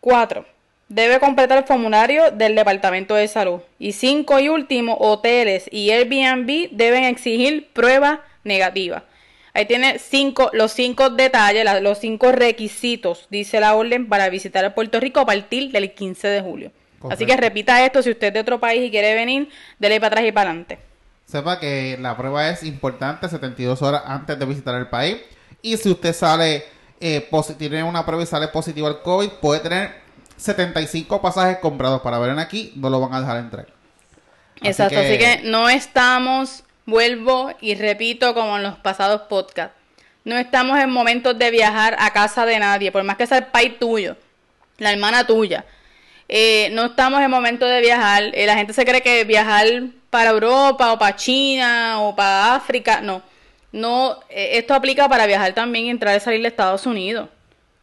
4. 0.01 0.54
Debe 0.87 1.19
completar 1.19 1.57
el 1.57 1.63
formulario 1.63 2.31
del 2.31 2.55
Departamento 2.55 3.15
de 3.15 3.27
Salud. 3.27 3.61
Y 3.79 3.93
5 3.93 4.39
y 4.39 4.49
último, 4.49 4.97
hoteles 4.99 5.67
y 5.71 5.89
Airbnb 5.89 6.69
deben 6.71 7.05
exigir 7.05 7.69
prueba 7.73 8.21
negativa. 8.43 9.03
Ahí 9.55 9.65
tiene 9.65 9.99
cinco, 9.99 10.49
los 10.51 10.73
cinco 10.73 11.09
detalles, 11.09 11.65
los 11.81 11.97
cinco 11.97 12.33
requisitos, 12.33 13.27
dice 13.29 13.61
la 13.61 13.73
orden, 13.73 14.09
para 14.09 14.27
visitar 14.29 14.65
a 14.65 14.75
Puerto 14.75 14.99
Rico 14.99 15.21
a 15.21 15.25
partir 15.25 15.71
del 15.71 15.93
15 15.93 16.27
de 16.27 16.41
julio. 16.41 16.71
Así 17.09 17.25
que 17.25 17.37
repita 17.37 17.85
esto, 17.85 18.03
si 18.03 18.11
usted 18.11 18.27
es 18.27 18.33
de 18.33 18.39
otro 18.41 18.59
país 18.59 18.85
y 18.85 18.91
quiere 18.91 19.15
venir, 19.15 19.49
dele 19.79 20.01
para 20.01 20.07
atrás 20.07 20.25
y 20.25 20.31
para 20.33 20.49
adelante. 20.49 20.79
Sepa 21.25 21.57
que 21.59 21.97
la 22.01 22.17
prueba 22.17 22.49
es 22.49 22.63
importante 22.63 23.29
72 23.29 23.81
horas 23.81 24.03
antes 24.05 24.37
de 24.37 24.45
visitar 24.45 24.75
el 24.75 24.87
país. 24.87 25.17
Y 25.61 25.77
si 25.77 25.89
usted 25.89 26.13
sale, 26.13 26.65
eh, 26.99 27.29
tiene 27.57 27.81
una 27.83 28.05
prueba 28.05 28.23
y 28.23 28.25
sale 28.25 28.49
positivo 28.49 28.87
al 28.87 29.01
COVID, 29.01 29.29
puede 29.41 29.61
tener 29.61 30.04
75 30.37 31.21
pasajes 31.21 31.57
comprados 31.57 32.01
para 32.01 32.19
ver 32.19 32.31
en 32.31 32.39
aquí, 32.39 32.73
no 32.75 32.89
lo 32.89 32.99
van 32.99 33.13
a 33.13 33.21
dejar 33.21 33.37
entrar. 33.37 33.67
Así 34.61 34.67
Exacto, 34.69 34.95
que- 34.95 35.07
así 35.07 35.17
que 35.17 35.49
no 35.49 35.69
estamos, 35.69 36.63
vuelvo 36.85 37.51
y 37.61 37.75
repito 37.75 38.33
como 38.33 38.57
en 38.57 38.63
los 38.63 38.75
pasados 38.77 39.21
podcasts, 39.23 39.75
no 40.23 40.37
estamos 40.37 40.79
en 40.79 40.89
momentos 40.89 41.37
de 41.37 41.51
viajar 41.51 41.95
a 41.99 42.11
casa 42.11 42.45
de 42.45 42.57
nadie, 42.59 42.91
por 42.91 43.03
más 43.03 43.17
que 43.17 43.27
sea 43.27 43.37
el 43.39 43.45
país 43.47 43.77
tuyo, 43.79 44.17
la 44.77 44.91
hermana 44.91 45.25
tuya. 45.27 45.65
Eh, 46.27 46.69
no 46.71 46.85
estamos 46.85 47.21
en 47.21 47.29
momentos 47.29 47.69
de 47.69 47.81
viajar, 47.81 48.23
eh, 48.33 48.45
la 48.47 48.55
gente 48.55 48.73
se 48.73 48.83
cree 48.85 49.01
que 49.01 49.23
viajar 49.25 49.67
para 50.09 50.31
Europa 50.31 50.91
o 50.93 50.97
para 50.97 51.15
China 51.15 51.99
o 52.01 52.15
para 52.15 52.55
África, 52.55 53.01
no. 53.01 53.21
No, 53.71 54.19
eh, 54.29 54.51
esto 54.53 54.73
aplica 54.73 55.07
para 55.09 55.25
viajar 55.27 55.53
también 55.53 55.85
y 55.85 55.89
entrar 55.91 56.15
y 56.15 56.19
salir 56.19 56.41
de 56.41 56.47
Estados 56.47 56.85
Unidos. 56.85 57.29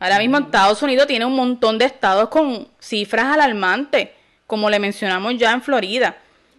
Ahora 0.02 0.18
mismo 0.18 0.36
Estados 0.36 0.82
Unidos 0.82 1.06
tiene 1.06 1.24
un 1.24 1.36
montón 1.36 1.78
de 1.78 1.84
estados 1.84 2.28
con 2.28 2.66
cifras 2.80 3.26
alarmantes, 3.26 4.08
como 4.48 4.68
le 4.68 4.80
mencionamos 4.80 5.38
ya 5.38 5.52
en 5.52 5.62
Florida. 5.62 6.16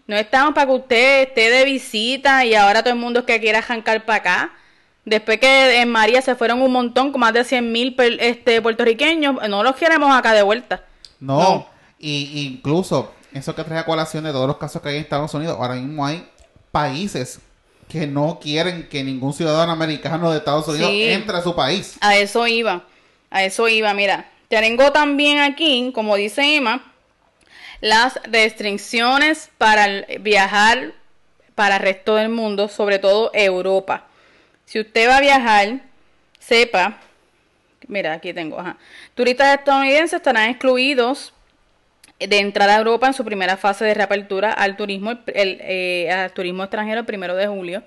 No 0.07 0.15
estamos 0.15 0.53
para 0.53 0.67
que 0.67 0.71
usted 0.71 1.21
esté 1.23 1.49
de 1.49 1.65
visita 1.65 2.45
y 2.45 2.55
ahora 2.55 2.83
todo 2.83 2.93
el 2.93 2.99
mundo 3.01 3.19
es 3.19 3.25
que 3.25 3.41
quiera 3.41 3.57
arrancar 3.59 4.05
para 4.05 4.19
acá. 4.19 4.53
Después 5.03 5.41
que 5.41 5.81
en 5.81 5.89
María 5.89 6.21
se 6.21 6.35
fueron 6.35 6.61
un 6.61 6.71
montón, 6.71 7.11
con 7.11 7.19
más 7.19 7.33
de 7.33 7.43
100 7.43 7.69
mil 7.69 7.93
este, 8.21 8.61
puertorriqueños, 8.61 9.35
no 9.49 9.61
los 9.61 9.75
queremos 9.75 10.15
acá 10.15 10.31
de 10.31 10.41
vuelta. 10.41 10.85
No, 11.19 11.39
No. 11.41 11.67
Y, 11.99 12.47
incluso 12.47 13.13
eso 13.33 13.53
que 13.53 13.65
trae 13.65 13.79
a 13.79 13.85
colación 13.85 14.23
de 14.23 14.31
todos 14.31 14.47
los 14.47 14.55
casos 14.55 14.81
que 14.81 14.87
hay 14.87 14.95
en 14.95 15.01
Estados 15.01 15.33
Unidos, 15.33 15.57
ahora 15.59 15.75
mismo 15.75 16.05
hay 16.05 16.25
países 16.71 17.41
que 17.89 18.07
no 18.07 18.39
quieren 18.41 18.87
que 18.87 19.03
ningún 19.03 19.33
ciudadano 19.33 19.73
americano 19.73 20.31
de 20.31 20.37
Estados 20.37 20.65
Unidos 20.69 20.89
Sí. 20.89 21.03
entre 21.09 21.35
a 21.35 21.41
su 21.41 21.53
país. 21.53 21.97
A 21.99 22.15
eso 22.15 22.47
iba, 22.47 22.83
a 23.33 23.43
eso 23.43 23.67
iba, 23.67 23.93
mira. 23.93 24.29
Tengo 24.47 24.91
también 24.91 25.39
aquí, 25.39 25.91
como 25.93 26.15
dice 26.15 26.55
Emma, 26.55 26.93
las 27.81 28.19
restricciones 28.25 29.49
para 29.57 30.05
viajar 30.19 30.93
para 31.55 31.77
el 31.77 31.81
resto 31.81 32.15
del 32.15 32.29
mundo, 32.29 32.67
sobre 32.67 32.99
todo 32.99 33.31
Europa. 33.33 34.05
Si 34.65 34.79
usted 34.79 35.09
va 35.09 35.17
a 35.17 35.21
viajar, 35.21 35.81
sepa, 36.39 36.99
mira, 37.87 38.13
aquí 38.13 38.33
tengo, 38.33 38.59
ajá. 38.59 38.77
Turistas 39.15 39.57
estadounidenses 39.57 40.13
estarán 40.13 40.51
excluidos 40.51 41.33
de 42.19 42.37
entrar 42.37 42.69
a 42.69 42.77
Europa 42.77 43.07
en 43.07 43.13
su 43.15 43.25
primera 43.25 43.57
fase 43.57 43.83
de 43.83 43.95
reapertura 43.95 44.53
al 44.53 44.77
turismo, 44.77 45.13
eh, 45.25 46.09
al 46.11 46.31
turismo 46.33 46.63
extranjero 46.63 46.99
el 46.99 47.05
primero 47.07 47.35
de 47.35 47.47
julio. 47.47 47.83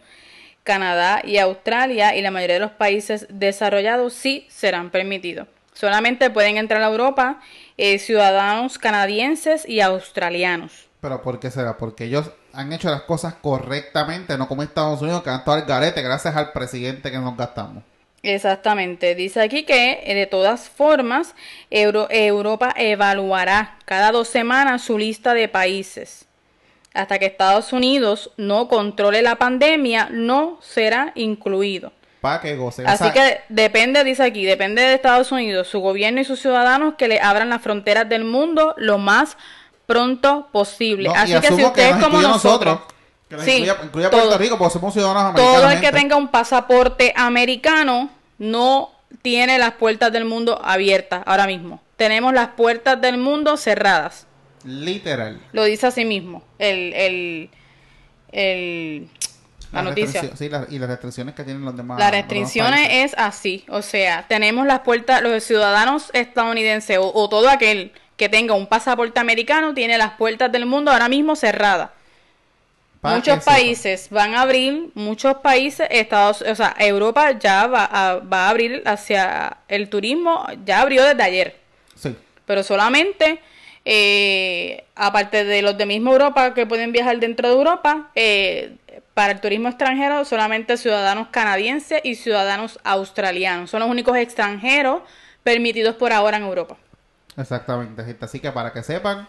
Canadá 0.66 1.22
y 1.24 1.38
Australia 1.38 2.16
y 2.16 2.20
la 2.20 2.32
mayoría 2.32 2.56
de 2.56 2.60
los 2.60 2.72
países 2.72 3.26
desarrollados 3.30 4.12
sí 4.12 4.46
serán 4.50 4.90
permitidos. 4.90 5.46
Solamente 5.72 6.28
pueden 6.28 6.56
entrar 6.56 6.82
a 6.82 6.88
Europa 6.88 7.40
eh, 7.78 7.98
ciudadanos 7.98 8.76
canadienses 8.76 9.66
y 9.68 9.80
australianos. 9.80 10.88
Pero 11.00 11.22
¿por 11.22 11.38
qué 11.38 11.50
será? 11.50 11.76
Porque 11.78 12.04
ellos 12.04 12.32
han 12.52 12.72
hecho 12.72 12.90
las 12.90 13.02
cosas 13.02 13.34
correctamente, 13.34 14.36
no 14.36 14.48
como 14.48 14.62
Estados 14.62 15.00
Unidos 15.00 15.22
que 15.22 15.30
han 15.30 15.38
estado 15.38 15.58
al 15.58 15.66
garete 15.66 16.02
gracias 16.02 16.34
al 16.34 16.52
presidente 16.52 17.12
que 17.12 17.18
nos 17.18 17.36
gastamos. 17.36 17.84
Exactamente. 18.22 19.14
Dice 19.14 19.40
aquí 19.40 19.62
que 19.64 20.00
eh, 20.04 20.14
de 20.14 20.26
todas 20.26 20.68
formas 20.68 21.36
Europa 21.70 22.74
evaluará 22.76 23.78
cada 23.84 24.10
dos 24.10 24.26
semanas 24.26 24.82
su 24.82 24.98
lista 24.98 25.32
de 25.32 25.48
países. 25.48 26.25
Hasta 26.97 27.18
que 27.18 27.26
Estados 27.26 27.72
Unidos 27.72 28.30
no 28.36 28.68
controle 28.68 29.22
la 29.22 29.36
pandemia, 29.36 30.09
no 30.11 30.59
será 30.62 31.12
incluido. 31.14 31.92
Para 32.20 32.40
que 32.40 32.57
goce. 32.57 32.84
Así 32.86 33.11
que 33.12 33.40
depende, 33.49 34.03
dice 34.03 34.22
aquí, 34.22 34.44
depende 34.44 34.82
de 34.82 34.94
Estados 34.94 35.30
Unidos, 35.30 35.68
su 35.68 35.80
gobierno 35.80 36.20
y 36.20 36.24
sus 36.24 36.40
ciudadanos 36.40 36.94
que 36.94 37.09
le 37.09 37.20
abran 37.20 37.51
las 37.51 37.62
fronteras 37.62 38.09
del 38.09 38.24
mundo 38.24 38.74
lo 38.78 38.99
más 38.99 39.36
pronto 39.86 40.49
posible. 40.51 41.11
Así 41.14 41.38
que 41.40 41.49
si 41.49 41.64
ustedes 41.64 41.97
como 42.03 42.20
nosotros, 42.20 42.80
sí, 43.44 43.66
incluye, 43.84 44.09
Puerto 44.09 44.38
Rico, 44.38 44.59
porque 44.59 44.72
somos 44.72 44.92
ciudadanos 44.92 45.22
americanos. 45.30 45.57
Todo 45.57 45.70
el 45.70 45.80
que 45.80 45.92
tenga 45.92 46.16
un 46.16 46.28
pasaporte 46.28 47.12
americano 47.16 48.11
no 48.38 48.90
tiene 49.22 49.59
las 49.59 49.72
puertas 49.72 50.12
del 50.12 50.24
mundo 50.24 50.61
abiertas 50.64 51.22
ahora 51.26 51.47
mismo. 51.47 51.80
Tenemos 51.97 52.34
las 52.34 52.49
puertas 52.49 53.01
del 53.01 53.18
mundo 53.18 53.57
cerradas. 53.57 54.26
Literal. 54.66 55.40
Lo 55.52 55.64
dice 55.64 55.86
así 55.86 56.04
mismo. 56.04 56.42
El, 56.58 56.92
el, 56.92 57.50
el 58.32 59.08
la, 59.72 59.82
noticia. 59.82 60.22
Sí, 60.36 60.50
y 60.70 60.78
las 60.78 60.88
restricciones 60.88 61.34
que 61.34 61.44
tienen 61.44 61.64
los 61.64 61.76
demás. 61.76 61.98
Las 61.98 62.10
restricciones 62.10 62.88
es 62.90 63.14
así. 63.16 63.64
O 63.68 63.82
sea, 63.82 64.26
tenemos 64.28 64.66
las 64.66 64.80
puertas, 64.80 65.22
los 65.22 65.42
ciudadanos 65.42 66.10
estadounidenses 66.12 66.98
o 67.00 67.28
todo 67.28 67.48
aquel 67.48 67.92
que 68.16 68.28
tenga 68.28 68.54
un 68.54 68.66
pasaporte 68.66 69.20
americano 69.20 69.74
tiene 69.74 69.98
las 69.98 70.12
puertas 70.12 70.50
del 70.50 70.66
mundo 70.66 70.90
ahora 70.90 71.08
mismo 71.08 71.36
cerradas. 71.36 71.90
muchos 73.02 73.44
países 73.44 74.08
van 74.10 74.34
a 74.34 74.42
abrir, 74.42 74.90
muchos 74.94 75.36
países, 75.36 75.86
Estados, 75.90 76.42
o 76.42 76.54
sea, 76.54 76.74
Europa 76.78 77.38
ya 77.38 77.66
va 77.66 77.84
a, 77.84 78.16
va 78.16 78.46
a 78.46 78.50
abrir 78.50 78.82
hacia 78.86 79.58
el 79.68 79.88
turismo, 79.88 80.46
ya 80.64 80.80
abrió 80.80 81.04
desde 81.04 81.22
ayer. 81.22 81.56
Sí. 81.94 82.16
Pero 82.46 82.62
solamente, 82.62 83.40
eh, 83.89 84.84
aparte 84.97 85.45
de 85.45 85.62
los 85.62 85.78
de 85.78 85.87
misma 85.87 86.11
Europa 86.11 86.55
que 86.55 86.66
pueden 86.66 86.91
viajar 86.91 87.20
dentro 87.20 87.49
de 87.49 87.55
Europa, 87.55 88.11
eh, 88.16 88.76
para 89.14 89.32
el 89.32 89.41
turismo 89.41 89.68
extranjero 89.68 90.24
solamente 90.24 90.76
ciudadanos 90.76 91.28
canadienses 91.28 92.01
y 92.03 92.16
ciudadanos 92.16 92.80
australianos. 92.82 93.70
Son 93.70 93.78
los 93.78 93.89
únicos 93.89 94.16
extranjeros 94.16 95.03
permitidos 95.45 95.95
por 95.95 96.12
ahora 96.12 96.37
en 96.37 96.43
Europa. 96.43 96.76
Exactamente. 97.37 98.16
Así 98.20 98.41
que 98.41 98.51
para 98.51 98.72
que 98.72 98.82
sepan, 98.82 99.28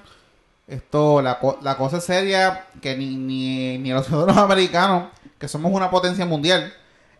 esto, 0.67 1.21
la, 1.21 1.39
la 1.61 1.77
cosa 1.77 2.01
seria, 2.01 2.65
que 2.81 2.97
ni, 2.97 3.15
ni, 3.15 3.77
ni 3.77 3.91
los 3.91 4.05
ciudadanos 4.07 4.37
americanos, 4.37 5.09
que 5.37 5.47
somos 5.47 5.71
una 5.71 5.91
potencia 5.91 6.25
mundial, 6.25 6.73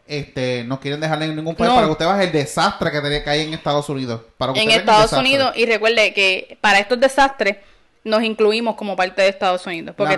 este, 0.08 0.64
no 0.64 0.80
quieren 0.80 1.00
dejarle 1.00 1.26
en 1.26 1.36
ningún 1.36 1.56
país 1.56 1.72
para 1.72 1.86
que 1.86 1.92
usted 1.92 2.06
baje 2.06 2.24
el 2.26 2.32
desastre 2.32 2.92
que, 2.92 3.24
que 3.24 3.30
hay 3.30 3.42
en 3.42 3.54
Estados 3.54 3.90
Unidos. 3.90 4.22
Para 4.38 4.54
en 4.54 4.72
Estados 4.72 5.14
Unidos, 5.14 5.54
y 5.56 5.66
recuerde 5.66 6.14
que 6.14 6.58
para 6.62 6.80
estos 6.80 7.00
desastres 7.00 7.58
nos 8.04 8.24
incluimos 8.24 8.76
como 8.76 8.96
parte 8.96 9.22
de 9.22 9.30
Estados 9.30 9.66
Unidos, 9.66 9.96
porque 9.98 10.18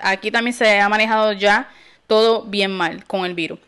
aquí 0.00 0.30
también 0.30 0.54
se 0.54 0.80
ha 0.80 0.88
manejado 0.88 1.32
ya 1.32 1.70
todo 2.06 2.42
bien 2.44 2.72
mal 2.72 3.04
con 3.04 3.24
el 3.24 3.34
virus. 3.34 3.58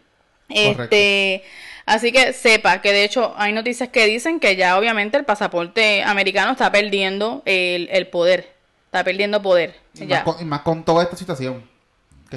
Este, 0.48 1.42
Así 1.86 2.12
que 2.12 2.32
sepa 2.32 2.80
que 2.80 2.92
de 2.92 3.04
hecho 3.04 3.34
hay 3.36 3.52
noticias 3.52 3.90
que 3.90 4.06
dicen 4.06 4.40
que 4.40 4.56
ya 4.56 4.78
obviamente 4.78 5.18
el 5.18 5.24
pasaporte 5.24 6.02
americano 6.02 6.52
está 6.52 6.72
perdiendo 6.72 7.42
el, 7.44 8.06
poder. 8.06 8.54
Está 8.86 9.04
perdiendo 9.04 9.42
poder. 9.42 9.74
Y, 9.94 10.06
Más 10.44 10.62
con, 10.62 10.84
toda 10.84 11.04
esta 11.04 11.16
situación. 11.16 11.62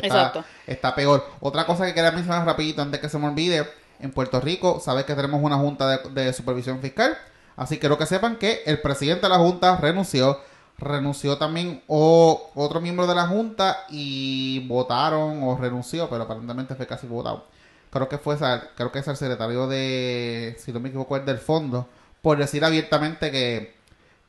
Que 0.02 0.08
está, 0.08 0.45
está 0.66 0.95
peor. 0.95 1.26
Otra 1.39 1.66
cosa 1.66 1.86
que 1.86 1.93
quería 1.93 2.12
mencionar 2.12 2.45
rapidito 2.45 2.82
antes 2.82 3.00
que 3.00 3.10
se 3.10 3.18
me 3.18 3.28
olvide. 3.28 3.68
En 4.00 4.12
Puerto 4.12 4.39
Rico, 4.39 4.80
sabes 4.80 5.06
que 5.06 5.16
tenemos 5.16 5.41
una 5.41 5.58
junta 5.58 5.98
de, 5.98 6.34
supervisión 6.34 6.80
fiscal. 6.80 7.18
Así 7.56 7.76
que 7.76 7.82
quiero 7.82 7.98
que 7.98 8.06
sepan 8.06 8.36
que 8.36 8.62
el 8.66 8.80
presidente 8.80 9.24
de 9.24 9.30
la 9.30 9.38
junta 9.38 9.78
renunció. 9.78 10.39
Renunció 10.78 11.39
también 11.39 11.82
o, 11.88 12.52
otro 12.54 12.80
miembro 12.80 13.08
de 13.08 13.16
la 13.16 13.26
junta 13.26 13.86
y 13.89 14.68
votaron 14.68 15.41
o 15.41 15.58
renunció, 15.58 16.08
pero 16.08 16.24
aparentemente 16.24 16.76
fue 16.76 16.86
casi 16.86 17.08
votado 17.08 17.45
creo 17.89 18.10
que 18.10 18.18
fue 18.18 18.38
creo 18.76 18.91
que 18.91 19.00
es 19.00 19.08
el 19.08 19.18
secretario 19.18 19.68
de, 19.68 20.56
si 20.60 20.72
no 20.72 20.80
me 20.80 20.89
equivoco, 20.89 21.16
el 21.18 21.26
del 21.26 21.39
fondo, 21.39 21.88
por 22.22 22.38
decir 22.38 22.64
abiertamente 22.64 23.32
que, 23.32 23.76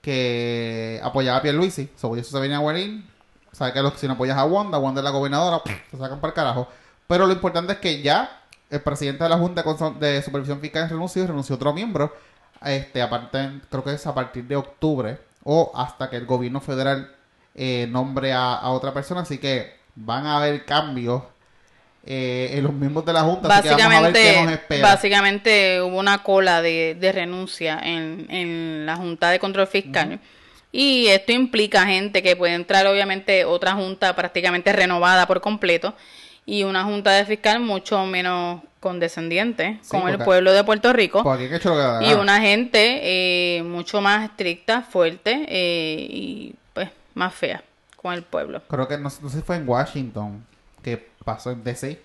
que 0.01 1.01
apoyaba 1.03 1.39
a 1.39 1.43
Pierluisi. 1.43 1.91
Sobre 1.97 2.21
eso 2.21 2.31
se 2.31 2.41
venía 2.41 2.59
a 2.59 2.63
venir. 2.63 3.05
Sabes 3.53 3.73
que 3.73 3.99
si 3.99 4.07
no 4.07 4.15
apoyas 4.15 4.37
a 4.37 4.45
Wanda, 4.45 4.79
Wanda 4.79 5.01
es 5.01 5.05
la 5.05 5.11
gobernadora, 5.11 5.63
se 5.91 5.97
sacan 5.97 6.21
para 6.21 6.31
el 6.31 6.35
carajo. 6.35 6.69
Pero 7.07 7.27
lo 7.27 7.33
importante 7.33 7.73
es 7.73 7.79
que 7.79 8.03
ya 8.03 8.43
el 8.71 8.81
presidente 8.81 9.25
de 9.25 9.31
la 9.31 9.39
Junta 9.39 9.63
de 9.99 10.23
Supervisión 10.23 10.61
Fiscal 10.61 10.89
renunció 10.89 11.25
y 11.25 11.27
renunció 11.27 11.57
otro 11.57 11.73
miembro. 11.73 12.15
Este, 12.63 13.01
aparte, 13.01 13.61
creo 13.71 13.85
que 13.85 13.93
es 13.93 14.07
a 14.07 14.15
partir 14.15 14.45
de 14.45 14.57
octubre 14.57 15.19
o 15.45 15.73
hasta 15.75 16.11
que 16.11 16.17
el 16.17 16.27
gobierno 16.27 16.61
federal 16.61 17.15
eh, 17.55 17.87
nombre 17.89 18.33
a, 18.33 18.55
a 18.55 18.71
otra 18.71 18.93
persona. 18.93 19.23
Así 19.23 19.39
que 19.39 19.79
van 19.95 20.27
a 20.27 20.37
haber 20.37 20.65
cambios 20.65 21.23
eh, 22.11 22.57
en 22.57 22.65
los 22.65 22.73
miembros 22.73 23.05
de 23.05 23.13
la 23.13 23.21
Junta. 23.21 23.49
Básicamente, 23.49 24.81
básicamente 24.81 25.83
hubo 25.83 25.99
una 25.99 26.23
cola 26.23 26.63
de, 26.63 26.97
renuncia 27.13 27.79
en, 27.83 28.87
la 28.87 28.97
Junta 28.97 29.29
de 29.29 29.39
Control 29.39 29.67
Fiscal. 29.67 30.19
Y 30.71 31.07
esto 31.07 31.33
implica 31.33 31.87
gente 31.87 32.23
que 32.23 32.37
puede 32.37 32.55
entrar, 32.55 32.87
obviamente, 32.87 33.45
otra 33.45 33.73
junta 33.73 34.15
prácticamente 34.15 34.73
renovada 34.73 35.27
por 35.27 35.41
completo 35.41 35.95
y 36.49 36.65
una 36.65 36.85
junta 36.85 37.11
de 37.13 37.27
fiscal 37.27 37.61
mucho 37.61 38.07
menos 38.07 38.63
condescendiente 38.81 39.81
con 39.89 40.09
el 40.09 40.19
pueblo 40.19 40.53
de 40.53 40.65
Puerto 40.65 40.95
Rico 40.95 41.23
y 42.01 42.13
una 42.15 42.41
gente 42.41 43.01
eh, 43.03 43.63
mucho 43.63 44.01
más 44.01 44.31
estricta, 44.31 44.81
fuerte 44.81 45.45
eh, 45.47 46.07
y 46.09 46.55
pues 46.73 46.89
más 47.15 47.35
fea 47.35 47.63
con 47.97 48.15
el 48.15 48.23
pueblo. 48.23 48.63
Creo 48.69 48.89
que 48.89 48.97
no, 48.97 49.11
sé 49.11 49.29
si 49.29 49.43
fue 49.43 49.57
en 49.57 49.69
Washington 49.69 50.43
que 50.83 51.09
pasó 51.23 51.51
en 51.51 51.63
DC, 51.65 52.01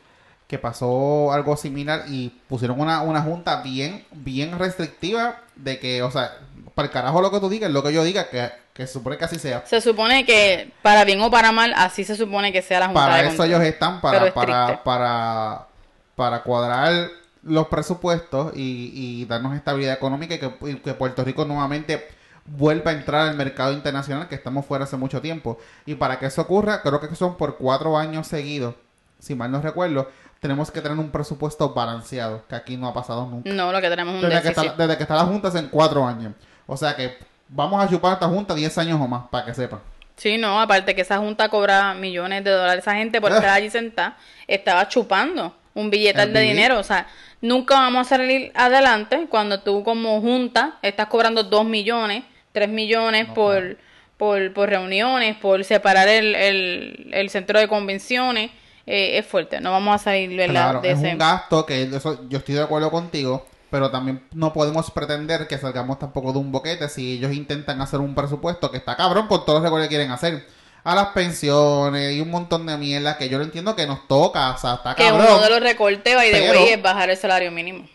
que 0.48 0.60
pasó 0.60 1.32
algo 1.32 1.56
similar 1.56 2.04
y 2.10 2.30
pusieron 2.50 2.82
una, 2.82 3.02
una 3.02 3.22
junta 3.22 3.62
bien, 3.62 4.04
bien 4.12 4.60
restrictiva 4.60 5.40
de 5.56 5.80
que, 5.80 6.04
o 6.04 6.12
sea, 6.12 6.38
para 6.76 6.88
el 6.88 6.92
carajo 6.92 7.22
lo 7.22 7.32
que 7.32 7.40
tú 7.40 7.50
digas, 7.50 7.72
lo 7.72 7.84
que 7.84 7.94
yo 7.94 8.04
diga, 8.04 8.30
que, 8.30 8.52
que 8.74 8.88
se 8.88 8.94
supone 8.94 9.18
que 9.18 9.26
así 9.26 9.40
sea. 9.40 9.64
Se 9.66 9.82
supone 9.82 10.26
que, 10.26 10.72
para 10.82 11.04
bien 11.04 11.22
o 11.22 11.30
para 11.30 11.52
mal, 11.52 11.74
así 11.76 12.04
se 12.04 12.16
supone 12.16 12.52
que 12.52 12.62
sea 12.62 12.80
la 12.80 12.86
junta. 12.88 13.02
Para 13.02 13.22
eso 13.22 13.44
ellos 13.44 13.62
están, 13.62 14.02
para, 14.02 14.34
para, 14.34 14.84
para, 14.84 15.68
para 16.16 16.44
cuadrar 16.44 17.10
los 17.44 17.68
presupuestos 17.68 18.54
y, 18.56 18.92
y 18.94 19.26
darnos 19.26 19.56
estabilidad 19.56 19.94
económica 19.94 20.36
y 20.36 20.40
que, 20.40 20.52
y 20.62 20.76
que 20.76 20.94
Puerto 20.94 21.24
Rico 21.24 21.46
nuevamente 21.46 22.08
vuelva 22.46 22.92
a 22.92 22.94
entrar 22.94 23.28
al 23.28 23.36
mercado 23.36 23.74
internacional 23.74 24.28
que 24.28 24.36
estamos 24.36 24.66
fuera 24.66 24.86
hace 24.86 24.98
mucho 24.98 25.22
tiempo. 25.22 25.60
Y 25.86 25.96
para 25.96 26.20
que 26.20 26.26
eso 26.26 26.42
ocurra, 26.42 26.82
creo 26.82 27.00
que 27.00 27.16
son 27.16 27.38
por 27.38 27.58
cuatro 27.58 27.98
años 27.98 28.28
seguidos, 28.28 28.76
si 29.20 29.36
mal 29.36 29.52
no 29.52 29.62
recuerdo, 29.62 30.10
tenemos 30.40 30.72
que 30.72 30.82
tener 30.82 30.98
un 30.98 31.10
presupuesto 31.10 31.74
balanceado, 31.74 32.44
que 32.50 32.56
aquí 32.56 32.76
no 32.76 32.88
ha 32.88 32.94
pasado 32.94 33.26
nunca. 33.28 33.50
No, 33.50 33.72
lo 33.72 33.80
que 33.80 33.90
tenemos 33.90 34.16
un 34.16 34.22
desde 34.22 34.42
Que 34.42 34.50
está, 34.50 34.74
desde 34.74 34.98
que 34.98 35.04
está 35.04 35.16
la 35.16 35.24
Junta 35.24 35.50
en 35.58 35.70
cuatro 35.70 36.06
años. 36.06 36.34
O 36.66 36.78
sea 36.78 36.96
que 36.96 37.18
vamos 37.48 37.84
a 37.84 37.90
chupar 37.90 38.14
esta 38.14 38.28
Junta 38.28 38.56
10 38.56 38.78
años 38.78 39.02
o 39.02 39.08
más, 39.08 39.28
para 39.30 39.46
que 39.46 39.54
sepan. 39.54 39.80
Sí, 40.16 40.38
no, 40.38 40.60
aparte 40.60 40.96
que 40.96 41.02
esa 41.02 41.18
Junta 41.18 41.50
cobra 41.50 41.94
millones 41.94 42.44
de 42.44 42.52
dólares. 42.52 42.84
Esa 42.84 42.96
gente 42.96 43.20
por 43.20 43.32
estar 43.32 43.50
allí 43.50 43.70
sentada 43.70 44.18
estaba 44.48 44.88
chupando 44.88 45.56
un 45.74 45.90
billete 45.90 46.28
de 46.28 46.42
dinero. 46.42 46.80
O 46.80 46.84
sea, 46.84 47.08
nunca 47.42 47.76
vamos 47.76 48.08
a 48.08 48.10
salir 48.18 48.52
adelante 48.56 49.28
cuando 49.30 49.62
tú 49.62 49.84
como 49.84 50.22
Junta 50.22 50.78
estás 50.82 51.08
cobrando 51.08 51.44
2 51.44 51.66
millones 51.66 52.24
3 52.54 52.70
millones 52.70 53.28
por, 53.36 53.78
por, 54.18 54.54
por, 54.54 54.70
reuniones, 54.70 55.36
por 55.36 55.64
separar 55.66 56.08
el, 56.08 56.36
el, 56.36 57.10
el 57.12 57.30
centro 57.30 57.60
de 57.60 57.68
convenciones, 57.68 58.52
eh, 58.86 59.18
es 59.18 59.26
fuerte. 59.26 59.60
No 59.60 59.72
vamos 59.72 59.96
a 59.96 59.98
salir 59.98 60.38
de, 60.38 60.48
claro, 60.48 60.82
es 60.84 60.98
un 61.00 61.18
gasto 61.18 61.66
que 61.66 61.84
eso, 61.84 62.28
yo 62.30 62.38
estoy 62.38 62.56
de 62.56 62.62
acuerdo 62.62 62.90
contigo, 62.90 63.46
pero 63.74 63.90
también 63.90 64.22
no 64.34 64.54
podemos 64.54 64.92
pretender 64.92 65.48
que 65.48 65.58
salgamos 65.58 65.98
tampoco 65.98 66.32
de 66.32 66.38
un 66.38 66.52
boquete 66.52 66.88
si 66.90 67.14
ellos 67.14 67.34
intentan 67.34 67.82
hacer 67.82 68.02
un 68.02 68.14
presupuesto 68.14 68.70
que 68.70 68.78
está 68.78 68.96
cabrón 68.96 69.26
con 69.26 69.44
todos 69.46 69.56
los 69.56 69.64
recortes 69.64 69.88
que 69.88 69.96
quieren 69.96 70.12
hacer 70.12 70.46
a 70.84 70.94
las 70.94 71.08
pensiones 71.08 72.14
y 72.14 72.22
un 72.22 72.30
montón 72.30 72.68
de 72.68 72.78
mierda 72.78 73.18
que 73.18 73.30
yo 73.30 73.40
lo 73.40 73.44
entiendo 73.44 73.76
que 73.76 73.88
nos 73.88 74.08
toca, 74.08 74.52
o 74.52 74.58
sea, 74.60 74.76
está 74.76 74.94
cabrón. 74.94 75.26
Que 75.26 75.34
uno 75.34 75.42
de 75.42 75.50
los 75.50 75.60
recortes, 75.60 76.16
by 76.16 76.32
de 76.32 76.74
es 76.74 76.84
bajar 76.84 77.10
el 77.10 77.18
salario 77.18 77.52
mínimo. 77.52 77.90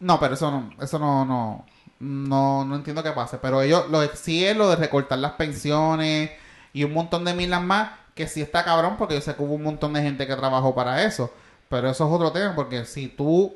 No, 0.00 0.18
pero 0.18 0.34
eso 0.34 0.50
no, 0.50 0.72
eso 0.82 0.98
no, 0.98 1.24
no, 1.24 1.64
no, 2.00 2.64
no 2.64 2.74
entiendo 2.74 3.04
qué 3.04 3.12
pase. 3.12 3.38
Pero 3.40 3.62
ellos 3.62 3.88
lo 3.88 4.04
sí 4.08 4.44
es 4.44 4.56
lo 4.56 4.68
de 4.70 4.74
recortar 4.74 5.20
las 5.20 5.34
pensiones 5.34 6.32
y 6.72 6.82
un 6.82 6.92
montón 6.92 7.24
de 7.24 7.32
milas 7.32 7.62
más, 7.62 7.92
que 8.16 8.26
sí 8.26 8.42
está 8.42 8.64
cabrón, 8.64 8.96
porque 8.98 9.14
yo 9.14 9.20
sé 9.20 9.36
que 9.36 9.42
hubo 9.44 9.54
un 9.54 9.62
montón 9.62 9.92
de 9.92 10.02
gente 10.02 10.26
que 10.26 10.34
trabajó 10.34 10.74
para 10.74 11.04
eso. 11.04 11.32
Pero 11.68 11.88
eso 11.90 12.08
es 12.08 12.12
otro 12.12 12.32
tema, 12.32 12.56
porque 12.56 12.84
si 12.86 13.06
tú, 13.06 13.54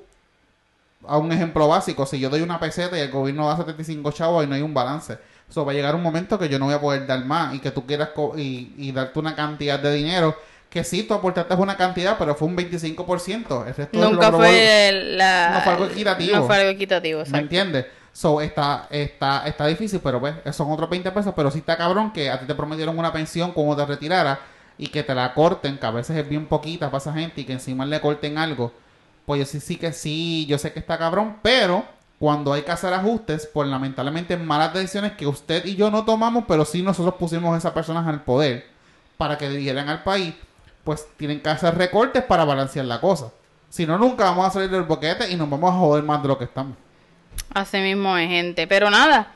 a 1.06 1.18
un 1.18 1.32
ejemplo 1.32 1.66
básico, 1.68 2.06
si 2.06 2.18
yo 2.20 2.28
doy 2.30 2.42
una 2.42 2.60
peseta 2.60 2.96
y 2.96 3.00
el 3.00 3.10
gobierno 3.10 3.48
da 3.48 3.56
75 3.56 4.12
chavos 4.12 4.44
y 4.44 4.46
no 4.46 4.54
hay 4.54 4.62
un 4.62 4.74
balance, 4.74 5.18
eso 5.48 5.64
va 5.64 5.72
a 5.72 5.74
llegar 5.74 5.94
un 5.94 6.02
momento 6.02 6.38
que 6.38 6.48
yo 6.48 6.58
no 6.58 6.66
voy 6.66 6.74
a 6.74 6.80
poder 6.80 7.06
dar 7.06 7.24
más 7.24 7.54
y 7.54 7.58
que 7.58 7.70
tú 7.70 7.86
quieras 7.86 8.10
co- 8.14 8.34
y, 8.36 8.74
y 8.76 8.92
darte 8.92 9.18
una 9.18 9.34
cantidad 9.34 9.78
de 9.80 9.92
dinero 9.94 10.36
que 10.68 10.84
sí, 10.84 11.02
tú 11.02 11.14
aportaste 11.14 11.52
una 11.54 11.76
cantidad, 11.76 12.16
pero 12.16 12.34
fue 12.36 12.46
un 12.46 12.54
25%. 12.54 13.64
El 13.66 13.74
resto 13.74 13.98
Nunca 13.98 14.30
fue 14.30 14.92
la... 15.16 15.50
No 15.54 15.60
fue 15.62 15.72
algo 15.72 15.84
equitativo. 15.86 16.36
No 16.36 16.42
fue 16.44 16.56
algo 16.56 16.70
equitativo, 16.70 17.24
¿Me 17.28 17.38
entiendes? 17.40 17.86
So, 18.12 18.40
está, 18.40 18.86
está, 18.90 19.46
está 19.46 19.66
difícil, 19.66 20.00
pero 20.02 20.20
pues, 20.20 20.34
son 20.52 20.70
otros 20.70 20.88
20 20.88 21.10
pesos, 21.10 21.32
pero 21.34 21.50
sí 21.50 21.58
está 21.58 21.76
cabrón 21.76 22.12
que 22.12 22.30
a 22.30 22.38
ti 22.38 22.46
te 22.46 22.54
prometieron 22.54 22.96
una 22.98 23.12
pensión 23.12 23.52
como 23.52 23.74
te 23.76 23.84
retirara 23.84 24.38
y 24.78 24.88
que 24.88 25.02
te 25.02 25.14
la 25.14 25.34
corten, 25.34 25.78
que 25.78 25.86
a 25.86 25.90
veces 25.90 26.16
es 26.16 26.28
bien 26.28 26.46
poquita 26.46 26.86
para 26.86 26.98
esa 26.98 27.12
gente 27.12 27.40
y 27.40 27.44
que 27.44 27.52
encima 27.52 27.84
le 27.84 28.00
corten 28.00 28.38
algo. 28.38 28.72
Pues 29.30 29.38
yo 29.38 29.46
sí, 29.46 29.60
sí 29.60 29.76
que 29.76 29.92
sí, 29.92 30.44
yo 30.46 30.58
sé 30.58 30.72
que 30.72 30.80
está 30.80 30.98
cabrón, 30.98 31.36
pero 31.40 31.84
cuando 32.18 32.52
hay 32.52 32.62
que 32.62 32.72
hacer 32.72 32.92
ajustes, 32.92 33.46
por 33.46 33.64
lamentablemente 33.64 34.36
malas 34.36 34.74
decisiones 34.74 35.12
que 35.12 35.24
usted 35.24 35.64
y 35.66 35.76
yo 35.76 35.88
no 35.88 36.04
tomamos, 36.04 36.46
pero 36.48 36.64
sí 36.64 36.82
nosotros 36.82 37.14
pusimos 37.14 37.54
a 37.54 37.58
esas 37.58 37.70
personas 37.70 38.08
al 38.08 38.24
poder 38.24 38.66
para 39.16 39.38
que 39.38 39.48
dirigieran 39.48 39.88
al 39.88 40.02
país, 40.02 40.34
pues 40.82 41.06
tienen 41.16 41.40
que 41.40 41.48
hacer 41.48 41.78
recortes 41.78 42.24
para 42.24 42.44
balancear 42.44 42.86
la 42.86 43.00
cosa. 43.00 43.30
Si 43.68 43.86
no, 43.86 43.96
nunca 43.98 44.24
vamos 44.24 44.48
a 44.48 44.50
salir 44.50 44.68
del 44.68 44.82
boquete 44.82 45.30
y 45.30 45.36
nos 45.36 45.48
vamos 45.48 45.70
a 45.72 45.78
joder 45.78 46.02
más 46.02 46.20
de 46.22 46.26
lo 46.26 46.36
que 46.36 46.46
estamos. 46.46 46.76
Así 47.54 47.78
mismo 47.78 48.16
es, 48.16 48.28
gente. 48.28 48.66
Pero 48.66 48.90
nada, 48.90 49.32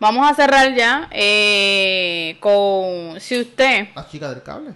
vamos 0.00 0.28
a 0.28 0.34
cerrar 0.34 0.74
ya 0.74 1.08
eh, 1.12 2.36
con... 2.40 3.20
Si 3.20 3.42
usted... 3.42 3.90
La 3.94 4.08
chica 4.08 4.28
del 4.28 4.42
cable, 4.42 4.70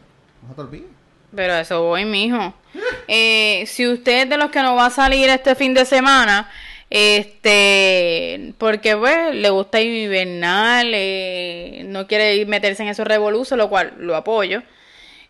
no 0.47 0.55
te 0.55 0.61
olvides. 0.61 1.00
Pero 1.35 1.55
eso 1.57 1.83
voy, 1.83 2.05
mijo. 2.05 2.55
Eh, 3.13 3.65
si 3.67 3.89
usted 3.89 4.23
es 4.23 4.31
de 4.31 4.37
los 4.37 4.53
que 4.53 4.63
no 4.63 4.77
va 4.77 4.87
a 4.87 4.91
salir 4.91 5.29
este 5.29 5.57
fin 5.57 5.75
de 5.75 5.85
semana, 5.85 6.49
este, 6.91 8.53
porque 8.59 8.97
pues 8.97 9.35
le 9.35 9.51
gusta 9.51 9.81
ir 9.81 9.93
hibernal, 9.93 10.93
eh, 10.95 11.83
no 11.87 12.07
quiere 12.07 12.47
meterse 12.47 12.85
en 12.85 12.89
esos 12.89 13.07
revoluciones, 13.07 13.65
lo 13.65 13.69
cual 13.69 13.95
lo 13.99 14.15
apoyo. 14.15 14.63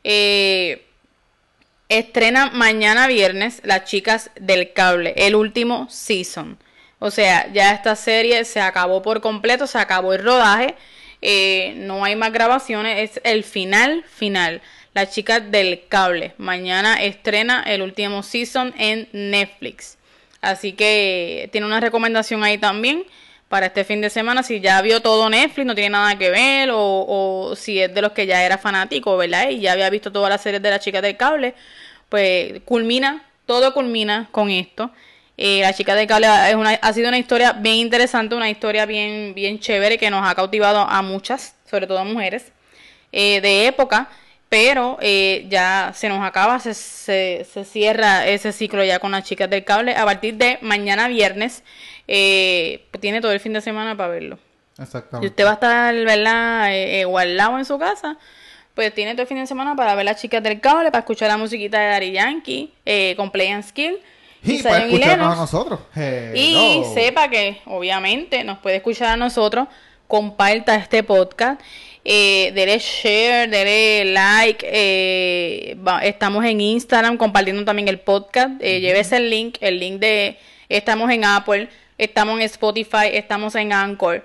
Eh, 0.04 0.86
estrena 1.90 2.50
mañana 2.50 3.06
viernes 3.06 3.60
Las 3.64 3.84
Chicas 3.84 4.30
del 4.40 4.72
Cable, 4.72 5.14
el 5.16 5.34
último 5.34 5.88
season. 5.90 6.58
O 6.98 7.10
sea, 7.10 7.50
ya 7.52 7.72
esta 7.72 7.96
serie 7.96 8.44
se 8.44 8.60
acabó 8.60 9.02
por 9.02 9.20
completo, 9.20 9.66
se 9.66 9.78
acabó 9.78 10.14
el 10.14 10.22
rodaje, 10.22 10.76
eh, 11.22 11.74
no 11.76 12.04
hay 12.04 12.16
más 12.16 12.32
grabaciones, 12.32 13.10
es 13.10 13.20
el 13.24 13.44
final 13.44 14.04
final. 14.04 14.62
Las 14.92 15.12
Chicas 15.12 15.50
del 15.50 15.82
Cable. 15.88 16.34
Mañana 16.36 17.00
estrena 17.02 17.62
el 17.62 17.82
último 17.82 18.22
season 18.22 18.74
en 18.76 19.08
Netflix. 19.12 19.98
Así 20.40 20.72
que 20.72 21.48
tiene 21.52 21.66
una 21.66 21.80
recomendación 21.80 22.42
ahí 22.42 22.58
también 22.58 23.04
para 23.48 23.66
este 23.66 23.84
fin 23.84 24.00
de 24.00 24.10
semana. 24.10 24.42
Si 24.42 24.60
ya 24.60 24.80
vio 24.82 25.00
todo 25.00 25.30
Netflix, 25.30 25.66
no 25.66 25.74
tiene 25.74 25.90
nada 25.90 26.18
que 26.18 26.30
ver, 26.30 26.70
o, 26.70 26.78
o 26.80 27.56
si 27.56 27.80
es 27.80 27.94
de 27.94 28.02
los 28.02 28.12
que 28.12 28.26
ya 28.26 28.44
era 28.44 28.58
fanático, 28.58 29.16
¿verdad? 29.16 29.50
Y 29.50 29.60
ya 29.60 29.72
había 29.72 29.90
visto 29.90 30.10
todas 30.10 30.30
las 30.30 30.42
series 30.42 30.62
de 30.62 30.70
las 30.70 30.80
chicas 30.80 31.02
del 31.02 31.16
cable, 31.16 31.54
pues 32.08 32.60
culmina, 32.64 33.28
todo 33.46 33.72
culmina 33.72 34.28
con 34.32 34.50
esto. 34.50 34.90
Eh, 35.36 35.60
la 35.62 35.72
chica 35.72 35.94
del 35.94 36.06
cable 36.06 36.26
es 36.48 36.54
una, 36.54 36.70
ha 36.74 36.92
sido 36.92 37.08
una 37.08 37.18
historia 37.18 37.52
bien 37.52 37.76
interesante, 37.76 38.34
una 38.34 38.50
historia 38.50 38.86
bien, 38.86 39.34
bien 39.34 39.58
chévere 39.60 39.98
que 39.98 40.10
nos 40.10 40.28
ha 40.28 40.34
cautivado 40.34 40.80
a 40.80 41.00
muchas, 41.02 41.54
sobre 41.68 41.86
todo 41.86 41.98
a 41.98 42.04
mujeres, 42.04 42.52
eh, 43.12 43.40
de 43.40 43.66
época 43.66 44.10
pero 44.50 44.98
eh, 45.00 45.46
ya 45.48 45.92
se 45.94 46.08
nos 46.08 46.22
acaba, 46.22 46.58
se, 46.58 46.74
se, 46.74 47.46
se, 47.50 47.64
cierra 47.64 48.26
ese 48.26 48.52
ciclo 48.52 48.84
ya 48.84 48.98
con 48.98 49.12
las 49.12 49.24
chicas 49.24 49.48
del 49.48 49.64
cable. 49.64 49.94
A 49.94 50.04
partir 50.04 50.34
de 50.34 50.58
mañana 50.60 51.06
viernes, 51.06 51.62
eh, 52.08 52.84
tiene 52.98 53.20
todo 53.20 53.30
el 53.30 53.38
fin 53.38 53.52
de 53.52 53.60
semana 53.60 53.96
para 53.96 54.10
verlo. 54.10 54.38
Exactamente. 54.76 55.28
Si 55.28 55.30
usted 55.30 55.44
va 55.44 55.50
a 55.50 55.54
estar, 55.54 55.94
¿verdad?, 55.94 56.74
eh, 56.74 57.04
guardado 57.04 57.58
en 57.58 57.64
su 57.64 57.78
casa, 57.78 58.18
pues 58.74 58.92
tiene 58.92 59.12
todo 59.12 59.22
el 59.22 59.28
fin 59.28 59.38
de 59.38 59.46
semana 59.46 59.76
para 59.76 59.94
ver 59.94 60.04
las 60.04 60.20
chicas 60.20 60.42
del 60.42 60.60
cable, 60.60 60.90
para 60.90 61.00
escuchar 61.00 61.28
la 61.28 61.36
musiquita 61.36 61.78
de 61.78 61.86
Dari 61.86 62.10
Yankee, 62.10 62.72
eh, 62.84 63.14
con 63.16 63.30
Play 63.30 63.48
and 63.48 63.62
Skill. 63.62 64.00
Y 64.42 64.62
para 64.64 64.86
escucharnos 64.86 65.32
a 65.32 65.36
nosotros. 65.36 65.80
Hello. 65.94 66.32
Y 66.34 66.82
sepa 66.92 67.28
que, 67.28 67.60
obviamente, 67.66 68.42
nos 68.42 68.58
puede 68.58 68.76
escuchar 68.76 69.08
a 69.08 69.16
nosotros, 69.16 69.68
comparta 70.08 70.74
este 70.74 71.04
podcast. 71.04 71.60
Eh, 72.04 72.52
dele 72.54 72.78
share, 72.78 73.48
dele 73.48 74.12
like. 74.12 74.66
Eh, 74.68 75.76
va, 75.86 76.04
estamos 76.04 76.44
en 76.44 76.60
Instagram 76.60 77.16
compartiendo 77.16 77.64
también 77.64 77.88
el 77.88 78.00
podcast. 78.00 78.50
Eh, 78.60 78.76
uh 78.76 78.78
-huh. 78.78 78.80
Llévese 78.80 79.16
el 79.16 79.30
link, 79.30 79.56
el 79.60 79.78
link 79.78 80.00
de. 80.00 80.36
Estamos 80.68 81.10
en 81.10 81.24
Apple, 81.24 81.68
estamos 81.98 82.38
en 82.38 82.42
Spotify, 82.42 83.08
estamos 83.12 83.54
en 83.54 83.72
Anchor. 83.72 84.24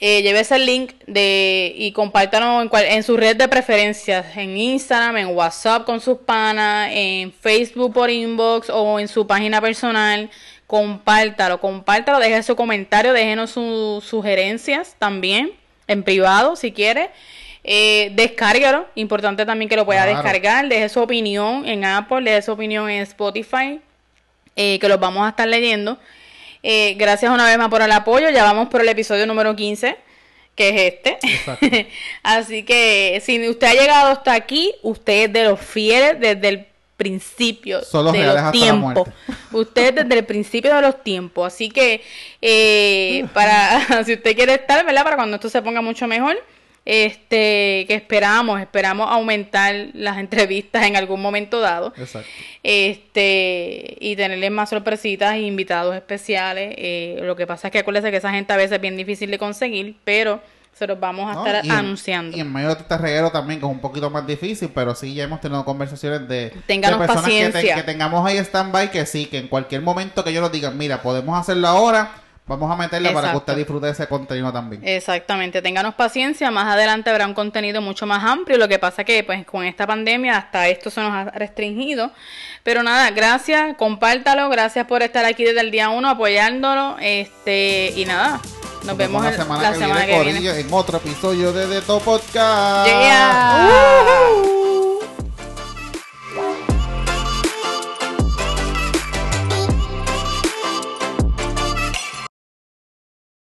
Eh, 0.00 0.22
llévese 0.22 0.54
el 0.56 0.66
link 0.66 0.92
de 1.06 1.72
y 1.76 1.92
compártalo 1.92 2.62
en, 2.62 2.68
cual, 2.68 2.84
en 2.84 3.02
su 3.02 3.16
red 3.16 3.36
de 3.36 3.48
preferencias, 3.48 4.36
en 4.36 4.56
Instagram, 4.56 5.16
en 5.16 5.28
WhatsApp 5.28 5.84
con 5.84 6.00
sus 6.00 6.18
panas, 6.18 6.90
en 6.92 7.32
Facebook 7.32 7.92
por 7.92 8.10
inbox 8.10 8.70
o 8.70 9.00
en 9.00 9.08
su 9.08 9.26
página 9.26 9.60
personal. 9.60 10.30
Compártalo, 10.66 11.58
compártalo, 11.60 12.18
deje 12.20 12.42
su 12.42 12.54
comentario, 12.54 13.12
déjenos 13.12 13.50
sus 13.50 14.04
sugerencias 14.04 14.94
también 14.98 15.52
en 15.88 16.02
privado 16.04 16.54
si 16.54 16.72
quiere. 16.72 17.10
Eh, 17.64 18.12
descárguelo, 18.14 18.86
importante 18.94 19.44
también 19.44 19.68
que 19.68 19.76
lo 19.76 19.84
pueda 19.84 20.04
claro. 20.04 20.22
descargar, 20.22 20.68
deje 20.68 20.88
su 20.88 21.00
opinión 21.00 21.66
en 21.66 21.84
Apple, 21.84 22.22
deje 22.22 22.42
su 22.42 22.52
opinión 22.52 22.88
en 22.88 23.02
Spotify, 23.02 23.80
eh, 24.56 24.78
que 24.78 24.88
los 24.88 25.00
vamos 25.00 25.26
a 25.26 25.30
estar 25.30 25.48
leyendo. 25.48 25.98
Eh, 26.62 26.94
gracias 26.96 27.30
una 27.30 27.44
vez 27.44 27.58
más 27.58 27.68
por 27.68 27.82
el 27.82 27.92
apoyo, 27.92 28.30
ya 28.30 28.44
vamos 28.44 28.68
por 28.68 28.80
el 28.80 28.88
episodio 28.88 29.26
número 29.26 29.54
15, 29.54 29.96
que 30.54 30.68
es 30.68 30.94
este. 30.94 31.88
Así 32.22 32.62
que 32.62 33.20
si 33.24 33.46
usted 33.48 33.66
ha 33.66 33.74
llegado 33.74 34.12
hasta 34.12 34.32
aquí, 34.32 34.74
usted 34.82 35.24
es 35.24 35.32
de 35.32 35.44
los 35.44 35.60
fieles 35.60 36.18
desde 36.20 36.48
el 36.48 36.66
principio 36.98 37.82
Solo 37.82 38.12
de 38.12 38.24
los 38.24 38.52
tiempos. 38.52 39.08
Usted 39.52 39.94
desde 39.94 40.18
el 40.18 40.26
principio 40.26 40.74
de 40.74 40.82
los 40.82 41.02
tiempos. 41.02 41.54
Así 41.54 41.70
que 41.70 42.02
eh, 42.42 43.26
para 43.32 44.02
si 44.04 44.14
usted 44.14 44.36
quiere 44.36 44.54
estar, 44.54 44.84
¿verdad? 44.84 45.04
Para 45.04 45.16
cuando 45.16 45.36
esto 45.36 45.48
se 45.48 45.62
ponga 45.62 45.80
mucho 45.80 46.06
mejor, 46.06 46.36
este 46.84 47.84
que 47.86 47.94
esperamos, 47.94 48.60
esperamos 48.60 49.08
aumentar 49.10 49.74
las 49.94 50.18
entrevistas 50.24 50.84
en 50.86 50.96
algún 50.96 51.22
momento 51.22 51.60
dado. 51.60 51.94
Exacto. 51.96 52.28
Este 52.62 53.96
y 54.00 54.16
tenerles 54.16 54.50
más 54.50 54.68
sorpresitas 54.68 55.36
e 55.36 55.42
invitados 55.42 55.94
especiales. 55.94 56.74
Eh, 56.76 57.20
lo 57.22 57.36
que 57.36 57.46
pasa 57.46 57.68
es 57.68 57.72
que 57.72 57.78
acuérdese 57.78 58.10
que 58.10 58.16
esa 58.16 58.32
gente 58.32 58.52
a 58.52 58.56
veces 58.56 58.72
es 58.72 58.80
bien 58.80 58.96
difícil 58.96 59.30
de 59.30 59.38
conseguir, 59.38 59.94
pero 60.02 60.42
se 60.78 60.86
los 60.86 60.98
vamos 61.00 61.28
a 61.30 61.34
No, 61.34 61.46
estar 61.46 61.64
y 61.64 61.68
en- 61.68 61.74
anunciando. 61.74 62.36
Y 62.36 62.40
en 62.40 62.52
medio 62.52 62.68
de 62.74 62.80
este 62.80 62.96
reguero 62.98 63.30
también, 63.30 63.60
que 63.60 63.66
es 63.66 63.72
un 63.72 63.80
poquito 63.80 64.08
más 64.10 64.26
difícil, 64.26 64.70
pero 64.74 64.94
sí 64.94 65.12
ya 65.14 65.24
hemos 65.24 65.40
tenido 65.40 65.64
conversaciones 65.64 66.28
de, 66.28 66.52
Ténganos 66.66 67.00
de 67.00 67.06
personas 67.06 67.30
que, 67.30 67.36
te- 67.38 67.52
paciencia. 67.52 67.74
que 67.74 67.82
tengamos 67.82 68.26
ahí 68.26 68.38
stand-by, 68.38 68.90
que 68.90 69.04
sí, 69.06 69.26
que 69.26 69.38
en 69.38 69.48
cualquier 69.48 69.82
momento 69.82 70.22
que 70.24 70.30
ellos 70.30 70.42
nos 70.42 70.52
digan, 70.52 70.78
mira, 70.78 71.02
podemos 71.02 71.38
hacerlo 71.38 71.66
ahora, 71.68 72.10
vamos 72.46 72.70
a 72.72 72.76
meterle 72.76 73.10
para 73.10 73.30
que 73.32 73.36
usted 73.36 73.56
disfrute 73.56 73.84
de 73.86 73.92
ese 73.92 74.06
contenido 74.06 74.50
también. 74.50 74.80
Exactamente, 74.82 75.60
ténganos 75.60 75.94
paciencia, 75.94 76.50
más 76.50 76.66
adelante 76.66 77.10
habrá 77.10 77.26
un 77.26 77.34
contenido 77.34 77.82
mucho 77.82 78.06
más 78.06 78.24
amplio, 78.24 78.56
lo 78.56 78.68
que 78.68 78.78
pasa 78.78 79.04
que 79.04 79.22
pues 79.22 79.44
con 79.44 79.64
esta 79.64 79.86
pandemia 79.86 80.36
hasta 80.38 80.66
esto 80.68 80.88
se 80.88 81.02
nos 81.02 81.12
ha 81.12 81.24
restringido, 81.32 82.10
pero 82.62 82.82
nada, 82.82 83.10
gracias, 83.10 83.76
compártalo, 83.76 84.48
gracias 84.48 84.86
por 84.86 85.02
estar 85.02 85.26
aquí 85.26 85.44
desde 85.44 85.60
el 85.60 85.70
día 85.70 85.90
uno 85.90 86.08
apoyándolo, 86.08 86.96
este, 87.00 87.92
y 87.96 88.06
nada, 88.06 88.40
nos, 88.88 88.96
vemos, 88.96 89.22
la 89.22 89.32
semana 89.32 89.62
la 89.62 89.72
que 89.72 89.78
semana 89.78 90.04
viene, 90.06 90.22
que 90.24 90.40
viene. 90.40 90.60
En 90.60 90.72
otro 90.72 90.96
episodio 90.98 91.52
de 91.52 91.66
The 91.66 91.82
Top 91.82 92.02
Podcast. 92.02 92.86
Yeah. 92.86 94.57